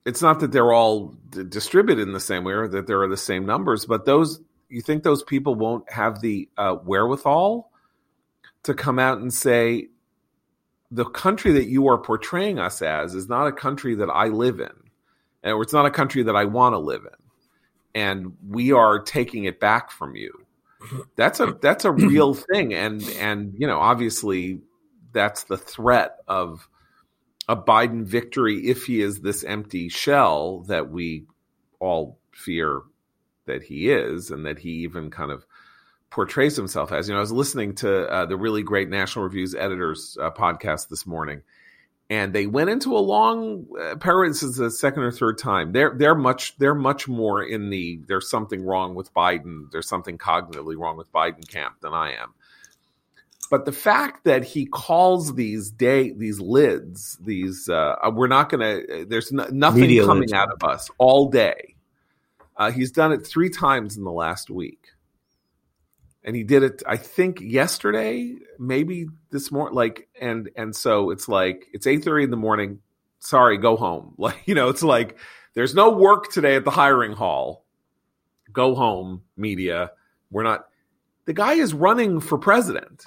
it's 0.07 0.23
not 0.23 0.41
that 0.41 0.53
they're 0.53 0.73
all 0.73 1.15
d- 1.29 1.45
distributed 1.45 2.07
in 2.07 2.13
the 2.13 2.21
same 2.21 2.45
way 2.45 2.55
or 2.55 2.69
that 2.69 2.87
there 2.87 3.03
are 3.03 3.09
the 3.09 3.17
same 3.17 3.47
numbers, 3.47 3.85
but 3.85 4.05
those 4.05 4.41
you 4.69 4.83
think 4.83 5.03
those 5.03 5.23
people 5.23 5.55
won't 5.55 5.91
have 5.91 6.21
the 6.21 6.49
uh, 6.57 6.75
wherewithal 6.75 7.71
to 8.63 8.75
come 8.75 8.99
out 8.99 9.19
and 9.19 9.33
say 9.33 9.89
the 10.91 11.05
country 11.05 11.53
that 11.53 11.69
you 11.69 11.89
are 11.89 11.99
portraying 11.99 12.59
us 12.59 12.83
as 12.83 13.15
is 13.15 13.29
not 13.29 13.47
a 13.47 13.53
country 13.53 13.95
that 13.97 14.11
I 14.11 14.27
live 14.27 14.61
in, 14.61 14.73
and 15.43 15.63
it's 15.63 15.73
not 15.73 15.87
a 15.87 15.91
country 15.91 16.25
that 16.25 16.37
I 16.37 16.45
want 16.45 16.75
to 16.75 16.79
live 16.79 17.03
in, 17.05 18.01
and 18.01 18.37
we 18.47 18.73
are 18.73 18.99
taking 18.99 19.45
it 19.45 19.61
back 19.61 19.91
from 19.91 20.17
you. 20.17 20.47
That's 21.17 21.41
a 21.41 21.57
that's 21.61 21.85
a 21.85 21.93
real 21.93 22.35
thing, 22.53 22.75
and 22.75 23.03
and 23.19 23.55
you 23.57 23.67
know 23.67 23.79
obviously 23.79 24.61
that's 25.13 25.45
the 25.45 25.57
threat 25.57 26.17
of 26.27 26.69
a 27.49 27.57
Biden 27.57 28.05
victory 28.05 28.69
if 28.69 28.85
he 28.87 29.01
is 29.01 29.21
this 29.21 29.43
empty 29.45 29.89
shell 29.89 30.61
that 30.69 30.91
we 30.91 31.27
all 31.81 32.19
fear 32.33 32.83
that 33.47 33.63
he 33.63 33.91
is, 33.91 34.31
and 34.31 34.47
that 34.47 34.59
he 34.59 34.71
even 34.71 35.11
kind 35.11 35.31
of 35.31 35.45
portrays 36.11 36.57
himself 36.57 36.93
as. 36.93 37.09
You 37.09 37.15
know, 37.15 37.19
I 37.19 37.23
was 37.23 37.33
listening 37.33 37.75
to 37.77 38.09
uh, 38.09 38.27
the 38.27 38.37
really 38.37 38.63
great 38.63 38.89
National 38.89 39.25
Reviews 39.25 39.55
editors 39.55 40.19
uh, 40.21 40.31
podcast 40.31 40.89
this 40.89 41.07
morning, 41.07 41.43
and 42.11 42.33
they 42.33 42.47
went 42.47 42.71
into 42.71 42.97
a 42.97 42.99
long 42.99 43.67
uh, 43.81 43.95
This 44.27 44.43
is 44.43 44.57
the 44.57 44.71
second 44.71 45.05
or 45.05 45.13
third 45.13 45.39
time. 45.39 45.73
They're 45.73 45.95
they're 45.97 46.15
much 46.15 46.59
they're 46.59 46.75
much 46.75 47.09
more 47.09 47.43
in 47.43 47.71
the 47.71 48.01
there's 48.09 48.29
something 48.29 48.63
wrong 48.63 48.95
with 48.95 49.15
Biden. 49.15 49.71
There's 49.71 49.89
something 49.89 50.19
cognitively 50.19 50.77
wrong 50.77 50.97
with 50.97 51.11
Biden 51.13 51.47
camp 51.49 51.77
than 51.81 51.95
I 51.95 52.13
am. 52.15 52.35
But 53.51 53.65
the 53.65 53.73
fact 53.73 54.25
that 54.25 54.45
he 54.45 54.67
calls 54.67 55.35
these 55.35 55.71
day 55.71 56.13
these 56.13 56.41
lids 56.41 57.19
these 57.21 57.69
uh, 57.69 57.97
uh 58.01 58.11
we're 58.15 58.29
not 58.29 58.49
going 58.49 58.61
to 58.61 59.05
there's 59.07 59.33
no, 59.33 59.47
nothing 59.51 59.83
Media 59.83 60.05
coming 60.05 60.23
lids. 60.23 60.33
out 60.33 60.51
of 60.53 60.63
us 60.63 60.89
all 60.99 61.29
day. 61.29 61.75
Uh, 62.57 62.71
he's 62.71 62.93
done 62.93 63.11
it 63.11 63.27
three 63.27 63.49
times 63.49 63.97
in 63.97 64.05
the 64.05 64.13
last 64.13 64.51
week, 64.51 64.89
and 66.25 66.37
he 66.37 66.45
did 66.45 66.63
it 66.63 66.83
I 66.87 66.97
think 66.97 67.41
yesterday, 67.41 68.37
maybe 68.59 69.07
this 69.31 69.51
morning. 69.51 69.75
Like 69.75 70.09
and 70.21 70.51
and 70.57 70.75
so 70.75 71.11
it's 71.11 71.29
like 71.29 71.67
it's 71.73 71.87
eight 71.87 72.05
thirty 72.05 72.25
in 72.25 72.31
the 72.31 72.37
morning. 72.37 72.81
Sorry, 73.19 73.59
go 73.59 73.77
home. 73.77 74.15
Like 74.19 74.43
you 74.47 74.55
know, 74.55 74.69
it's 74.69 74.83
like 74.83 75.19
there's 75.55 75.75
no 75.75 75.91
work 75.91 76.31
today 76.33 76.57
at 76.57 76.65
the 76.65 76.71
hiring 76.71 77.13
hall. 77.13 77.65
Go 78.53 78.75
home, 78.75 79.23
media. 79.37 79.93
We're 80.31 80.43
not. 80.43 80.67
The 81.27 81.33
guy 81.33 81.55
is 81.55 81.75
running 81.75 82.21
for 82.21 82.39
president. 82.39 83.05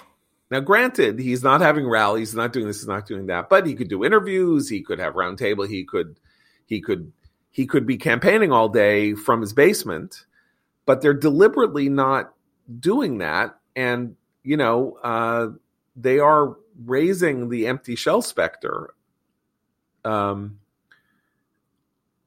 Now, 0.54 0.60
granted, 0.60 1.18
he's 1.18 1.42
not 1.42 1.62
having 1.62 1.90
rallies, 1.90 2.36
not 2.36 2.54
doing 2.54 2.68
this, 2.68 2.82
he's 2.82 2.88
not 2.88 3.08
doing 3.08 3.26
that, 3.26 3.50
but 3.50 3.66
he 3.66 3.74
could 3.74 3.88
do 3.88 4.04
interviews, 4.04 4.70
he 4.70 4.84
could 4.84 5.00
have 5.00 5.16
roundtable, 5.16 5.68
he 5.68 5.84
could, 5.84 6.20
he 6.68 6.80
could, 6.80 7.12
he 7.50 7.66
could 7.66 7.88
be 7.88 7.98
campaigning 7.98 8.52
all 8.52 8.70
day 8.70 9.16
from 9.16 9.42
his 9.42 9.52
basement, 9.52 10.28
but 10.86 11.02
they're 11.02 11.16
deliberately 11.16 11.90
not 11.90 12.36
doing 12.80 13.20
that, 13.20 13.58
and 13.76 14.16
you 14.44 14.58
know, 14.58 14.98
uh, 15.04 15.48
they 15.96 16.20
are 16.20 16.58
raising 16.86 17.50
the 17.50 17.68
empty 17.68 17.96
shell 17.96 18.22
specter. 18.22 18.94
Um, 20.04 20.60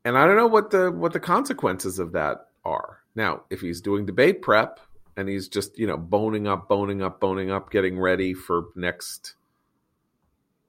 and 0.05 0.16
I 0.16 0.26
don't 0.26 0.37
know 0.37 0.47
what 0.47 0.70
the 0.70 0.91
what 0.91 1.12
the 1.12 1.20
consequences 1.20 1.99
of 1.99 2.12
that 2.12 2.49
are. 2.64 3.01
Now, 3.14 3.43
if 3.51 3.61
he's 3.61 3.80
doing 3.80 4.07
debate 4.07 4.43
prep, 4.43 4.80
and 5.16 5.28
he's 5.28 5.49
just 5.49 5.78
you 5.78 5.87
know 5.87 5.97
boning 5.97 6.47
up, 6.47 6.68
boning 6.68 7.03
up, 7.03 7.20
boning 7.20 7.51
up, 7.51 7.70
getting 7.70 7.99
ready 7.99 8.34
for 8.34 8.66
next 8.74 9.34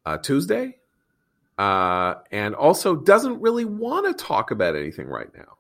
uh, 0.05 0.18
Tuesday, 0.18 0.78
uh, 1.57 2.15
and 2.32 2.55
also 2.55 2.95
doesn't 2.95 3.41
really 3.41 3.65
want 3.65 4.07
to 4.07 4.24
talk 4.26 4.51
about 4.51 4.76
anything 4.76 5.07
right 5.07 5.34
now. 5.36 5.56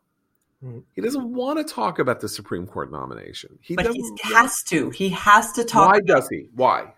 He 0.95 1.01
doesn't 1.01 1.33
want 1.33 1.59
to 1.59 1.73
talk 1.73 1.99
about 1.99 2.19
the 2.19 2.27
Supreme 2.27 2.65
Court 2.65 2.91
nomination. 2.91 3.59
He 3.61 3.75
but 3.75 3.93
he 3.93 4.03
has 4.23 4.63
to. 4.63 4.89
He 4.89 5.09
has 5.09 5.51
to 5.53 5.63
talk. 5.63 5.91
Why 5.91 5.99
does 5.99 6.27
he? 6.29 6.47
Why? 6.55 6.93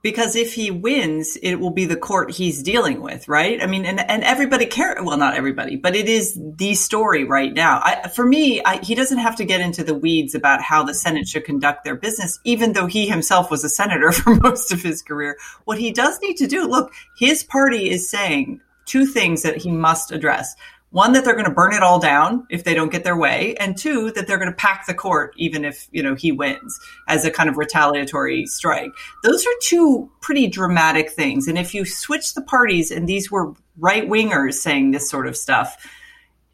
because 0.00 0.36
if 0.36 0.54
he 0.54 0.70
wins, 0.70 1.36
it 1.42 1.56
will 1.56 1.70
be 1.70 1.84
the 1.84 1.96
court 1.96 2.30
he's 2.30 2.62
dealing 2.62 3.02
with, 3.02 3.26
right? 3.26 3.60
I 3.62 3.66
mean, 3.66 3.84
and, 3.84 3.98
and 3.98 4.22
everybody 4.22 4.66
care. 4.66 4.96
Well, 5.02 5.18
not 5.18 5.34
everybody, 5.34 5.76
but 5.76 5.96
it 5.96 6.08
is 6.08 6.38
the 6.56 6.74
story 6.74 7.24
right 7.24 7.52
now. 7.52 7.80
I, 7.82 8.08
for 8.08 8.24
me, 8.24 8.62
I, 8.64 8.78
he 8.78 8.94
doesn't 8.94 9.18
have 9.18 9.36
to 9.36 9.44
get 9.44 9.60
into 9.60 9.82
the 9.82 9.94
weeds 9.94 10.34
about 10.34 10.62
how 10.62 10.84
the 10.84 10.94
Senate 10.94 11.26
should 11.26 11.44
conduct 11.44 11.84
their 11.84 11.96
business, 11.96 12.38
even 12.44 12.72
though 12.72 12.86
he 12.86 13.08
himself 13.08 13.50
was 13.50 13.64
a 13.64 13.68
senator 13.68 14.12
for 14.12 14.36
most 14.36 14.72
of 14.72 14.82
his 14.82 15.02
career. 15.02 15.36
What 15.64 15.78
he 15.78 15.90
does 15.90 16.18
need 16.22 16.36
to 16.36 16.46
do, 16.46 16.66
look, 16.66 16.92
his 17.16 17.42
party 17.42 17.90
is 17.90 18.08
saying 18.08 18.60
two 18.86 19.04
things 19.04 19.42
that 19.42 19.56
he 19.56 19.70
must 19.70 20.12
address 20.12 20.54
one 20.90 21.12
that 21.12 21.24
they're 21.24 21.34
going 21.34 21.44
to 21.44 21.50
burn 21.50 21.74
it 21.74 21.82
all 21.82 21.98
down 21.98 22.46
if 22.50 22.64
they 22.64 22.74
don't 22.74 22.90
get 22.90 23.04
their 23.04 23.16
way 23.16 23.54
and 23.56 23.76
two 23.76 24.10
that 24.12 24.26
they're 24.26 24.38
going 24.38 24.50
to 24.50 24.56
pack 24.56 24.86
the 24.86 24.94
court 24.94 25.34
even 25.36 25.64
if 25.64 25.88
you 25.92 26.02
know 26.02 26.14
he 26.14 26.32
wins 26.32 26.78
as 27.08 27.24
a 27.24 27.30
kind 27.30 27.48
of 27.48 27.56
retaliatory 27.56 28.46
strike 28.46 28.90
those 29.22 29.44
are 29.44 29.54
two 29.62 30.10
pretty 30.20 30.46
dramatic 30.46 31.10
things 31.10 31.46
and 31.46 31.58
if 31.58 31.74
you 31.74 31.84
switch 31.84 32.34
the 32.34 32.42
parties 32.42 32.90
and 32.90 33.08
these 33.08 33.30
were 33.30 33.52
right 33.78 34.08
wingers 34.08 34.54
saying 34.54 34.90
this 34.90 35.08
sort 35.08 35.26
of 35.26 35.36
stuff 35.36 35.76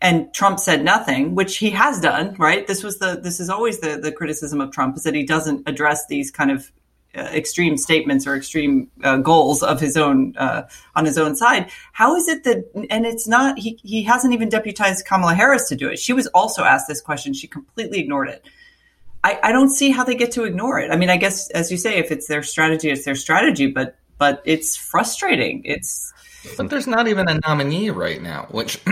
and 0.01 0.35
Trump 0.35 0.61
said 0.61 0.85
nothing, 0.85 1.35
which 1.35 1.57
he 1.57 1.71
has 1.71 1.99
done, 1.99 2.35
right? 2.39 2.67
This 2.67 2.83
was 2.83 2.99
the 2.99 3.19
this 3.23 3.41
is 3.41 3.49
always 3.49 3.79
the 3.79 3.97
the 3.97 4.13
criticism 4.13 4.61
of 4.61 4.71
Trump 4.71 4.99
is 4.99 5.05
that 5.05 5.15
he 5.15 5.25
doesn't 5.25 5.67
address 5.67 6.07
these 6.09 6.31
kind 6.31 6.51
of 6.51 6.71
extreme 7.17 7.77
statements 7.77 8.27
or 8.27 8.35
extreme 8.35 8.91
uh, 9.03 9.19
goals 9.19 9.63
of 9.63 9.81
his 9.81 9.97
own 9.97 10.37
uh, 10.37 10.67
on 10.95 11.05
his 11.05 11.19
own 11.19 11.37
side. 11.37 11.71
How 11.93 12.17
is 12.17 12.29
it 12.29 12.45
that? 12.45 12.65
And 12.91 13.07
it's 13.07 13.29
not. 13.29 13.59
He 13.59 13.79
he 13.83 14.03
hasn't 14.03 14.35
even 14.35 14.49
deputized 14.49 15.07
Kamala 15.07 15.35
Harris 15.35 15.69
to 15.69 15.77
do 15.77 15.89
it. 15.89 15.99
She 15.99 16.13
was 16.13 16.27
also 16.29 16.65
asked 16.65 16.89
this 16.89 17.01
question. 17.01 17.35
She 17.35 17.47
completely 17.47 18.01
ignored 18.01 18.29
it. 18.29 18.45
I, 19.23 19.39
I 19.43 19.53
don't 19.53 19.71
see 19.71 19.91
how 19.91 20.05
they 20.05 20.15
get 20.15 20.33
to 20.33 20.45
ignore 20.45 20.79
it. 20.79 20.91
I 20.91 20.97
mean, 20.97 21.09
I 21.09 21.17
guess 21.17 21.49
as 21.51 21.71
you 21.71 21.79
say, 21.79 21.97
if 21.97 22.11
it's 22.11 22.27
their 22.27 22.43
strategy, 22.43 22.91
it's 22.91 23.05
their 23.05 23.15
strategy. 23.15 23.67
But 23.69 23.97
but 24.19 24.43
it's 24.45 24.77
frustrating. 24.77 25.63
It's 25.65 26.13
but 26.57 26.69
there's 26.69 26.87
not 26.87 27.09
even 27.09 27.29
a 27.29 27.41
nominee 27.47 27.91
right 27.91 28.21
now, 28.21 28.49
which. 28.51 28.81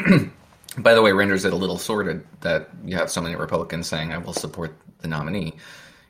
by 0.79 0.95
the 0.95 1.03
way, 1.03 1.13
renders 1.13 1.45
it 1.45 1.53
a 1.53 1.57
little 1.57 1.79
sordid 1.79 2.25
that 2.41 2.71
you 2.83 2.97
have 2.97 3.11
so 3.11 3.21
many 3.21 3.37
Republicans 3.37 3.87
saying, 3.87 4.11
I 4.11 4.17
will 4.17 4.33
support 4.33 4.75
the 5.01 5.09
nominee 5.09 5.55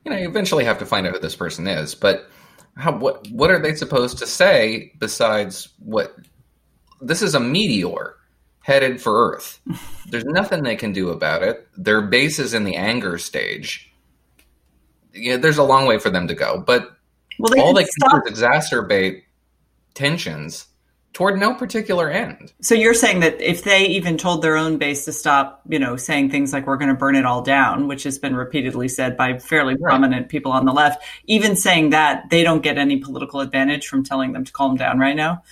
you 0.05 0.11
know, 0.11 0.19
you 0.19 0.29
eventually 0.29 0.65
have 0.65 0.79
to 0.79 0.87
find 0.87 1.07
out 1.07 1.15
who 1.15 1.21
this 1.21 1.37
person 1.37 1.67
is. 1.67 1.95
But 1.95 2.29
how, 2.77 2.97
what 2.97 3.27
what 3.31 3.51
are 3.51 3.61
they 3.61 3.75
supposed 3.75 4.19
to 4.19 4.27
say 4.27 4.93
besides 4.99 5.69
what? 5.79 6.15
This 7.01 7.23
is 7.23 7.35
a 7.35 7.41
meteor 7.41 8.17
headed 8.61 9.01
for 9.01 9.33
Earth. 9.33 9.61
There's 10.11 10.25
nothing 10.25 10.63
they 10.63 10.77
can 10.77 10.93
do 10.93 11.11
about 11.11 11.43
it. 11.43 11.67
Their 11.77 12.03
base 12.03 12.39
is 12.39 12.55
in 12.55 12.65
the 12.65 12.77
anger 12.77 13.19
stage. 13.19 13.93
Yeah, 15.15 15.37
there's 15.37 15.59
a 15.59 15.63
long 15.63 15.87
way 15.87 15.99
for 15.99 16.09
them 16.09 16.27
to 16.29 16.35
go, 16.35 16.65
but 16.67 16.97
well, 17.39 17.53
they 17.55 17.61
all 17.61 17.75
they 17.75 17.83
can 17.83 17.91
stop. 17.91 18.25
do 18.25 18.33
is 18.33 18.41
exacerbate 18.41 19.25
tensions 19.93 20.69
toward 21.13 21.39
no 21.39 21.55
particular 21.55 22.11
end. 22.11 22.53
So 22.61 22.75
you're 22.75 22.95
saying 22.95 23.21
that 23.21 23.41
if 23.41 23.65
they 23.65 23.87
even 23.87 24.17
told 24.17 24.43
their 24.43 24.57
own 24.57 24.79
base 24.79 25.05
to 25.05 25.13
stop, 25.13 25.61
you 25.69 25.79
know, 25.79 25.97
saying 25.97 26.31
things 26.31 26.53
like 26.53 26.67
we're 26.67 26.79
going 26.79 26.89
to 26.89 26.95
burn 26.95 27.17
it 27.17 27.27
all 27.27 27.43
down, 27.43 27.87
which 27.87 28.05
has 28.05 28.19
been 28.19 28.35
repeatedly 28.35 28.89
said 28.89 29.17
by 29.17 29.39
fairly 29.39 29.75
right. 29.75 29.83
prominent 29.83 30.29
people 30.29 30.53
on 30.53 30.65
the 30.65 30.73
left, 30.73 31.03
even 31.27 31.55
saying 31.55 31.91
that 31.91 32.31
they 32.31 32.43
don't 32.43 32.63
get 32.63 32.79
any 32.79 32.97
political 32.97 33.41
advantage 33.41 33.89
from 33.89 34.03
telling 34.03 34.33
them 34.33 34.45
to 34.45 34.53
calm 34.53 34.77
down 34.77 34.99
right 34.99 35.17
now? 35.17 35.43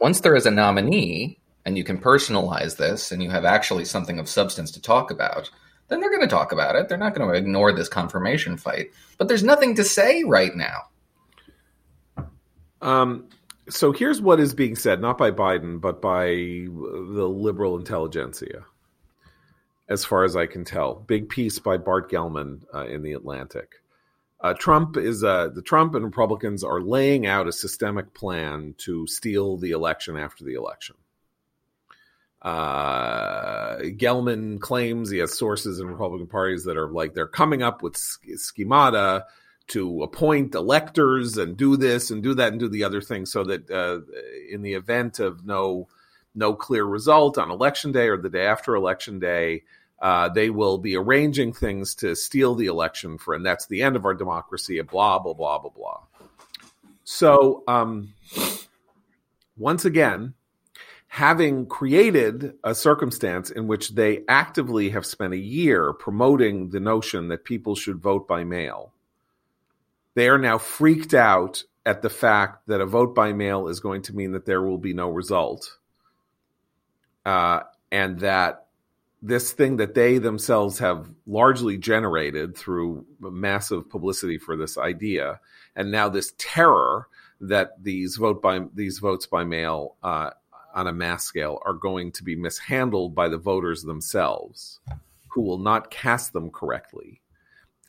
Once 0.00 0.20
there 0.20 0.36
is 0.36 0.46
a 0.46 0.50
nominee 0.50 1.38
and 1.64 1.76
you 1.76 1.82
can 1.84 1.98
personalize 1.98 2.76
this 2.76 3.10
and 3.10 3.22
you 3.22 3.30
have 3.30 3.44
actually 3.44 3.84
something 3.84 4.18
of 4.18 4.28
substance 4.28 4.70
to 4.70 4.80
talk 4.80 5.10
about, 5.10 5.50
then 5.88 6.00
they're 6.00 6.10
going 6.10 6.22
to 6.22 6.28
talk 6.28 6.52
about 6.52 6.76
it. 6.76 6.88
They're 6.88 6.96
not 6.96 7.16
going 7.16 7.28
to 7.28 7.36
ignore 7.36 7.72
this 7.72 7.88
confirmation 7.88 8.56
fight. 8.56 8.90
But 9.18 9.26
there's 9.26 9.42
nothing 9.42 9.74
to 9.74 9.84
say 9.84 10.22
right 10.22 10.54
now. 10.54 10.86
Um 12.80 13.28
so 13.70 13.92
here's 13.92 14.20
what 14.20 14.40
is 14.40 14.54
being 14.54 14.76
said, 14.76 15.00
not 15.00 15.18
by 15.18 15.30
Biden, 15.30 15.80
but 15.80 16.02
by 16.02 16.26
the 16.26 17.28
liberal 17.28 17.78
intelligentsia, 17.78 18.64
as 19.88 20.04
far 20.04 20.24
as 20.24 20.36
I 20.36 20.46
can 20.46 20.64
tell. 20.64 20.94
Big 20.94 21.28
piece 21.28 21.58
by 21.58 21.76
Bart 21.76 22.10
Gellman 22.10 22.62
uh, 22.74 22.86
in 22.86 23.02
the 23.02 23.12
Atlantic. 23.12 23.76
Uh, 24.40 24.54
Trump 24.54 24.96
is 24.96 25.22
uh, 25.22 25.48
the 25.48 25.62
Trump 25.62 25.94
and 25.94 26.04
Republicans 26.04 26.64
are 26.64 26.80
laying 26.80 27.26
out 27.26 27.46
a 27.46 27.52
systemic 27.52 28.14
plan 28.14 28.74
to 28.78 29.06
steal 29.06 29.56
the 29.56 29.72
election 29.72 30.16
after 30.16 30.44
the 30.44 30.54
election. 30.54 30.96
Uh, 32.40 33.76
Gellman 33.80 34.58
claims 34.60 35.10
he 35.10 35.18
has 35.18 35.36
sources 35.36 35.78
in 35.78 35.88
Republican 35.88 36.26
parties 36.26 36.64
that 36.64 36.78
are 36.78 36.88
like 36.88 37.12
they're 37.12 37.26
coming 37.26 37.62
up 37.62 37.82
with 37.82 37.96
schemata 37.96 39.26
to 39.68 40.02
appoint 40.02 40.54
electors 40.54 41.36
and 41.36 41.56
do 41.56 41.76
this 41.76 42.10
and 42.10 42.22
do 42.22 42.34
that 42.34 42.52
and 42.52 42.60
do 42.60 42.68
the 42.68 42.84
other 42.84 43.00
thing 43.00 43.24
so 43.24 43.44
that 43.44 43.70
uh, 43.70 44.00
in 44.50 44.62
the 44.62 44.74
event 44.74 45.20
of 45.20 45.46
no 45.46 45.88
no 46.34 46.54
clear 46.54 46.84
result 46.84 47.38
on 47.38 47.50
election 47.50 47.92
day 47.92 48.08
or 48.08 48.16
the 48.16 48.28
day 48.28 48.46
after 48.46 48.74
election 48.74 49.18
day 49.18 49.62
uh, 50.00 50.28
they 50.28 50.50
will 50.50 50.78
be 50.78 50.96
arranging 50.96 51.52
things 51.52 51.94
to 51.94 52.16
steal 52.16 52.54
the 52.54 52.66
election 52.66 53.18
for 53.18 53.34
and 53.34 53.44
that's 53.44 53.66
the 53.66 53.82
end 53.82 53.96
of 53.96 54.04
our 54.04 54.14
democracy 54.14 54.80
blah 54.80 55.18
blah 55.18 55.34
blah 55.34 55.58
blah 55.58 55.70
blah. 55.70 56.00
So 57.04 57.62
um, 57.66 58.14
once 59.56 59.84
again 59.84 60.34
having 61.10 61.66
created 61.66 62.54
a 62.62 62.72
circumstance 62.72 63.50
in 63.50 63.66
which 63.66 63.90
they 63.96 64.22
actively 64.28 64.90
have 64.90 65.04
spent 65.04 65.34
a 65.34 65.38
year 65.38 65.92
promoting 65.92 66.70
the 66.70 66.78
notion 66.78 67.26
that 67.26 67.44
people 67.44 67.74
should 67.74 68.00
vote 68.00 68.28
by 68.28 68.44
mail 68.44 68.92
they 70.14 70.28
are 70.28 70.38
now 70.38 70.58
freaked 70.58 71.14
out 71.14 71.62
at 71.86 72.02
the 72.02 72.10
fact 72.10 72.66
that 72.66 72.80
a 72.80 72.86
vote 72.86 73.14
by 73.14 73.32
mail 73.32 73.68
is 73.68 73.80
going 73.80 74.02
to 74.02 74.14
mean 74.14 74.32
that 74.32 74.46
there 74.46 74.62
will 74.62 74.78
be 74.78 74.92
no 74.92 75.08
result. 75.08 75.78
Uh, 77.24 77.60
and 77.90 78.20
that 78.20 78.66
this 79.22 79.52
thing 79.52 79.76
that 79.76 79.94
they 79.94 80.18
themselves 80.18 80.78
have 80.78 81.10
largely 81.26 81.76
generated 81.76 82.56
through 82.56 83.04
massive 83.20 83.88
publicity 83.88 84.38
for 84.38 84.56
this 84.56 84.78
idea, 84.78 85.40
and 85.76 85.90
now 85.90 86.08
this 86.08 86.32
terror 86.38 87.06
that 87.42 87.82
these 87.82 88.16
vote 88.16 88.40
by 88.40 88.60
these 88.74 88.98
votes 88.98 89.26
by 89.26 89.44
mail 89.44 89.96
uh, 90.02 90.30
on 90.74 90.86
a 90.86 90.92
mass 90.92 91.24
scale 91.24 91.60
are 91.64 91.74
going 91.74 92.12
to 92.12 92.24
be 92.24 92.36
mishandled 92.36 93.14
by 93.14 93.28
the 93.28 93.38
voters 93.38 93.82
themselves, 93.82 94.80
who 95.28 95.42
will 95.42 95.58
not 95.58 95.90
cast 95.90 96.32
them 96.32 96.50
correctly 96.50 97.19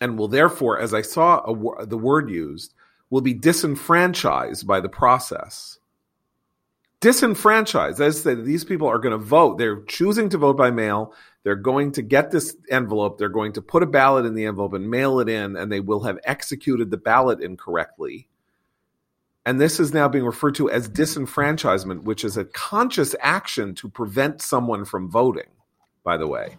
and 0.02 0.18
will 0.18 0.28
therefore, 0.28 0.80
as 0.80 0.94
I 0.94 1.04
saw 1.04 1.40
a, 1.42 1.86
the 1.86 1.98
word 1.98 2.30
used, 2.30 2.74
will 3.12 3.22
be 3.22 3.36
disenfranchised 3.36 4.66
by 4.66 4.82
the 4.82 4.90
process. 4.90 5.78
Disenfranchised, 7.00 8.02
as 8.02 8.18
I 8.18 8.20
said, 8.20 8.46
these 8.46 8.64
people 8.64 8.88
are 8.88 8.98
going 8.98 9.12
to 9.12 9.18
vote. 9.18 9.58
They're 9.58 9.84
choosing 9.84 10.30
to 10.30 10.38
vote 10.38 10.58
by 10.58 10.72
mail. 10.72 11.14
They're 11.44 11.56
going 11.56 11.92
to 11.94 12.02
get 12.02 12.32
this 12.32 12.56
envelope. 12.70 13.18
They're 13.18 13.30
going 13.30 13.54
to 13.54 13.62
put 13.62 13.84
a 13.84 13.88
ballot 13.88 14.26
in 14.26 14.34
the 14.34 14.46
envelope 14.46 14.74
and 14.74 14.90
mail 14.90 15.20
it 15.20 15.30
in, 15.30 15.56
and 15.56 15.72
they 15.72 15.80
will 15.80 16.02
have 16.02 16.20
executed 16.24 16.90
the 16.90 16.98
ballot 16.98 17.42
incorrectly. 17.42 18.28
And 19.46 19.60
this 19.60 19.80
is 19.80 19.94
now 19.94 20.08
being 20.08 20.26
referred 20.26 20.56
to 20.56 20.70
as 20.70 20.88
disenfranchisement, 20.88 22.04
which 22.04 22.24
is 22.24 22.38
a 22.38 22.46
conscious 22.46 23.16
action 23.20 23.74
to 23.76 23.90
prevent 23.90 24.42
someone 24.42 24.86
from 24.86 25.10
voting, 25.10 25.50
by 26.04 26.18
the 26.18 26.28
way 26.28 26.58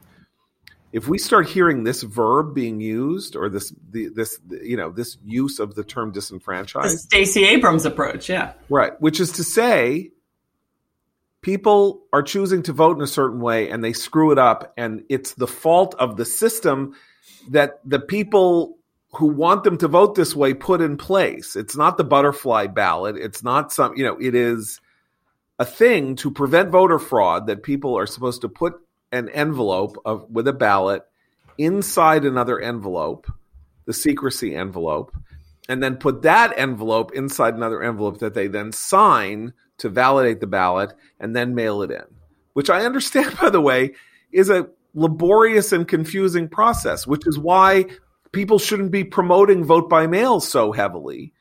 if 0.93 1.09
we 1.09 1.19
start 1.19 1.49
hearing 1.49 1.85
this 1.85 2.03
verb 2.03 2.55
being 2.55 2.81
used 2.81 3.35
or 3.35 3.49
this 3.49 3.73
the, 3.91 4.09
this 4.09 4.39
you 4.63 4.77
know 4.77 4.91
this 4.91 5.17
use 5.25 5.59
of 5.59 5.75
the 5.75 5.85
term 5.85 6.13
disenfranchised 6.13 6.99
Stacey 6.99 7.45
Abrams 7.45 7.85
approach 7.85 8.29
yeah 8.29 8.53
right 8.69 9.01
which 9.01 9.21
is 9.21 9.33
to 9.33 9.45
say 9.45 10.11
people 11.41 12.05
are 12.13 12.23
choosing 12.23 12.63
to 12.63 12.73
vote 12.73 12.97
in 12.97 13.03
a 13.03 13.07
certain 13.07 13.41
way 13.41 13.69
and 13.71 13.83
they 13.83 13.93
screw 13.93 14.31
it 14.31 14.39
up 14.39 14.73
and 14.77 15.05
it's 15.09 15.35
the 15.35 15.47
fault 15.47 15.95
of 15.99 16.17
the 16.17 16.25
system 16.25 16.95
that 17.51 17.81
the 17.85 17.99
people 17.99 18.79
who 19.17 19.27
want 19.27 19.65
them 19.65 19.77
to 19.79 19.89
vote 19.89 20.15
this 20.15 20.35
way 20.35 20.55
put 20.55 20.81
in 20.81 20.97
place. 20.97 21.55
It's 21.55 21.77
not 21.77 21.99
the 21.99 22.05
butterfly 22.05 22.69
ballot. 22.69 23.17
It's 23.17 23.43
not 23.43 23.73
some, 23.73 23.95
you 23.97 24.05
know, 24.05 24.17
it 24.19 24.35
is 24.35 24.81
a 25.59 25.67
thing 25.67 26.17
to 26.17 26.31
prevent 26.31 26.71
voter 26.71 26.99
fraud 26.99 27.47
that 27.47 27.63
people 27.63 27.99
are 27.99 28.07
supposed 28.07 28.41
to 28.41 28.49
put 28.49 28.75
an 29.13 29.29
envelope 29.29 29.97
of 30.05 30.29
with 30.31 30.49
a 30.49 30.53
ballot 30.53 31.03
inside 31.59 32.25
another 32.25 32.59
envelope, 32.59 33.31
the 33.85 33.93
secrecy 33.93 34.55
envelope, 34.57 35.15
and 35.69 35.83
then 35.83 35.97
put 35.97 36.23
that 36.23 36.59
envelope 36.59 37.13
inside 37.13 37.55
another 37.55 37.83
envelope 37.83 38.19
that 38.19 38.35
they 38.35 38.49
then 38.49 38.73
sign 38.73 39.53
to 39.79 39.89
validate 39.89 40.41
the 40.41 40.47
ballot 40.47 40.93
and 41.21 41.37
then 41.37 41.55
mail 41.55 41.83
it 41.83 41.91
in. 41.91 42.05
Which 42.55 42.71
I 42.71 42.85
understand, 42.85 43.37
by 43.41 43.51
the 43.51 43.61
way, 43.61 43.93
is 44.33 44.51
a 44.51 44.69
laborious 44.95 45.73
and 45.73 45.87
confusing 45.87 46.49
process, 46.49 47.07
which 47.07 47.27
is 47.27 47.39
why 47.39 47.87
people 48.33 48.59
shouldn't 48.59 48.91
be 48.91 49.05
promoting 49.05 49.65
vote 49.65 49.89
by 49.89 50.07
mail 50.07 50.41
so 50.41 50.73
heavily 50.73 51.33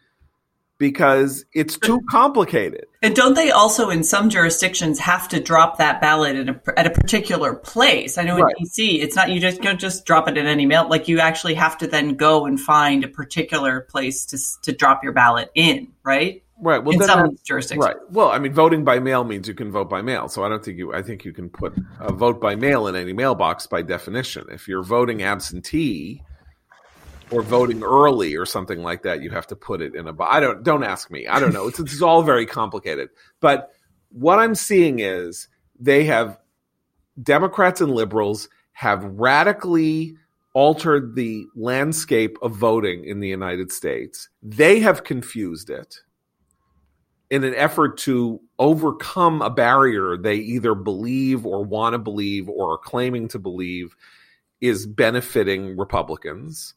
because 0.81 1.45
it's 1.53 1.77
too 1.77 2.01
complicated. 2.09 2.87
And 3.03 3.15
don't 3.15 3.35
they 3.35 3.51
also, 3.51 3.91
in 3.91 4.03
some 4.03 4.31
jurisdictions, 4.31 4.97
have 4.97 5.27
to 5.27 5.39
drop 5.39 5.77
that 5.77 6.01
ballot 6.01 6.35
at 6.35 6.49
a, 6.49 6.79
at 6.79 6.87
a 6.87 6.89
particular 6.89 7.53
place? 7.53 8.17
I 8.17 8.23
know 8.23 8.35
in 8.35 8.41
right. 8.41 8.55
DC, 8.59 8.99
it's 8.99 9.15
not 9.15 9.29
you 9.29 9.39
just 9.39 9.61
don't 9.61 9.79
just 9.79 10.07
drop 10.07 10.27
it 10.27 10.39
in 10.39 10.47
any 10.47 10.65
mail. 10.65 10.89
Like 10.89 11.07
you 11.07 11.19
actually 11.19 11.53
have 11.53 11.77
to 11.77 11.87
then 11.87 12.15
go 12.15 12.47
and 12.47 12.59
find 12.59 13.03
a 13.03 13.07
particular 13.07 13.81
place 13.81 14.25
to 14.25 14.39
to 14.63 14.75
drop 14.75 15.03
your 15.03 15.13
ballot 15.13 15.51
in, 15.53 15.89
right? 16.03 16.41
Right. 16.59 16.83
Well, 16.83 16.99
in 16.99 17.07
some 17.07 17.37
jurisdictions. 17.43 17.85
Right. 17.85 17.97
Well, 18.09 18.29
I 18.29 18.39
mean, 18.39 18.51
voting 18.51 18.83
by 18.83 18.97
mail 18.97 19.23
means 19.23 19.47
you 19.47 19.53
can 19.53 19.71
vote 19.71 19.87
by 19.87 20.01
mail. 20.01 20.29
So 20.29 20.43
I 20.43 20.49
don't 20.49 20.65
think 20.65 20.79
you. 20.79 20.95
I 20.95 21.03
think 21.03 21.25
you 21.25 21.31
can 21.31 21.47
put 21.47 21.75
a 21.99 22.11
vote 22.11 22.41
by 22.41 22.55
mail 22.55 22.87
in 22.87 22.95
any 22.95 23.13
mailbox 23.13 23.67
by 23.67 23.83
definition. 23.83 24.47
If 24.49 24.67
you're 24.67 24.83
voting 24.83 25.21
absentee, 25.21 26.23
or 27.31 27.41
voting 27.41 27.83
early 27.83 28.35
or 28.35 28.45
something 28.45 28.83
like 28.83 29.03
that, 29.03 29.21
you 29.21 29.29
have 29.29 29.47
to 29.47 29.55
put 29.55 29.81
it 29.81 29.95
in 29.95 30.07
a. 30.07 30.23
I 30.23 30.39
don't. 30.39 30.63
Don't 30.63 30.83
ask 30.83 31.09
me. 31.09 31.27
I 31.27 31.39
don't 31.39 31.53
know. 31.53 31.67
It's, 31.67 31.79
it's 31.79 32.01
all 32.01 32.23
very 32.23 32.45
complicated. 32.45 33.09
But 33.39 33.71
what 34.09 34.39
I'm 34.39 34.55
seeing 34.55 34.99
is 34.99 35.47
they 35.79 36.03
have 36.05 36.37
Democrats 37.21 37.81
and 37.81 37.93
liberals 37.93 38.49
have 38.73 39.03
radically 39.03 40.15
altered 40.53 41.15
the 41.15 41.45
landscape 41.55 42.37
of 42.41 42.55
voting 42.55 43.05
in 43.05 43.19
the 43.19 43.27
United 43.27 43.71
States. 43.71 44.29
They 44.43 44.79
have 44.79 45.03
confused 45.03 45.69
it 45.69 45.95
in 47.29 47.45
an 47.45 47.55
effort 47.55 47.97
to 47.97 48.41
overcome 48.59 49.41
a 49.41 49.49
barrier 49.49 50.17
they 50.17 50.35
either 50.35 50.75
believe 50.75 51.45
or 51.45 51.63
want 51.63 51.93
to 51.93 51.97
believe 51.97 52.49
or 52.49 52.73
are 52.73 52.77
claiming 52.77 53.29
to 53.29 53.39
believe 53.39 53.95
is 54.59 54.85
benefiting 54.85 55.77
Republicans 55.77 56.73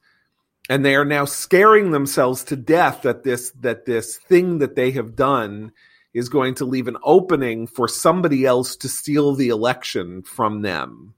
and 0.68 0.84
they 0.84 0.94
are 0.94 1.04
now 1.04 1.24
scaring 1.24 1.90
themselves 1.90 2.44
to 2.44 2.56
death 2.56 3.02
that 3.02 3.22
this 3.22 3.50
that 3.60 3.86
this 3.86 4.16
thing 4.16 4.58
that 4.58 4.76
they 4.76 4.90
have 4.90 5.16
done 5.16 5.72
is 6.12 6.28
going 6.28 6.54
to 6.54 6.64
leave 6.64 6.88
an 6.88 6.96
opening 7.02 7.66
for 7.66 7.88
somebody 7.88 8.46
else 8.46 8.76
to 8.76 8.88
steal 8.88 9.34
the 9.34 9.48
election 9.48 10.22
from 10.22 10.62
them 10.62 11.14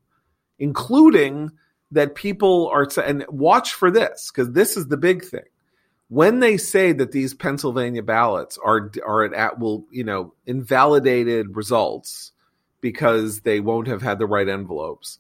including 0.59 1.51
that 1.91 2.15
people 2.15 2.69
are 2.69 2.89
and 3.05 3.25
watch 3.29 3.75
for 3.75 3.91
this 3.91 4.31
because 4.31 4.53
this 4.53 4.77
is 4.77 4.89
the 4.89 4.97
big 4.97 5.25
thing. 5.25 5.45
When 6.09 6.41
they 6.41 6.57
say 6.57 6.93
that 6.93 7.13
these 7.13 7.35
Pennsylvania 7.35 8.03
ballots 8.03 8.59
are 8.65 8.93
are 9.05 9.35
at 9.35 9.59
will 9.59 9.87
you 9.91 10.05
know 10.05 10.35
invalidated 10.47 11.57
results 11.57 12.33
because 12.81 13.41
they 13.41 13.61
won't 13.61 13.89
have 13.89 14.03
had 14.03 14.19
the 14.19 14.27
right 14.27 14.49
envelopes 14.49 15.19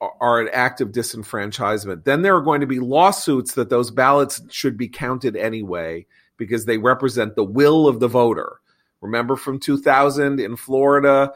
are 0.00 0.40
an 0.40 0.48
act 0.52 0.80
of 0.80 0.92
disenfranchisement. 0.92 2.04
Then 2.04 2.22
there 2.22 2.36
are 2.36 2.42
going 2.42 2.60
to 2.60 2.66
be 2.66 2.80
lawsuits 2.80 3.54
that 3.54 3.70
those 3.70 3.90
ballots 3.90 4.42
should 4.50 4.76
be 4.76 4.88
counted 4.88 5.36
anyway 5.36 6.06
because 6.36 6.64
they 6.64 6.78
represent 6.78 7.34
the 7.34 7.44
will 7.44 7.88
of 7.88 8.00
the 8.00 8.08
voter. 8.08 8.60
Remember 9.00 9.36
from 9.36 9.58
2000 9.58 10.40
in 10.40 10.56
Florida, 10.56 11.32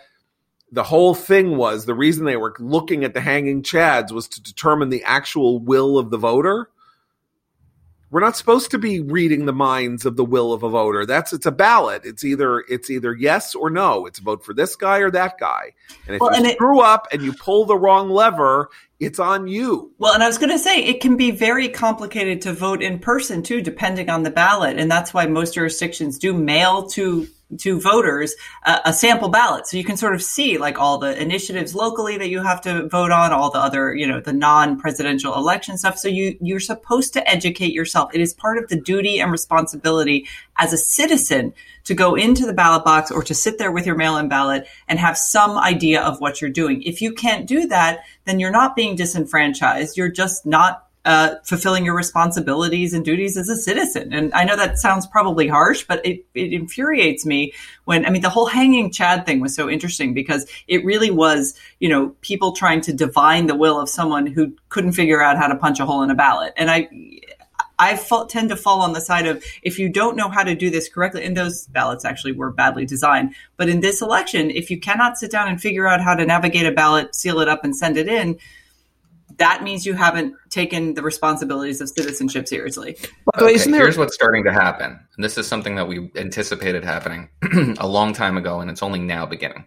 the 0.72 0.82
whole 0.82 1.14
thing 1.14 1.56
was 1.56 1.84
the 1.84 1.94
reason 1.94 2.24
they 2.24 2.36
were 2.36 2.54
looking 2.58 3.04
at 3.04 3.14
the 3.14 3.20
hanging 3.20 3.62
chads 3.62 4.12
was 4.12 4.28
to 4.28 4.42
determine 4.42 4.88
the 4.88 5.04
actual 5.04 5.58
will 5.58 5.98
of 5.98 6.10
the 6.10 6.18
voter. 6.18 6.68
We're 8.10 8.20
not 8.20 8.36
supposed 8.36 8.72
to 8.72 8.78
be 8.78 9.00
reading 9.00 9.46
the 9.46 9.52
minds 9.52 10.04
of 10.04 10.16
the 10.16 10.24
will 10.24 10.52
of 10.52 10.64
a 10.64 10.68
voter. 10.68 11.06
That's 11.06 11.32
it's 11.32 11.46
a 11.46 11.52
ballot. 11.52 12.02
It's 12.04 12.24
either 12.24 12.64
it's 12.68 12.90
either 12.90 13.14
yes 13.14 13.54
or 13.54 13.70
no. 13.70 14.06
It's 14.06 14.18
a 14.18 14.22
vote 14.22 14.44
for 14.44 14.52
this 14.52 14.74
guy 14.74 14.98
or 14.98 15.10
that 15.12 15.38
guy. 15.38 15.72
And 16.06 16.16
if 16.16 16.20
well, 16.20 16.32
you 16.32 16.44
and 16.44 16.52
screw 16.52 16.80
it, 16.80 16.86
up 16.86 17.06
and 17.12 17.22
you 17.22 17.32
pull 17.32 17.66
the 17.66 17.78
wrong 17.78 18.10
lever, 18.10 18.70
it's 18.98 19.20
on 19.20 19.46
you. 19.46 19.92
Well, 19.98 20.12
and 20.12 20.24
I 20.24 20.26
was 20.26 20.38
going 20.38 20.50
to 20.50 20.58
say 20.58 20.82
it 20.82 21.00
can 21.00 21.16
be 21.16 21.30
very 21.30 21.68
complicated 21.68 22.42
to 22.42 22.52
vote 22.52 22.82
in 22.82 22.98
person 22.98 23.42
too, 23.42 23.62
depending 23.62 24.10
on 24.10 24.24
the 24.24 24.30
ballot, 24.30 24.76
and 24.78 24.90
that's 24.90 25.14
why 25.14 25.26
most 25.26 25.54
jurisdictions 25.54 26.18
do 26.18 26.34
mail 26.34 26.88
to 26.88 27.28
to 27.58 27.80
voters 27.80 28.34
uh, 28.64 28.80
a 28.84 28.92
sample 28.92 29.28
ballot. 29.28 29.66
So 29.66 29.76
you 29.76 29.84
can 29.84 29.96
sort 29.96 30.14
of 30.14 30.22
see 30.22 30.58
like 30.58 30.78
all 30.78 30.98
the 30.98 31.20
initiatives 31.20 31.74
locally 31.74 32.16
that 32.18 32.28
you 32.28 32.42
have 32.42 32.60
to 32.62 32.88
vote 32.88 33.10
on 33.10 33.32
all 33.32 33.50
the 33.50 33.58
other 33.58 33.94
you 33.94 34.06
know 34.06 34.20
the 34.20 34.32
non-presidential 34.32 35.34
election 35.34 35.78
stuff. 35.78 35.98
So 35.98 36.08
you 36.08 36.36
you're 36.40 36.60
supposed 36.60 37.12
to 37.14 37.28
educate 37.28 37.72
yourself. 37.72 38.14
It 38.14 38.20
is 38.20 38.34
part 38.34 38.58
of 38.58 38.68
the 38.68 38.80
duty 38.80 39.20
and 39.20 39.32
responsibility 39.32 40.26
as 40.58 40.72
a 40.72 40.78
citizen 40.78 41.54
to 41.84 41.94
go 41.94 42.14
into 42.14 42.44
the 42.44 42.52
ballot 42.52 42.84
box 42.84 43.10
or 43.10 43.22
to 43.22 43.34
sit 43.34 43.58
there 43.58 43.72
with 43.72 43.86
your 43.86 43.96
mail-in 43.96 44.28
ballot 44.28 44.66
and 44.86 44.98
have 44.98 45.16
some 45.16 45.56
idea 45.56 46.02
of 46.02 46.20
what 46.20 46.40
you're 46.40 46.50
doing. 46.50 46.82
If 46.82 47.00
you 47.00 47.12
can't 47.12 47.46
do 47.46 47.66
that 47.68 48.00
then 48.24 48.38
you're 48.38 48.50
not 48.50 48.76
being 48.76 48.96
disenfranchised. 48.96 49.96
You're 49.96 50.10
just 50.10 50.46
not 50.46 50.89
uh, 51.04 51.36
fulfilling 51.44 51.84
your 51.84 51.96
responsibilities 51.96 52.92
and 52.92 53.04
duties 53.04 53.36
as 53.36 53.48
a 53.48 53.56
citizen. 53.56 54.12
And 54.12 54.32
I 54.34 54.44
know 54.44 54.56
that 54.56 54.78
sounds 54.78 55.06
probably 55.06 55.48
harsh, 55.48 55.84
but 55.88 56.04
it, 56.04 56.26
it 56.34 56.52
infuriates 56.52 57.24
me 57.24 57.52
when, 57.84 58.04
I 58.04 58.10
mean, 58.10 58.22
the 58.22 58.28
whole 58.28 58.46
hanging 58.46 58.90
Chad 58.90 59.24
thing 59.24 59.40
was 59.40 59.54
so 59.54 59.70
interesting 59.70 60.12
because 60.12 60.46
it 60.68 60.84
really 60.84 61.10
was, 61.10 61.54
you 61.78 61.88
know, 61.88 62.10
people 62.20 62.52
trying 62.52 62.82
to 62.82 62.92
divine 62.92 63.46
the 63.46 63.56
will 63.56 63.80
of 63.80 63.88
someone 63.88 64.26
who 64.26 64.54
couldn't 64.68 64.92
figure 64.92 65.22
out 65.22 65.38
how 65.38 65.46
to 65.46 65.56
punch 65.56 65.80
a 65.80 65.86
hole 65.86 66.02
in 66.02 66.10
a 66.10 66.14
ballot. 66.14 66.52
And 66.56 66.70
I, 66.70 66.88
I 67.78 67.96
tend 68.28 68.50
to 68.50 68.56
fall 68.56 68.82
on 68.82 68.92
the 68.92 69.00
side 69.00 69.26
of 69.26 69.42
if 69.62 69.78
you 69.78 69.88
don't 69.88 70.16
know 70.16 70.28
how 70.28 70.42
to 70.42 70.54
do 70.54 70.68
this 70.68 70.86
correctly, 70.86 71.24
and 71.24 71.34
those 71.34 71.66
ballots 71.68 72.04
actually 72.04 72.32
were 72.32 72.50
badly 72.52 72.84
designed. 72.84 73.34
But 73.56 73.70
in 73.70 73.80
this 73.80 74.02
election, 74.02 74.50
if 74.50 74.70
you 74.70 74.78
cannot 74.78 75.16
sit 75.16 75.30
down 75.30 75.48
and 75.48 75.58
figure 75.58 75.88
out 75.88 76.02
how 76.02 76.14
to 76.14 76.26
navigate 76.26 76.66
a 76.66 76.72
ballot, 76.72 77.14
seal 77.14 77.40
it 77.40 77.48
up, 77.48 77.64
and 77.64 77.74
send 77.74 77.96
it 77.96 78.06
in, 78.06 78.38
that 79.38 79.62
means 79.62 79.86
you 79.86 79.94
haven't 79.94 80.34
taken 80.48 80.94
the 80.94 81.02
responsibilities 81.02 81.80
of 81.80 81.88
citizenship 81.88 82.48
seriously. 82.48 82.96
Okay, 83.36 83.58
here's 83.58 83.98
what's 83.98 84.14
starting 84.14 84.44
to 84.44 84.52
happen. 84.52 84.98
And 85.16 85.24
this 85.24 85.38
is 85.38 85.46
something 85.46 85.74
that 85.76 85.88
we 85.88 86.10
anticipated 86.16 86.84
happening 86.84 87.28
a 87.78 87.86
long 87.86 88.12
time 88.12 88.36
ago, 88.36 88.60
and 88.60 88.70
it's 88.70 88.82
only 88.82 89.00
now 89.00 89.26
beginning. 89.26 89.66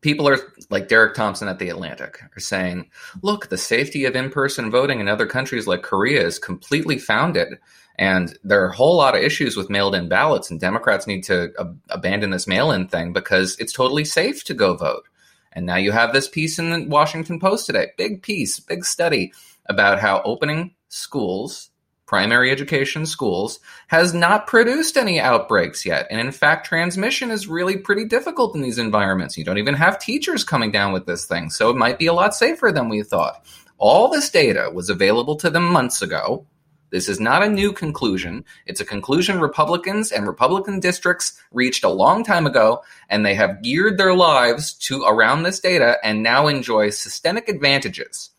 People 0.00 0.28
are 0.28 0.38
like 0.68 0.88
Derek 0.88 1.14
Thompson 1.14 1.46
at 1.46 1.60
The 1.60 1.68
Atlantic 1.68 2.20
are 2.36 2.40
saying, 2.40 2.90
look, 3.22 3.48
the 3.48 3.58
safety 3.58 4.04
of 4.04 4.16
in 4.16 4.30
person 4.30 4.70
voting 4.70 4.98
in 4.98 5.06
other 5.06 5.26
countries 5.26 5.68
like 5.68 5.82
Korea 5.82 6.26
is 6.26 6.40
completely 6.40 6.98
founded. 6.98 7.58
And 7.96 8.36
there 8.42 8.64
are 8.64 8.70
a 8.70 8.74
whole 8.74 8.96
lot 8.96 9.14
of 9.14 9.22
issues 9.22 9.56
with 9.56 9.70
mailed 9.70 9.94
in 9.94 10.08
ballots, 10.08 10.50
and 10.50 10.58
Democrats 10.58 11.06
need 11.06 11.22
to 11.24 11.52
ab- 11.58 11.78
abandon 11.90 12.30
this 12.30 12.48
mail 12.48 12.72
in 12.72 12.88
thing 12.88 13.12
because 13.12 13.56
it's 13.60 13.72
totally 13.72 14.04
safe 14.04 14.42
to 14.44 14.54
go 14.54 14.74
vote. 14.74 15.06
And 15.52 15.66
now 15.66 15.76
you 15.76 15.92
have 15.92 16.12
this 16.12 16.28
piece 16.28 16.58
in 16.58 16.70
the 16.70 16.86
Washington 16.88 17.38
Post 17.38 17.66
today, 17.66 17.88
big 17.96 18.22
piece, 18.22 18.60
big 18.60 18.84
study 18.84 19.32
about 19.66 20.00
how 20.00 20.22
opening 20.24 20.74
schools, 20.88 21.70
primary 22.06 22.50
education 22.50 23.06
schools, 23.06 23.60
has 23.88 24.12
not 24.12 24.46
produced 24.46 24.96
any 24.96 25.20
outbreaks 25.20 25.86
yet. 25.86 26.06
And 26.10 26.20
in 26.20 26.32
fact, 26.32 26.66
transmission 26.66 27.30
is 27.30 27.48
really 27.48 27.76
pretty 27.76 28.04
difficult 28.04 28.54
in 28.54 28.62
these 28.62 28.78
environments. 28.78 29.38
You 29.38 29.44
don't 29.44 29.58
even 29.58 29.74
have 29.74 29.98
teachers 29.98 30.44
coming 30.44 30.70
down 30.70 30.92
with 30.92 31.06
this 31.06 31.24
thing. 31.24 31.50
So 31.50 31.70
it 31.70 31.76
might 31.76 31.98
be 31.98 32.06
a 32.06 32.12
lot 32.12 32.34
safer 32.34 32.70
than 32.72 32.88
we 32.88 33.02
thought. 33.02 33.46
All 33.78 34.08
this 34.08 34.30
data 34.30 34.70
was 34.72 34.90
available 34.90 35.36
to 35.36 35.50
them 35.50 35.64
months 35.64 36.02
ago. 36.02 36.46
This 36.92 37.08
is 37.08 37.18
not 37.18 37.42
a 37.42 37.48
new 37.48 37.72
conclusion. 37.72 38.44
It's 38.66 38.80
a 38.80 38.84
conclusion 38.84 39.40
Republicans 39.40 40.12
and 40.12 40.26
Republican 40.26 40.78
districts 40.78 41.42
reached 41.50 41.84
a 41.84 41.88
long 41.88 42.22
time 42.22 42.46
ago, 42.46 42.82
and 43.08 43.24
they 43.24 43.34
have 43.34 43.62
geared 43.62 43.96
their 43.96 44.14
lives 44.14 44.74
to 44.74 45.02
around 45.04 45.42
this 45.42 45.58
data 45.58 45.96
and 46.04 46.22
now 46.22 46.48
enjoy 46.48 46.90
systemic 46.90 47.48
advantages 47.48 48.30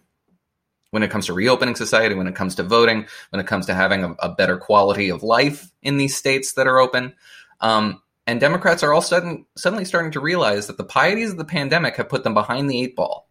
when 0.92 1.02
it 1.02 1.10
comes 1.10 1.26
to 1.26 1.34
reopening 1.34 1.76
society, 1.76 2.14
when 2.14 2.28
it 2.28 2.36
comes 2.36 2.54
to 2.54 2.62
voting, 2.62 3.08
when 3.32 3.40
it 3.40 3.48
comes 3.48 3.66
to 3.66 3.74
having 3.74 4.04
a, 4.04 4.12
a 4.20 4.30
better 4.30 4.58
quality 4.58 5.10
of 5.10 5.24
life 5.24 5.72
in 5.82 5.98
these 5.98 6.16
states 6.16 6.54
that 6.54 6.68
are 6.68 6.78
open. 6.78 7.16
Um, 7.60 8.04
and 8.28 8.40
Democrats 8.40 8.84
are 8.84 8.94
all 8.94 9.02
sudden, 9.02 9.48
suddenly 9.58 9.84
starting 9.84 10.12
to 10.12 10.20
realize 10.20 10.68
that 10.68 10.78
the 10.78 10.84
pieties 10.84 11.32
of 11.32 11.38
the 11.38 11.46
pandemic 11.46 11.96
have 11.96 12.08
put 12.08 12.24
them 12.24 12.36
behind 12.36 12.70
the 12.70 12.80
eight 12.80 12.96
ball. 12.96 13.28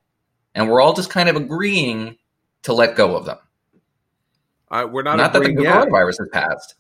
And 0.53 0.69
we're 0.69 0.81
all 0.81 0.95
just 0.95 1.11
kind 1.11 1.29
of 1.29 1.37
agreeing 1.37 2.17
to 2.65 2.73
let 2.73 2.97
go 2.97 3.17
of 3.17 3.25
them. 3.27 3.39
We're 4.73 5.03
not, 5.03 5.17
not 5.19 5.33
that 5.33 5.43
the 5.43 5.53
yet. 5.53 5.89
coronavirus 5.89 6.19
has 6.19 6.29
passed. 6.33 6.75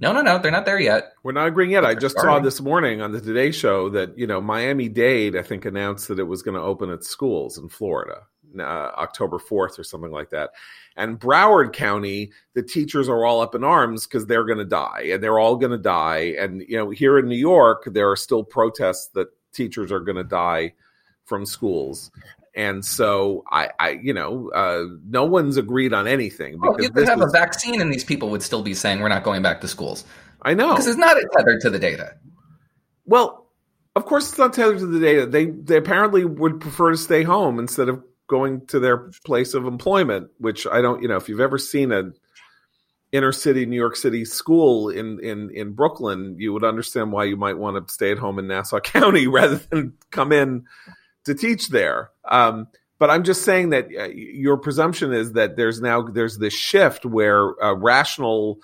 No, 0.00 0.12
no, 0.12 0.20
no, 0.20 0.38
they're 0.38 0.50
not 0.50 0.66
there 0.66 0.80
yet. 0.80 1.12
We're 1.22 1.32
not 1.32 1.46
agreeing 1.48 1.70
yet. 1.70 1.84
I 1.84 1.94
just 1.94 2.18
saw 2.18 2.40
this 2.40 2.60
morning 2.60 3.00
on 3.00 3.12
the 3.12 3.20
Today 3.20 3.52
Show 3.52 3.88
that 3.90 4.18
you 4.18 4.26
know 4.26 4.40
Miami 4.40 4.88
Dade, 4.88 5.36
I 5.36 5.42
think, 5.42 5.64
announced 5.64 6.08
that 6.08 6.18
it 6.18 6.24
was 6.24 6.42
going 6.42 6.56
to 6.56 6.60
open 6.60 6.90
its 6.90 7.08
schools 7.08 7.56
in 7.56 7.68
Florida. 7.68 8.22
uh, 8.58 8.62
October 8.62 9.38
4th 9.38 9.78
or 9.78 9.84
something 9.84 10.10
like 10.10 10.30
that. 10.30 10.50
And 10.96 11.20
Broward 11.20 11.72
County, 11.72 12.32
the 12.54 12.62
teachers 12.62 13.08
are 13.08 13.24
all 13.24 13.40
up 13.40 13.54
in 13.54 13.64
arms 13.64 14.06
because 14.06 14.26
they're 14.26 14.44
going 14.44 14.58
to 14.58 14.64
die 14.64 15.10
and 15.12 15.22
they're 15.22 15.38
all 15.38 15.56
going 15.56 15.72
to 15.72 15.78
die. 15.78 16.34
And, 16.38 16.62
you 16.62 16.76
know, 16.76 16.90
here 16.90 17.18
in 17.18 17.28
New 17.28 17.36
York, 17.36 17.84
there 17.86 18.10
are 18.10 18.16
still 18.16 18.42
protests 18.42 19.08
that 19.08 19.28
teachers 19.52 19.92
are 19.92 20.00
going 20.00 20.16
to 20.16 20.24
die 20.24 20.74
from 21.24 21.46
schools. 21.46 22.10
And 22.54 22.84
so 22.84 23.44
I, 23.50 23.70
I 23.78 23.90
you 24.02 24.12
know, 24.12 24.50
uh, 24.50 24.84
no 25.08 25.24
one's 25.24 25.56
agreed 25.56 25.92
on 25.92 26.08
anything. 26.08 26.54
Because 26.54 26.76
well, 26.76 26.82
you 26.82 26.90
could 26.90 27.08
have 27.08 27.20
is, 27.20 27.28
a 27.28 27.30
vaccine 27.30 27.80
and 27.80 27.92
these 27.92 28.04
people 28.04 28.30
would 28.30 28.42
still 28.42 28.62
be 28.62 28.74
saying 28.74 29.00
we're 29.00 29.08
not 29.08 29.22
going 29.22 29.42
back 29.42 29.60
to 29.60 29.68
schools. 29.68 30.04
I 30.42 30.54
know. 30.54 30.70
Because 30.70 30.86
it's 30.86 30.98
not 30.98 31.16
tethered 31.36 31.60
to 31.60 31.70
the 31.70 31.78
data. 31.78 32.14
Well, 33.04 33.46
of 33.94 34.04
course 34.04 34.28
it's 34.28 34.38
not 34.38 34.52
tethered 34.52 34.78
to 34.78 34.86
the 34.86 35.00
data. 35.00 35.26
They 35.26 35.46
they 35.46 35.76
apparently 35.76 36.24
would 36.24 36.60
prefer 36.60 36.90
to 36.90 36.96
stay 36.96 37.22
home 37.22 37.58
instead 37.58 37.88
of 37.88 38.02
going 38.26 38.66
to 38.66 38.78
their 38.78 39.10
place 39.24 39.54
of 39.54 39.66
employment, 39.66 40.30
which 40.38 40.66
I 40.66 40.80
don't, 40.80 41.02
you 41.02 41.08
know, 41.08 41.16
if 41.16 41.28
you've 41.28 41.40
ever 41.40 41.58
seen 41.58 41.92
a 41.92 42.12
inner 43.12 43.32
city 43.32 43.66
New 43.66 43.76
York 43.76 43.96
City 43.96 44.24
school 44.24 44.88
in 44.88 45.18
in 45.20 45.50
in 45.50 45.72
Brooklyn, 45.72 46.36
you 46.38 46.52
would 46.52 46.64
understand 46.64 47.12
why 47.12 47.24
you 47.24 47.36
might 47.36 47.58
want 47.58 47.86
to 47.86 47.92
stay 47.92 48.12
at 48.12 48.18
home 48.18 48.38
in 48.38 48.46
Nassau 48.46 48.80
County 48.80 49.26
rather 49.26 49.56
than 49.56 49.94
come 50.10 50.32
in 50.32 50.66
to 51.24 51.34
teach 51.34 51.68
there. 51.68 52.10
Um, 52.24 52.68
but 52.98 53.10
I'm 53.10 53.24
just 53.24 53.42
saying 53.42 53.70
that 53.70 53.88
uh, 53.96 54.08
your 54.08 54.56
presumption 54.58 55.12
is 55.12 55.32
that 55.32 55.56
there's 55.56 55.80
now 55.80 56.02
there's 56.02 56.38
this 56.38 56.52
shift 56.52 57.06
where 57.06 57.54
rational 57.76 58.58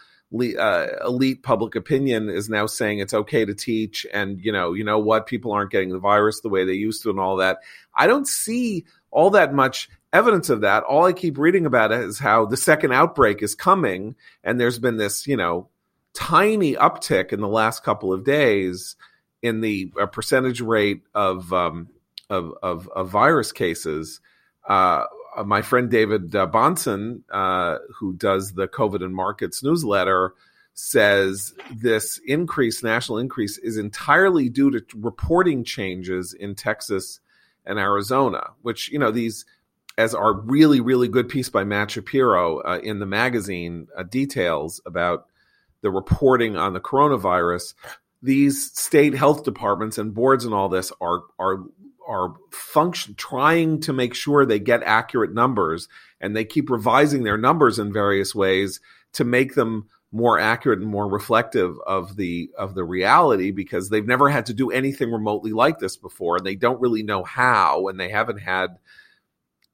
uh, 0.59 0.87
elite 1.07 1.43
public 1.43 1.75
opinion 1.75 2.29
is 2.29 2.49
now 2.51 2.67
saying 2.67 2.99
it's 2.99 3.15
okay 3.15 3.45
to 3.45 3.55
teach 3.55 4.07
and 4.13 4.41
you 4.45 4.53
know 4.53 4.75
you 4.75 4.85
know 4.85 4.99
what 4.99 5.27
people 5.27 5.53
aren't 5.53 5.71
getting 5.71 5.91
the 5.91 5.99
virus 5.99 6.41
the 6.41 6.49
way 6.49 6.65
they 6.65 6.75
used 6.75 7.01
to 7.01 7.11
and 7.11 7.21
all 7.21 7.37
that 7.37 7.59
i 7.95 8.09
don't 8.09 8.27
see 8.27 8.85
all 9.13 9.31
that 9.31 9.55
much 9.55 9.89
evidence 10.13 10.51
of 10.51 10.63
that 10.63 10.83
all 10.83 11.05
i 11.05 11.13
keep 11.13 11.39
reading 11.39 11.65
about 11.65 11.93
is 11.93 12.19
how 12.19 12.45
the 12.45 12.57
second 12.57 12.93
outbreak 12.93 13.41
is 13.41 13.55
coming 13.55 14.17
and 14.43 14.61
there's 14.61 14.81
been 14.81 14.97
this 14.97 15.29
you 15.29 15.37
know 15.37 15.69
tiny 16.13 16.75
uptick 16.75 17.33
in 17.33 17.41
the 17.41 17.49
last 17.49 17.85
couple 17.85 18.13
of 18.13 18.25
days 18.25 18.97
in 19.43 19.61
the 19.61 19.93
uh, 20.01 20.07
percentage 20.07 20.61
rate 20.61 21.03
of, 21.15 21.53
um, 21.53 21.89
of, 22.31 22.53
of 22.63 22.89
of 22.89 23.09
virus 23.09 23.53
cases 23.53 24.21
uh, 24.69 25.05
my 25.45 25.63
friend 25.63 25.91
David 25.91 26.35
uh, 26.35 26.47
Bahnsen, 26.47 27.23
uh, 27.31 27.79
who 27.99 28.15
does 28.15 28.53
the 28.53 28.69
COVID 28.69 29.05
and 29.05 29.15
Markets 29.15 29.63
newsletter, 29.63 30.35
says 30.75 31.55
this 31.75 32.21
increase, 32.27 32.83
national 32.83 33.19
increase, 33.19 33.59
is 33.59 33.77
entirely 33.77 34.49
due 34.49 34.71
to 34.71 34.85
reporting 34.97 35.65
changes 35.65 36.33
in 36.35 36.55
Texas 36.55 37.21
and 37.65 37.79
Arizona, 37.79 38.51
which, 38.63 38.91
you 38.91 38.99
know, 38.99 39.11
these, 39.11 39.45
as 39.99 40.15
our 40.15 40.35
really, 40.35 40.81
really 40.81 41.09
good 41.09 41.29
piece 41.29 41.49
by 41.49 41.65
Matt 41.65 41.91
Shapiro 41.91 42.61
uh, 42.61 42.81
in 42.83 42.99
the 42.99 43.07
magazine 43.07 43.89
uh, 43.97 44.03
details 44.03 44.81
about 44.87 45.27
the 45.83 45.91
reporting 45.91 46.57
on 46.57 46.73
the 46.73 46.81
coronavirus, 46.81 47.75
these 48.23 48.73
state 48.73 49.15
health 49.15 49.45
departments 49.45 49.99
and 49.99 50.15
boards 50.15 50.45
and 50.45 50.55
all 50.55 50.69
this 50.69 50.93
are 51.01 51.23
are 51.39 51.65
are 52.07 52.35
function 52.51 53.15
trying 53.17 53.81
to 53.81 53.93
make 53.93 54.15
sure 54.15 54.45
they 54.45 54.59
get 54.59 54.83
accurate 54.83 55.33
numbers 55.33 55.89
and 56.21 56.37
they 56.37 56.45
keep 56.45 56.71
revising 56.71 57.25
their 57.25 57.37
numbers 57.37 57.79
in 57.79 57.93
various 57.93 58.35
ways 58.35 58.81
to 59.13 59.25
make 59.25 59.55
them 59.55 59.89
more 60.13 60.39
accurate 60.39 60.79
and 60.79 60.89
more 60.89 61.09
reflective 61.09 61.77
of 61.87 62.17
the 62.17 62.51
of 62.57 62.75
the 62.75 62.85
reality 62.85 63.51
because 63.51 63.91
they've 63.91 64.07
never 64.07 64.31
had 64.31 64.47
to 64.47 64.55
do 64.55 64.71
anything 64.71 65.11
remotely 65.11 65.53
like 65.53 65.79
this 65.79 65.97
before 65.97 66.37
and 66.37 66.47
they 66.47 66.55
don't 66.55 66.81
really 66.81 67.03
know 67.03 67.25
how 67.25 67.89
and 67.89 67.99
they 67.99 68.09
haven't 68.09 68.39
had 68.39 68.79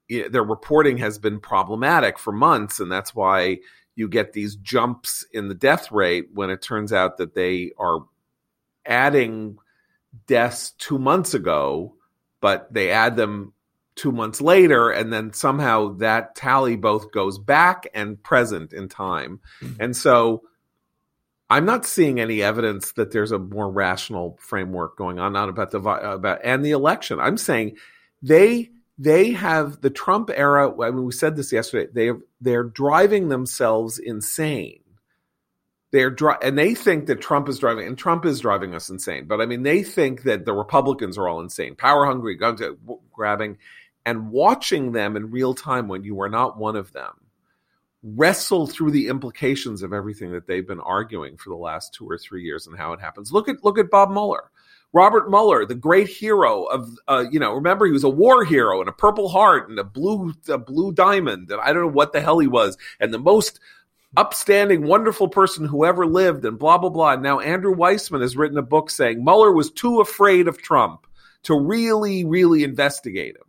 their 0.09 0.43
reporting 0.43 0.97
has 0.97 1.19
been 1.19 1.39
problematic 1.39 2.19
for 2.19 2.33
months 2.33 2.81
and 2.81 2.91
that's 2.91 3.15
why 3.15 3.59
you 3.95 4.09
get 4.09 4.33
these 4.33 4.57
jumps 4.57 5.25
in 5.33 5.49
the 5.49 5.55
death 5.55 5.93
rate 5.93 6.29
when 6.33 6.51
it 6.51 6.63
turns 6.63 6.93
out 6.93 7.19
that 7.19 7.35
they 7.35 7.71
are 7.79 8.01
adding 8.87 9.57
deaths 10.27 10.73
2 10.79 10.99
months 10.99 11.35
ago 11.35 11.95
but 12.43 12.71
they 12.75 12.91
add 12.91 13.17
them 13.17 13.55
two 13.95 14.13
months 14.13 14.43
later, 14.43 14.91
and 14.91 15.11
then 15.11 15.33
somehow 15.33 15.95
that 15.99 16.35
tally 16.35 16.77
both 16.77 17.13
goes 17.13 17.39
back 17.39 17.87
and 17.95 18.23
present 18.23 18.75
in 18.75 18.89
time. 18.89 19.41
Mm-hmm. 19.63 19.83
And 19.83 19.97
so 19.97 20.43
I'm 21.49 21.65
not 21.65 21.87
seeing 21.87 22.21
any 22.21 22.43
evidence 22.43 22.93
that 22.93 23.13
there's 23.13 23.33
a 23.33 23.39
more 23.39 23.71
rational 23.71 24.39
framework 24.41 24.97
going 24.97 25.19
on, 25.19 25.33
not 25.33 25.49
about 25.49 25.71
the 25.71 25.79
about 25.79 26.41
and 26.45 26.65
the 26.65 26.73
election. 26.73 27.21
I'm 27.21 27.39
saying 27.39 27.77
they 28.21 28.71
they 28.99 29.33
have 29.33 29.81
the 29.81 29.91
Trump 29.91 30.31
era. 30.35 30.73
I 30.83 30.91
mean, 30.91 31.05
we 31.05 31.13
said 31.13 31.37
this 31.37 31.53
yesterday. 31.53 31.91
They 31.93 32.19
they're 32.41 32.65
driving 32.65 33.29
themselves 33.29 33.99
insane 33.99 34.82
they're 35.93 36.11
dri- 36.11 36.35
and 36.43 36.59
they 36.59 36.75
think 36.75 37.07
that 37.07 37.21
Trump 37.21 37.49
is 37.49 37.59
driving, 37.59 37.87
and 37.87 37.97
Trump 37.97 38.25
is 38.25 38.41
driving 38.41 38.75
us 38.75 38.89
insane. 38.89 39.27
But 39.27 39.41
I 39.41 39.47
mean, 39.47 39.63
they 39.63 39.83
think 39.83 40.25
that 40.25 40.45
the 40.45 40.53
Republicans 40.53 41.17
are 41.17 41.29
all 41.29 41.41
insane, 41.41 41.77
power 41.77 42.07
hungry, 42.07 42.35
gun 42.35 42.59
grabbing, 43.13 43.59
and 44.05 44.31
watching 44.31 44.93
them 44.93 45.17
in 45.17 45.31
real 45.31 45.55
time 45.55 45.89
when 45.89 46.03
you 46.03 46.21
are 46.23 46.29
not 46.29 46.59
one 46.59 46.77
of 46.77 46.93
them 46.93 47.13
wrestle 48.03 48.67
through 48.67 48.91
the 48.91 49.07
implications 49.07 49.83
of 49.83 49.93
everything 49.93 50.33
that 50.33 50.47
they've 50.47 50.67
been 50.67 50.81
arguing 50.81 51.37
for 51.37 51.51
the 51.51 51.57
last 51.57 51.95
two 51.95 52.09
or 52.09 52.19
three 52.19 52.43
years 52.43 52.67
and 52.67 52.77
how 52.77 52.93
it 52.93 53.01
happens. 53.01 53.33
Look 53.33 53.49
at 53.49 53.63
look 53.63 53.79
at 53.79 53.91
Bob 53.91 54.11
Mueller. 54.11 54.51
Robert 54.95 55.31
Mueller, 55.31 55.65
the 55.65 55.75
great 55.75 56.07
hero 56.07 56.65
of, 56.65 56.99
uh, 57.09 57.25
you 57.31 57.41
know, 57.41 57.55
remember 57.55 57.87
he 57.87 57.93
was 57.93 58.05
a 58.05 58.11
war 58.11 58.45
hero 58.45 58.81
and 58.81 58.91
a 58.91 58.93
Purple 58.93 59.31
Heart 59.31 59.71
and 59.71 59.79
a 59.79 59.85
blue, 59.85 60.35
a 60.49 60.59
blue 60.59 60.93
diamond, 60.93 61.51
and 61.51 61.59
I 61.63 61.73
don't 61.73 61.83
know 61.83 61.89
what 61.89 62.13
the 62.13 62.21
hell 62.21 62.39
he 62.39 62.47
was, 62.47 62.77
and 63.01 63.13
the 63.13 63.19
most 63.19 63.59
upstanding, 64.17 64.87
wonderful 64.87 65.29
person 65.29 65.67
who 65.67 65.85
ever 65.85 66.07
lived, 66.07 66.45
and 66.45 66.59
blah, 66.59 66.79
blah, 66.79 66.91
blah. 66.91 67.17
Now, 67.17 67.41
Andrew 67.41 67.75
Weissmann 67.75 68.21
has 68.21 68.37
written 68.37 68.59
a 68.59 68.63
book 68.63 68.91
saying 68.91 69.25
Mueller 69.25 69.53
was 69.53 69.71
too 69.71 70.01
afraid 70.01 70.49
of 70.49 70.61
Trump 70.61 71.07
to 71.45 71.59
really, 71.59 72.25
really 72.25 72.63
investigate 72.63 73.37
him. 73.37 73.43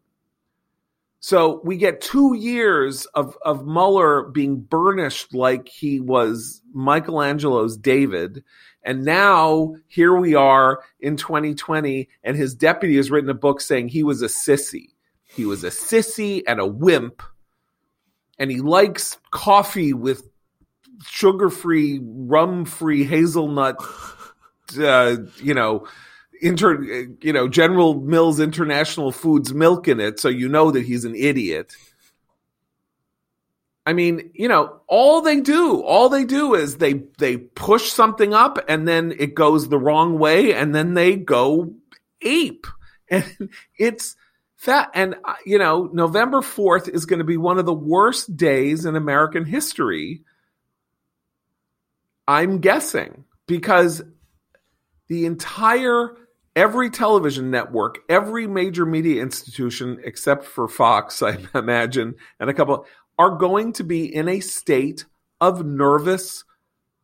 So 1.19 1.61
we 1.63 1.77
get 1.77 2.01
two 2.01 2.35
years 2.35 3.05
of, 3.13 3.37
of 3.45 3.65
Mueller 3.65 4.23
being 4.23 4.59
burnished 4.59 5.33
like 5.33 5.69
he 5.69 6.01
was 6.01 6.61
Michelangelo's 6.73 7.77
David. 7.77 8.43
And 8.83 9.05
now 9.05 9.75
here 9.87 10.15
we 10.15 10.35
are 10.35 10.83
in 10.99 11.15
2020, 11.15 12.09
and 12.25 12.35
his 12.35 12.53
deputy 12.53 12.97
has 12.97 13.09
written 13.09 13.29
a 13.29 13.35
book 13.35 13.61
saying 13.61 13.87
he 13.87 14.03
was 14.03 14.21
a 14.21 14.27
sissy. 14.27 14.87
He 15.23 15.45
was 15.45 15.63
a 15.63 15.69
sissy 15.69 16.43
and 16.45 16.59
a 16.59 16.67
wimp. 16.67 17.23
And 18.37 18.51
he 18.51 18.59
likes 18.59 19.17
coffee 19.31 19.93
with 19.93 20.27
sugar 21.05 21.49
free, 21.49 21.99
rum 22.03 22.65
free, 22.65 23.03
hazelnut, 23.03 23.77
uh, 24.79 25.17
you 25.37 25.53
know, 25.53 25.87
inter, 26.41 26.81
you 27.21 27.33
know, 27.33 27.47
General 27.47 27.95
Mills 27.95 28.39
International 28.39 29.11
Foods 29.11 29.53
milk 29.53 29.87
in 29.87 29.99
it, 29.99 30.19
so 30.19 30.29
you 30.29 30.49
know 30.49 30.71
that 30.71 30.85
he's 30.85 31.05
an 31.05 31.15
idiot. 31.15 31.75
I 33.85 33.93
mean, 33.93 34.31
you 34.33 34.47
know, 34.47 34.79
all 34.87 35.21
they 35.21 35.41
do, 35.41 35.81
all 35.81 36.07
they 36.07 36.23
do 36.23 36.53
is 36.53 36.77
they 36.77 37.03
they 37.17 37.37
push 37.37 37.91
something 37.91 38.33
up 38.33 38.63
and 38.69 38.87
then 38.87 39.13
it 39.17 39.35
goes 39.35 39.67
the 39.67 39.77
wrong 39.77 40.19
way 40.19 40.53
and 40.53 40.73
then 40.73 40.93
they 40.93 41.15
go 41.15 41.73
ape. 42.21 42.67
And 43.09 43.49
it's 43.77 44.15
that 44.65 44.89
and 44.95 45.15
uh, 45.25 45.35
you 45.45 45.59
know, 45.59 45.89
November 45.91 46.39
4th 46.39 46.87
is 46.87 47.05
going 47.05 47.19
to 47.19 47.25
be 47.25 47.35
one 47.35 47.59
of 47.59 47.65
the 47.65 47.73
worst 47.73 48.35
days 48.37 48.85
in 48.85 48.95
American 48.95 49.43
history 49.43 50.23
I'm 52.27 52.59
guessing 52.59 53.25
because 53.47 54.01
the 55.07 55.25
entire 55.25 56.15
every 56.55 56.89
television 56.89 57.51
network, 57.51 57.99
every 58.09 58.47
major 58.47 58.85
media 58.85 59.21
institution 59.21 59.99
except 60.03 60.45
for 60.45 60.67
Fox, 60.67 61.21
I 61.23 61.37
imagine, 61.55 62.15
and 62.39 62.49
a 62.49 62.53
couple 62.53 62.85
are 63.19 63.37
going 63.37 63.73
to 63.73 63.83
be 63.83 64.13
in 64.13 64.27
a 64.27 64.39
state 64.39 65.05
of 65.39 65.65
nervous 65.65 66.43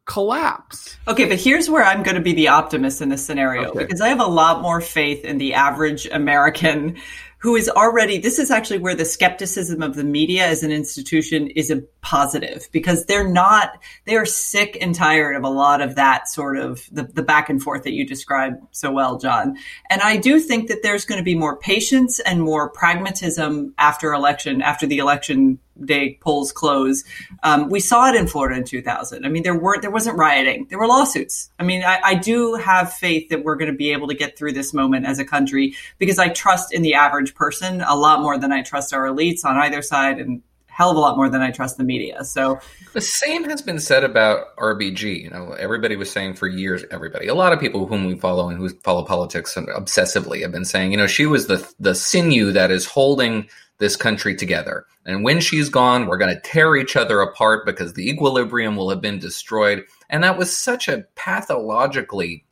collapse. 0.05 0.97
Okay, 1.07 1.26
but 1.26 1.39
here's 1.39 1.70
where 1.70 1.84
I'm 1.84 2.01
going 2.01 2.15
to 2.15 2.22
be 2.22 2.34
the 2.34 2.47
optimist 2.47 2.99
in 3.01 3.09
this 3.09 3.24
scenario 3.24 3.70
okay. 3.70 3.80
because 3.80 4.01
I 4.01 4.09
have 4.09 4.20
a 4.20 4.26
lot 4.26 4.61
more 4.61 4.82
faith 4.82 5.24
in 5.24 5.38
the 5.38 5.53
average 5.53 6.07
American 6.07 6.97
who 7.39 7.55
is 7.55 7.69
already 7.69 8.17
this 8.17 8.39
is 8.39 8.51
actually 8.51 8.79
where 8.79 8.95
the 8.95 9.05
skepticism 9.05 9.81
of 9.81 9.95
the 9.95 10.03
media 10.03 10.45
as 10.45 10.63
an 10.63 10.71
institution 10.71 11.47
is 11.47 11.71
a 11.71 11.81
positive 12.01 12.69
because 12.71 13.05
they're 13.05 13.27
not 13.27 13.79
they 14.05 14.15
are 14.15 14.25
sick 14.25 14.77
and 14.79 14.93
tired 14.95 15.35
of 15.35 15.43
a 15.43 15.49
lot 15.49 15.81
of 15.81 15.95
that 15.95 16.29
sort 16.29 16.57
of 16.57 16.87
the, 16.91 17.03
the 17.03 17.23
back 17.23 17.49
and 17.49 17.61
forth 17.61 17.83
that 17.83 17.93
you 17.93 18.05
described 18.05 18.57
so 18.71 18.91
well 18.91 19.17
john. 19.17 19.57
And 19.89 20.01
i 20.01 20.17
do 20.17 20.39
think 20.39 20.67
that 20.67 20.83
there's 20.83 21.05
going 21.05 21.19
to 21.19 21.25
be 21.25 21.35
more 21.35 21.57
patience 21.57 22.19
and 22.19 22.41
more 22.41 22.69
pragmatism 22.69 23.73
after 23.77 24.13
election 24.13 24.61
after 24.61 24.85
the 24.85 24.99
election 24.99 25.59
day 25.86 26.17
polls 26.21 26.51
close. 26.51 27.03
Um, 27.43 27.69
we 27.69 27.80
saw 27.80 28.09
it 28.09 28.15
in 28.15 28.27
Florida 28.27 28.57
in 28.57 28.63
2000. 28.63 29.25
I 29.25 29.30
mean, 29.30 29.43
there 29.43 29.57
weren't 29.57 29.82
there 29.82 29.91
wasn't 29.91 30.17
rioting, 30.17 30.67
there 30.69 30.80
were 30.80 30.88
lawsuits. 30.88 31.49
I 31.59 31.63
mean, 31.63 31.84
I, 31.84 31.99
I 32.03 32.15
do 32.15 32.55
have 32.55 32.93
faith 32.93 33.30
that 33.30 33.43
we're 33.43 33.55
going 33.55 33.71
to 33.71 33.77
be 33.77 33.91
able 33.91 34.07
to 34.07 34.15
get 34.15 34.38
through 34.38 34.53
this 34.53 34.73
moment 34.73 35.05
as 35.05 35.19
a 35.19 35.25
country 35.25 35.75
because 35.97 36.19
I 36.19 36.30
trust 36.30 36.73
in 36.73 36.82
the 36.82 36.93
average 36.95 37.36
person 37.36 37.82
a 37.82 37.95
lot 37.95 38.21
more 38.21 38.38
than 38.38 38.51
I 38.51 38.61
trust 38.61 38.93
our 38.93 39.05
elites 39.05 39.45
on 39.45 39.57
either 39.57 39.82
side, 39.82 40.19
and 40.19 40.41
hell 40.80 40.91
of 40.91 40.95
a 40.95 40.99
lot 40.99 41.17
more 41.17 41.30
than 41.30 41.41
I 41.41 41.51
trust 41.51 41.77
the 41.77 41.84
media. 41.84 42.23
So 42.23 42.57
the 42.93 43.01
same 43.01 43.43
has 43.49 43.61
been 43.61 43.80
said 43.80 44.05
about 44.05 44.55
RBG. 44.55 45.23
You 45.23 45.30
know, 45.30 45.51
everybody 45.51 45.97
was 45.97 46.09
saying 46.09 46.36
for 46.36 46.47
years, 46.47 46.86
everybody, 46.89 47.27
a 47.27 47.36
lot 47.36 47.51
of 47.51 47.59
people 47.59 47.86
whom 47.86 48.05
we 48.05 48.15
follow 48.15 48.47
and 48.47 48.57
who 48.57 48.69
follow 48.69 49.03
politics 49.03 49.55
obsessively 49.55 50.41
have 50.41 50.53
been 50.53 50.63
saying, 50.63 50.91
you 50.91 50.97
know, 50.97 51.05
she 51.05 51.25
was 51.25 51.47
the 51.47 51.69
the 51.82 51.93
sinew 51.93 52.53
that 52.53 52.71
is 52.71 52.86
holding 52.86 53.49
this 53.80 53.95
country 53.95 54.36
together. 54.36 54.86
And 55.05 55.23
when 55.23 55.39
she's 55.39 55.69
gone, 55.69 56.05
we're 56.05 56.17
going 56.17 56.36
to 56.36 56.41
tear 56.41 56.75
each 56.75 56.95
other 56.95 57.21
apart 57.21 57.65
because 57.65 57.93
the 57.93 58.09
equilibrium 58.09 58.75
will 58.75 58.89
have 58.89 59.01
been 59.01 59.19
destroyed. 59.19 59.86
And 60.09 60.23
that 60.23 60.38
was 60.38 60.55
such 60.55 60.88
a 60.88 61.05
pathologically 61.15 62.45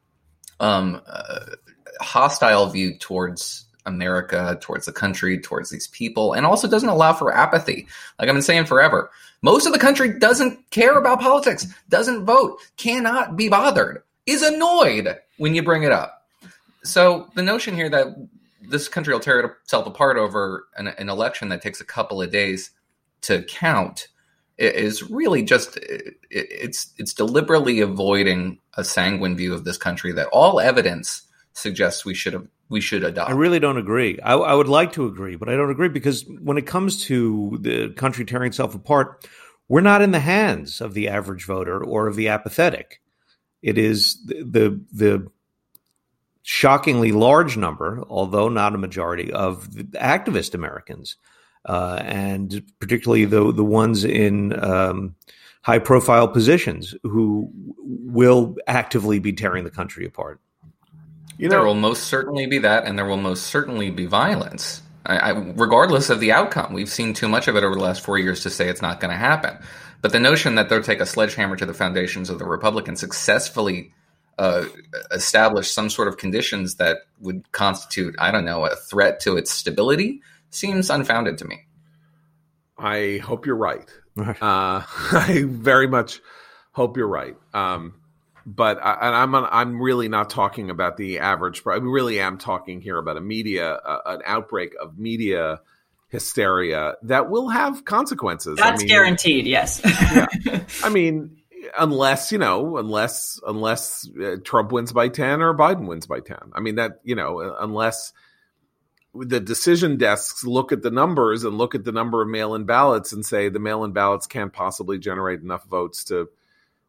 um, 0.59 1.01
uh, 1.05 1.45
hostile 2.01 2.67
view 2.67 2.97
towards 2.97 3.65
America, 3.85 4.57
towards 4.61 4.85
the 4.85 4.91
country, 4.91 5.39
towards 5.39 5.69
these 5.69 5.87
people, 5.87 6.33
and 6.33 6.45
also 6.45 6.67
doesn't 6.67 6.89
allow 6.89 7.13
for 7.13 7.33
apathy. 7.33 7.87
Like 8.19 8.27
I've 8.29 8.35
been 8.35 8.41
saying 8.41 8.65
forever, 8.65 9.09
most 9.41 9.65
of 9.65 9.73
the 9.73 9.79
country 9.79 10.17
doesn't 10.19 10.69
care 10.71 10.97
about 10.97 11.21
politics, 11.21 11.67
doesn't 11.89 12.25
vote, 12.25 12.59
cannot 12.77 13.35
be 13.35 13.49
bothered, 13.49 14.03
is 14.25 14.41
annoyed 14.41 15.17
when 15.37 15.55
you 15.55 15.63
bring 15.63 15.83
it 15.83 15.91
up. 15.91 16.25
So 16.83 17.29
the 17.35 17.43
notion 17.43 17.75
here 17.75 17.89
that 17.89 18.07
this 18.67 18.87
country 18.87 19.13
will 19.13 19.19
tear 19.19 19.57
itself 19.63 19.87
apart 19.87 20.17
over 20.17 20.67
an, 20.75 20.87
an 20.87 21.09
election 21.09 21.49
that 21.49 21.61
takes 21.61 21.81
a 21.81 21.85
couple 21.85 22.21
of 22.21 22.31
days 22.31 22.71
to 23.21 23.43
count 23.43 24.07
is 24.57 25.09
really 25.09 25.43
just 25.43 25.77
it's 26.31 26.93
it's 26.97 27.13
deliberately 27.13 27.79
avoiding 27.79 28.59
a 28.75 28.83
sanguine 28.83 29.37
view 29.37 29.53
of 29.53 29.63
this 29.65 29.77
country 29.77 30.11
that 30.11 30.27
all 30.27 30.59
evidence 30.59 31.23
suggests 31.53 32.05
we 32.05 32.13
should 32.13 32.33
have 32.33 32.47
we 32.69 32.81
should 32.81 33.03
adopt. 33.03 33.29
I 33.29 33.33
really 33.33 33.59
don't 33.59 33.77
agree. 33.77 34.19
I, 34.19 34.33
I, 34.33 34.53
would 34.53 34.67
like 34.67 34.91
to 34.93 35.05
agree, 35.05 35.37
but 35.37 35.47
I 35.47 35.55
don't 35.55 35.69
agree 35.69 35.87
because 35.87 36.25
when 36.41 36.57
it 36.57 36.67
comes 36.67 37.03
to 37.05 37.57
the 37.61 37.89
country 37.93 38.25
tearing 38.25 38.49
itself 38.49 38.75
apart, 38.75 39.25
we're 39.69 39.79
not 39.79 40.01
in 40.01 40.11
the 40.11 40.19
hands 40.19 40.81
of 40.81 40.93
the 40.93 41.07
average 41.07 41.45
voter 41.45 41.81
or 41.81 42.07
of 42.07 42.15
the 42.15 42.27
apathetic. 42.27 43.01
It 43.61 43.77
is 43.77 44.23
the 44.25 44.43
the, 44.43 44.81
the 44.91 45.31
shockingly 46.49 47.11
large 47.11 47.57
number, 47.57 48.01
although 48.07 48.47
not 48.47 48.73
a 48.73 48.77
majority, 48.77 49.33
of 49.33 49.67
activist 49.95 50.55
Americans, 50.55 51.17
uh, 51.65 51.99
and 52.01 52.63
particularly 52.79 53.25
the 53.25 53.51
the 53.51 53.65
ones 53.65 54.05
in 54.05 54.57
um, 54.63 55.13
high 55.61 55.79
profile 55.79 56.25
positions 56.25 56.95
who 57.03 57.51
will 57.83 58.55
actively 58.65 59.19
be 59.19 59.33
tearing 59.33 59.65
the 59.65 59.69
country 59.69 60.05
apart. 60.05 60.39
You 61.37 61.49
know, 61.49 61.57
there 61.57 61.65
will 61.65 61.73
most 61.73 62.03
certainly 62.03 62.45
be 62.45 62.59
that, 62.59 62.85
and 62.85 62.97
there 62.97 63.05
will 63.05 63.17
most 63.17 63.47
certainly 63.47 63.91
be 63.91 64.05
violence. 64.05 64.81
I, 65.05 65.17
I, 65.17 65.29
regardless 65.31 66.09
of 66.09 66.21
the 66.21 66.31
outcome, 66.31 66.71
we've 66.71 66.87
seen 66.87 67.13
too 67.13 67.27
much 67.27 67.49
of 67.49 67.57
it 67.57 67.65
over 67.65 67.75
the 67.75 67.81
last 67.81 67.99
four 67.99 68.17
years 68.17 68.41
to 68.43 68.49
say 68.49 68.69
it's 68.69 68.81
not 68.81 69.01
going 69.01 69.11
to 69.11 69.17
happen. 69.17 69.57
But 70.01 70.13
the 70.13 70.19
notion 70.21 70.55
that 70.55 70.69
they'll 70.69 70.81
take 70.81 71.01
a 71.01 71.05
sledgehammer 71.05 71.57
to 71.57 71.65
the 71.65 71.73
foundations 71.73 72.29
of 72.29 72.39
the 72.39 72.45
Republicans 72.45 73.01
successfully 73.01 73.91
uh, 74.37 74.65
establish 75.11 75.71
some 75.71 75.89
sort 75.89 76.07
of 76.07 76.17
conditions 76.17 76.75
that 76.75 76.97
would 77.19 77.51
constitute, 77.51 78.15
I 78.19 78.31
don't 78.31 78.45
know, 78.45 78.65
a 78.65 78.75
threat 78.75 79.19
to 79.21 79.37
its 79.37 79.51
stability 79.51 80.21
seems 80.49 80.89
unfounded 80.89 81.37
to 81.39 81.45
me. 81.45 81.67
I 82.77 83.19
hope 83.23 83.45
you're 83.45 83.55
right. 83.55 83.89
uh, 84.17 84.33
I 84.41 85.43
very 85.47 85.87
much 85.87 86.21
hope 86.71 86.97
you're 86.97 87.07
right. 87.07 87.35
Um, 87.53 87.95
but 88.45 88.79
I, 88.81 88.93
and 89.01 89.15
I'm 89.15 89.35
I'm 89.35 89.81
really 89.81 90.07
not 90.07 90.29
talking 90.29 90.69
about 90.69 90.95
the 90.95 91.19
average. 91.19 91.63
I 91.67 91.75
really 91.75 92.21
am 92.21 92.37
talking 92.37 92.79
here 92.79 92.97
about 92.97 93.17
a 93.17 93.21
media 93.21 93.73
uh, 93.73 93.99
an 94.05 94.21
outbreak 94.25 94.73
of 94.81 94.97
media 94.97 95.59
hysteria 96.07 96.95
that 97.03 97.29
will 97.29 97.49
have 97.49 97.83
consequences. 97.83 98.57
That's 98.57 98.81
I 98.81 98.83
mean, 98.83 98.87
guaranteed. 98.87 99.47
Yes. 99.47 99.81
yeah. 99.83 100.63
I 100.83 100.89
mean, 100.89 101.37
unless 101.77 102.31
you 102.31 102.37
know, 102.37 102.77
unless 102.77 103.39
unless 103.45 104.09
uh, 104.21 104.37
Trump 104.43 104.71
wins 104.71 104.91
by 104.91 105.09
ten 105.09 105.41
or 105.41 105.53
Biden 105.53 105.87
wins 105.87 106.07
by 106.07 106.19
ten. 106.19 106.51
I 106.53 106.59
mean 106.59 106.75
that 106.75 106.99
you 107.03 107.15
know, 107.15 107.55
unless 107.59 108.13
the 109.13 109.39
decision 109.39 109.97
desks 109.97 110.43
look 110.43 110.71
at 110.71 110.83
the 110.83 110.91
numbers 110.91 111.43
and 111.43 111.57
look 111.57 111.73
at 111.73 111.83
the 111.83 111.91
number 111.91 112.21
of 112.21 112.27
mail-in 112.27 112.65
ballots 112.65 113.13
and 113.13 113.25
say 113.25 113.49
the 113.49 113.59
mail-in 113.59 113.91
ballots 113.91 114.27
can't 114.27 114.53
possibly 114.53 114.99
generate 114.99 115.41
enough 115.41 115.65
votes 115.65 116.03
to 116.05 116.29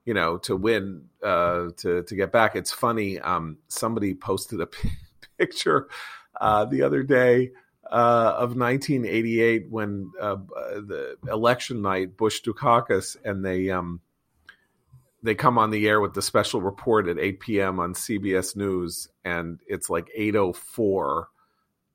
you 0.09 0.15
know, 0.15 0.39
to 0.39 0.57
win, 0.57 1.03
uh, 1.23 1.69
to 1.77 2.03
to 2.03 2.17
get 2.17 2.33
back. 2.33 2.57
It's 2.57 2.73
funny. 2.73 3.21
Um, 3.21 3.59
somebody 3.69 4.15
posted 4.15 4.59
a 4.59 4.67
p- 4.67 4.89
picture 5.39 5.87
uh, 6.41 6.65
the 6.65 6.81
other 6.81 7.03
day 7.03 7.51
uh, 7.85 8.33
of 8.39 8.57
1988 8.57 9.67
when 9.69 10.11
uh, 10.19 10.37
the 10.47 11.19
election 11.31 11.83
night, 11.83 12.17
Bush 12.17 12.41
Dukakis, 12.41 13.19
and 13.23 13.45
they 13.45 13.69
um, 13.69 14.01
they 15.23 15.35
come 15.35 15.59
on 15.59 15.71
the 15.71 15.89
air 15.89 16.01
with 16.01 16.15
the 16.15 16.23
special 16.23 16.61
report 16.61 17.09
at 17.09 17.19
8 17.19 17.41
p.m. 17.41 17.81
on 17.81 17.95
CBS 17.95 18.57
News, 18.57 19.09
and 19.25 19.61
it's 19.67 19.91
like 19.91 20.09
8:04 20.17 21.25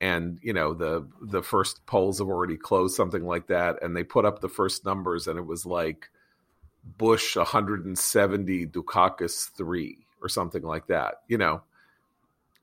and 0.01 0.39
you 0.41 0.51
know 0.51 0.73
the 0.73 1.07
the 1.21 1.41
first 1.41 1.85
polls 1.85 2.17
have 2.19 2.27
already 2.27 2.57
closed 2.57 2.93
something 2.93 3.23
like 3.23 3.47
that 3.47 3.81
and 3.81 3.95
they 3.95 4.03
put 4.03 4.25
up 4.25 4.39
the 4.39 4.49
first 4.49 4.83
numbers 4.83 5.27
and 5.27 5.39
it 5.39 5.45
was 5.45 5.65
like 5.65 6.09
Bush 6.83 7.35
170, 7.35 8.67
Dukakis 8.67 9.49
3 9.55 9.97
or 10.21 10.29
something 10.29 10.63
like 10.63 10.87
that. 10.87 11.15
You 11.27 11.37
know, 11.37 11.63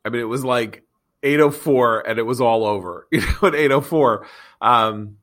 I 0.04 0.10
mean, 0.10 0.20
it 0.20 0.28
was 0.28 0.44
like 0.44 0.84
804 1.22 2.08
and 2.08 2.18
it 2.18 2.22
was 2.22 2.40
all 2.40 2.64
over, 2.64 3.06
you 3.12 3.20
know, 3.20 3.48
at 3.48 3.54
804. 3.54 4.26
Um, 4.60 5.16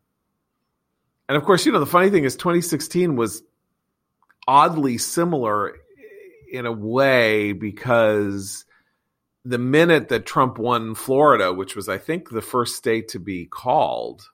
and 1.30 1.38
of 1.38 1.44
course, 1.44 1.66
you 1.66 1.72
know, 1.72 1.80
the 1.80 1.86
funny 1.86 2.10
thing 2.10 2.24
is 2.24 2.36
2016 2.36 3.16
was 3.16 3.44
oddly 4.48 4.98
similar 4.98 5.76
in 6.52 6.66
a 6.66 6.72
way 6.72 7.52
because 7.52 8.66
the 9.44 9.58
minute 9.58 10.10
that 10.10 10.26
Trump 10.26 10.58
won 10.58 10.96
Florida, 10.96 11.54
which 11.54 11.76
was, 11.76 11.90
I 11.90 11.98
think, 11.98 12.30
the 12.30 12.42
first 12.42 12.76
state 12.76 13.10
to 13.10 13.20
be 13.20 13.46
called, 13.46 14.30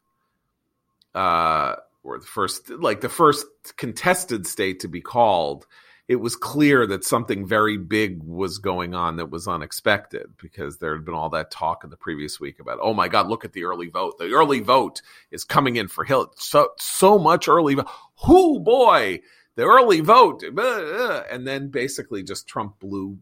uh, 1.14 1.76
or 2.04 2.20
the 2.20 2.26
first 2.26 2.70
like 2.70 3.02
the 3.02 3.10
first 3.10 3.46
contested 3.78 4.46
state 4.46 4.82
to 4.82 4.88
be 4.88 5.02
called 5.02 5.66
it 6.08 6.18
was 6.18 6.36
clear 6.36 6.86
that 6.88 7.06
something 7.06 7.48
very 7.48 7.78
big 7.78 8.22
was 8.24 8.58
going 8.58 8.94
on 8.94 9.16
that 9.16 9.32
was 9.32 9.48
unexpected 9.48 10.28
because 10.42 10.78
there 10.78 10.94
had 10.96 11.06
been 11.06 11.14
all 11.14 11.30
that 11.30 11.50
talk 11.50 11.84
in 11.84 11.90
the 11.90 11.98
previous 11.98 12.40
week 12.40 12.60
about 12.60 12.80
oh 12.82 12.94
my 12.94 13.08
god 13.08 13.28
look 13.28 13.46
at 13.46 13.54
the 13.54 13.64
early 13.64 13.88
vote. 13.88 14.18
The 14.18 14.32
early 14.34 14.60
vote 14.60 15.02
is 15.32 15.44
coming 15.44 15.78
in 15.78 15.88
for 15.88 16.04
hill 16.04 16.34
so 16.36 16.70
so 16.78 17.18
much 17.18 17.48
early 17.48 17.76
vote 17.76 17.88
who 18.26 18.60
boy 18.60 19.22
the 19.56 19.64
early 19.64 20.00
vote 20.02 20.44
and 20.44 21.48
then 21.48 21.70
basically 21.70 22.24
just 22.24 22.48
trump 22.48 22.80
blew 22.80 23.18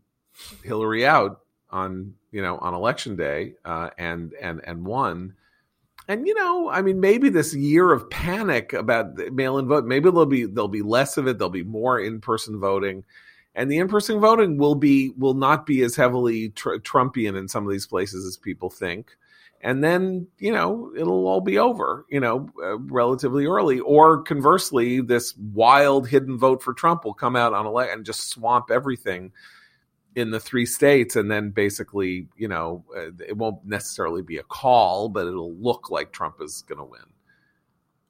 hillary 0.63 1.05
out 1.05 1.41
on 1.69 2.13
you 2.31 2.41
know 2.41 2.57
on 2.57 2.73
election 2.73 3.15
day 3.15 3.53
uh, 3.65 3.89
and 3.97 4.33
and 4.41 4.61
and 4.63 4.85
won 4.85 5.33
and 6.07 6.27
you 6.27 6.33
know, 6.33 6.69
I 6.69 6.81
mean, 6.81 6.99
maybe 6.99 7.29
this 7.29 7.53
year 7.53 7.91
of 7.91 8.09
panic 8.09 8.73
about 8.73 9.15
mail-in 9.31 9.67
vote, 9.67 9.85
maybe 9.85 10.09
there'll 10.09 10.25
be 10.25 10.45
there'll 10.45 10.67
be 10.67 10.81
less 10.81 11.17
of 11.17 11.27
it. 11.27 11.37
There'll 11.37 11.49
be 11.49 11.63
more 11.63 11.99
in-person 11.99 12.59
voting, 12.59 13.05
and 13.55 13.71
the 13.71 13.77
in-person 13.77 14.19
voting 14.19 14.57
will 14.57 14.75
be 14.75 15.13
will 15.17 15.35
not 15.35 15.65
be 15.65 15.81
as 15.83 15.95
heavily 15.95 16.49
tr- 16.49 16.75
Trumpian 16.75 17.37
in 17.37 17.47
some 17.47 17.65
of 17.65 17.71
these 17.71 17.87
places 17.87 18.25
as 18.25 18.35
people 18.35 18.69
think. 18.69 19.15
And 19.63 19.83
then 19.83 20.27
you 20.39 20.51
know 20.51 20.91
it'll 20.97 21.27
all 21.27 21.41
be 21.41 21.57
over, 21.57 22.05
you 22.09 22.19
know, 22.19 22.49
uh, 22.61 22.79
relatively 22.79 23.45
early. 23.45 23.79
Or 23.79 24.23
conversely, 24.23 25.01
this 25.01 25.35
wild 25.37 26.07
hidden 26.07 26.37
vote 26.37 26.63
for 26.63 26.73
Trump 26.73 27.05
will 27.05 27.13
come 27.13 27.35
out 27.35 27.53
on 27.53 27.65
election 27.65 27.97
and 27.97 28.05
just 28.05 28.29
swamp 28.29 28.71
everything 28.71 29.31
in 30.15 30.31
the 30.31 30.39
three 30.39 30.65
states 30.65 31.15
and 31.15 31.31
then 31.31 31.51
basically 31.51 32.27
you 32.35 32.47
know 32.47 32.83
uh, 32.95 33.11
it 33.27 33.37
won't 33.37 33.65
necessarily 33.65 34.21
be 34.21 34.37
a 34.37 34.43
call 34.43 35.07
but 35.07 35.25
it'll 35.27 35.55
look 35.55 35.89
like 35.89 36.11
trump 36.11 36.35
is 36.41 36.63
going 36.67 36.77
to 36.77 36.83
win 36.83 37.01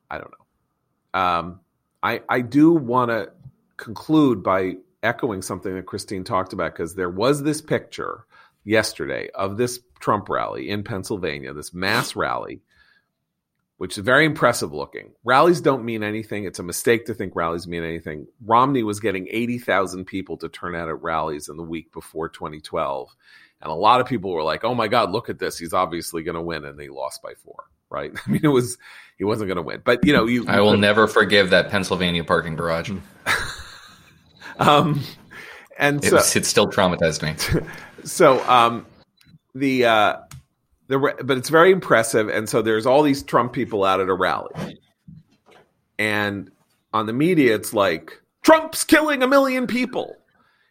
i 0.09 0.17
don't 0.17 0.31
know 0.31 1.19
um, 1.19 1.59
i 2.01 2.21
i 2.27 2.41
do 2.41 2.71
want 2.71 3.09
to 3.09 3.31
conclude 3.77 4.41
by 4.41 4.73
echoing 5.03 5.41
something 5.41 5.75
that 5.75 5.85
christine 5.85 6.23
talked 6.23 6.53
about 6.53 6.73
because 6.73 6.95
there 6.95 7.09
was 7.09 7.43
this 7.43 7.61
picture 7.61 8.25
yesterday 8.63 9.29
of 9.35 9.57
this 9.57 9.79
trump 10.01 10.27
rally 10.29 10.69
in 10.69 10.83
pennsylvania 10.83 11.53
this 11.53 11.73
mass 11.73 12.15
rally 12.15 12.61
which 13.81 13.97
is 13.97 14.03
very 14.03 14.25
impressive 14.25 14.71
looking. 14.71 15.09
Rallies 15.23 15.59
don't 15.59 15.83
mean 15.83 16.03
anything. 16.03 16.45
It's 16.45 16.59
a 16.59 16.63
mistake 16.63 17.07
to 17.07 17.15
think 17.15 17.35
rallies 17.35 17.67
mean 17.67 17.83
anything. 17.83 18.27
Romney 18.45 18.83
was 18.83 18.99
getting 18.99 19.27
80,000 19.31 20.05
people 20.05 20.37
to 20.37 20.49
turn 20.49 20.75
out 20.75 20.87
at 20.87 21.01
rallies 21.01 21.49
in 21.49 21.57
the 21.57 21.63
week 21.63 21.91
before 21.91 22.29
2012. 22.29 23.09
And 23.59 23.71
a 23.71 23.73
lot 23.73 23.99
of 23.99 24.05
people 24.05 24.29
were 24.29 24.43
like, 24.43 24.63
oh 24.63 24.75
my 24.75 24.87
God, 24.87 25.09
look 25.09 25.29
at 25.29 25.39
this. 25.39 25.57
He's 25.57 25.73
obviously 25.73 26.21
going 26.21 26.35
to 26.35 26.43
win. 26.43 26.63
And 26.63 26.79
they 26.79 26.89
lost 26.89 27.23
by 27.23 27.33
four. 27.33 27.63
right? 27.89 28.11
I 28.27 28.29
mean, 28.29 28.41
it 28.43 28.49
was 28.49 28.77
he 29.17 29.23
wasn't 29.23 29.47
going 29.47 29.57
to 29.57 29.63
win, 29.63 29.81
but 29.83 30.05
you 30.05 30.13
know, 30.13 30.25
you. 30.25 30.45
I 30.47 30.61
will 30.61 30.77
never 30.77 31.07
forgive 31.07 31.49
that 31.49 31.71
Pennsylvania 31.71 32.23
parking 32.23 32.55
garage. 32.55 32.91
um, 34.59 35.01
and 35.79 36.03
it, 36.03 36.09
so 36.09 36.15
was, 36.17 36.35
it 36.35 36.45
still 36.45 36.67
traumatized 36.67 37.23
me. 37.23 37.67
so 38.03 38.47
um, 38.47 38.85
the 39.55 39.85
uh, 39.85 40.17
the 40.87 40.99
but 41.23 41.37
it's 41.37 41.49
very 41.49 41.71
impressive, 41.71 42.29
and 42.29 42.47
so 42.47 42.61
there's 42.61 42.85
all 42.85 43.03
these 43.03 43.23
Trump 43.23 43.53
people 43.53 43.83
out 43.83 43.99
at 43.99 44.09
a 44.09 44.13
rally, 44.13 44.79
and 45.97 46.51
on 46.93 47.05
the 47.05 47.13
media, 47.13 47.55
it's 47.55 47.73
like 47.73 48.21
Trump's 48.41 48.83
killing 48.83 49.23
a 49.23 49.27
million 49.27 49.67
people. 49.67 50.15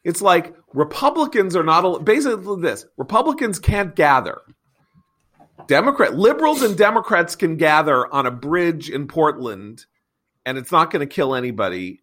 It's 0.04 0.22
like 0.22 0.54
Republicans 0.72 1.54
are 1.54 1.62
not 1.62 2.04
basically 2.04 2.62
this. 2.62 2.86
Republicans 2.96 3.58
can't 3.58 3.94
gather. 3.94 4.40
Democrat 5.66 6.16
liberals 6.16 6.62
and 6.62 6.76
Democrats 6.76 7.36
can 7.36 7.56
gather 7.56 8.12
on 8.12 8.26
a 8.26 8.30
bridge 8.30 8.88
in 8.90 9.06
Portland 9.06 9.84
and 10.46 10.58
it's 10.58 10.72
not 10.72 10.90
going 10.90 11.06
to 11.06 11.12
kill 11.14 11.34
anybody. 11.34 12.02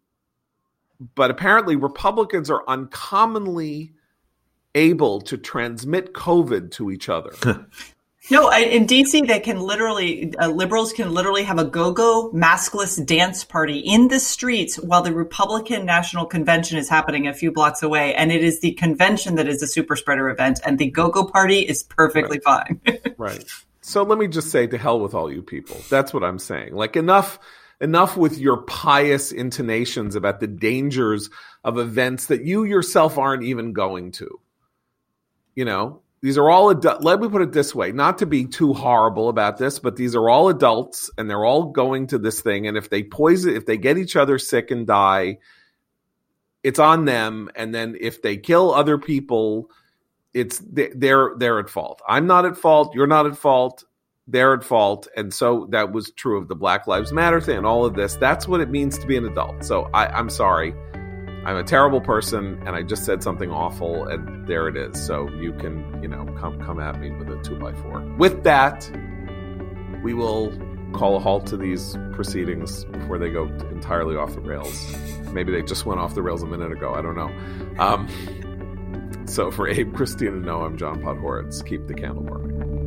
But 1.14 1.30
apparently 1.30 1.76
Republicans 1.76 2.50
are 2.50 2.64
uncommonly 2.66 3.92
able 4.78 5.20
to 5.22 5.36
transmit 5.36 6.14
COVID 6.14 6.70
to 6.72 6.90
each 6.90 7.08
other. 7.08 7.32
No, 8.30 8.50
in 8.52 8.86
DC, 8.86 9.26
they 9.26 9.40
can 9.40 9.58
literally, 9.58 10.36
uh, 10.36 10.48
liberals 10.48 10.92
can 10.92 11.14
literally 11.14 11.44
have 11.44 11.58
a 11.58 11.64
go-go 11.64 12.30
maskless 12.32 13.04
dance 13.04 13.42
party 13.42 13.78
in 13.78 14.08
the 14.08 14.20
streets 14.20 14.76
while 14.76 15.00
the 15.00 15.14
Republican 15.14 15.86
National 15.86 16.26
Convention 16.26 16.76
is 16.76 16.90
happening 16.90 17.26
a 17.26 17.32
few 17.32 17.50
blocks 17.50 17.82
away. 17.82 18.14
And 18.14 18.30
it 18.30 18.44
is 18.44 18.60
the 18.60 18.72
convention 18.72 19.36
that 19.36 19.48
is 19.48 19.62
a 19.62 19.66
super 19.66 19.96
spreader 19.96 20.28
event, 20.28 20.60
and 20.66 20.78
the 20.78 20.90
go-go 20.90 21.24
party 21.24 21.60
is 21.60 21.82
perfectly 21.84 22.38
right. 22.44 22.66
fine. 22.84 22.98
right. 23.16 23.44
So 23.80 24.02
let 24.02 24.18
me 24.18 24.28
just 24.28 24.50
say 24.50 24.66
to 24.66 24.76
hell 24.76 25.00
with 25.00 25.14
all 25.14 25.32
you 25.32 25.40
people. 25.40 25.78
That's 25.88 26.12
what 26.12 26.22
I'm 26.22 26.38
saying. 26.38 26.74
Like 26.74 26.96
enough 26.96 27.38
enough 27.80 28.16
with 28.16 28.38
your 28.38 28.58
pious 28.58 29.32
intonations 29.32 30.16
about 30.16 30.40
the 30.40 30.48
dangers 30.48 31.30
of 31.64 31.78
events 31.78 32.26
that 32.26 32.44
you 32.44 32.64
yourself 32.64 33.16
aren't 33.16 33.44
even 33.44 33.72
going 33.72 34.10
to. 34.12 34.38
You 35.58 35.64
know, 35.64 36.02
these 36.22 36.38
are 36.38 36.48
all 36.48 36.70
adult. 36.70 37.02
Let 37.02 37.18
me 37.18 37.28
put 37.28 37.42
it 37.42 37.50
this 37.50 37.74
way: 37.74 37.90
not 37.90 38.18
to 38.18 38.26
be 38.26 38.44
too 38.44 38.74
horrible 38.74 39.28
about 39.28 39.58
this, 39.58 39.80
but 39.80 39.96
these 39.96 40.14
are 40.14 40.28
all 40.28 40.48
adults, 40.50 41.10
and 41.18 41.28
they're 41.28 41.44
all 41.44 41.72
going 41.72 42.06
to 42.06 42.18
this 42.18 42.40
thing. 42.40 42.68
And 42.68 42.76
if 42.76 42.90
they 42.90 43.02
poison, 43.02 43.56
if 43.56 43.66
they 43.66 43.76
get 43.76 43.98
each 43.98 44.14
other 44.14 44.38
sick 44.38 44.70
and 44.70 44.86
die, 44.86 45.38
it's 46.62 46.78
on 46.78 47.06
them. 47.06 47.50
And 47.56 47.74
then 47.74 47.96
if 48.00 48.22
they 48.22 48.36
kill 48.36 48.72
other 48.72 48.98
people, 48.98 49.68
it's 50.32 50.62
they're 50.64 51.32
they're 51.36 51.58
at 51.58 51.70
fault. 51.70 52.02
I'm 52.06 52.28
not 52.28 52.46
at 52.46 52.56
fault. 52.56 52.94
You're 52.94 53.08
not 53.08 53.26
at 53.26 53.36
fault. 53.36 53.82
They're 54.28 54.54
at 54.54 54.62
fault. 54.62 55.08
And 55.16 55.34
so 55.34 55.66
that 55.70 55.90
was 55.90 56.12
true 56.12 56.38
of 56.38 56.46
the 56.46 56.54
Black 56.54 56.86
Lives 56.86 57.12
Matter 57.12 57.40
thing 57.40 57.56
and 57.56 57.66
all 57.66 57.84
of 57.84 57.94
this. 57.94 58.14
That's 58.14 58.46
what 58.46 58.60
it 58.60 58.70
means 58.70 58.96
to 58.98 59.08
be 59.08 59.16
an 59.16 59.24
adult. 59.24 59.64
So 59.64 59.90
I, 59.92 60.06
I'm 60.06 60.30
sorry. 60.30 60.72
I'm 61.48 61.56
a 61.56 61.64
terrible 61.64 62.02
person 62.02 62.62
and 62.66 62.76
I 62.76 62.82
just 62.82 63.06
said 63.06 63.22
something 63.22 63.50
awful 63.50 64.06
and 64.06 64.46
there 64.46 64.68
it 64.68 64.76
is. 64.76 65.02
So 65.02 65.30
you 65.30 65.54
can, 65.54 66.02
you 66.02 66.06
know, 66.06 66.26
come 66.38 66.60
come 66.60 66.78
at 66.78 67.00
me 67.00 67.10
with 67.10 67.30
a 67.30 67.42
two 67.42 67.56
by 67.56 67.72
four. 67.72 68.00
With 68.18 68.42
that, 68.42 68.90
we 70.02 70.12
will 70.12 70.52
call 70.92 71.16
a 71.16 71.18
halt 71.18 71.46
to 71.46 71.56
these 71.56 71.96
proceedings 72.12 72.84
before 72.84 73.16
they 73.16 73.30
go 73.30 73.44
entirely 73.70 74.14
off 74.14 74.34
the 74.34 74.42
rails. 74.42 74.94
Maybe 75.32 75.50
they 75.50 75.62
just 75.62 75.86
went 75.86 76.00
off 76.00 76.14
the 76.14 76.20
rails 76.20 76.42
a 76.42 76.46
minute 76.46 76.70
ago. 76.70 76.92
I 76.92 77.00
don't 77.00 77.16
know. 77.16 77.30
Um, 77.82 79.24
so 79.26 79.50
for 79.50 79.66
Abe, 79.66 79.94
Christina, 79.94 80.32
no, 80.32 80.60
I'm 80.60 80.76
John 80.76 81.00
Podhoretz. 81.00 81.64
Keep 81.64 81.86
the 81.86 81.94
candle 81.94 82.24
burning. 82.24 82.77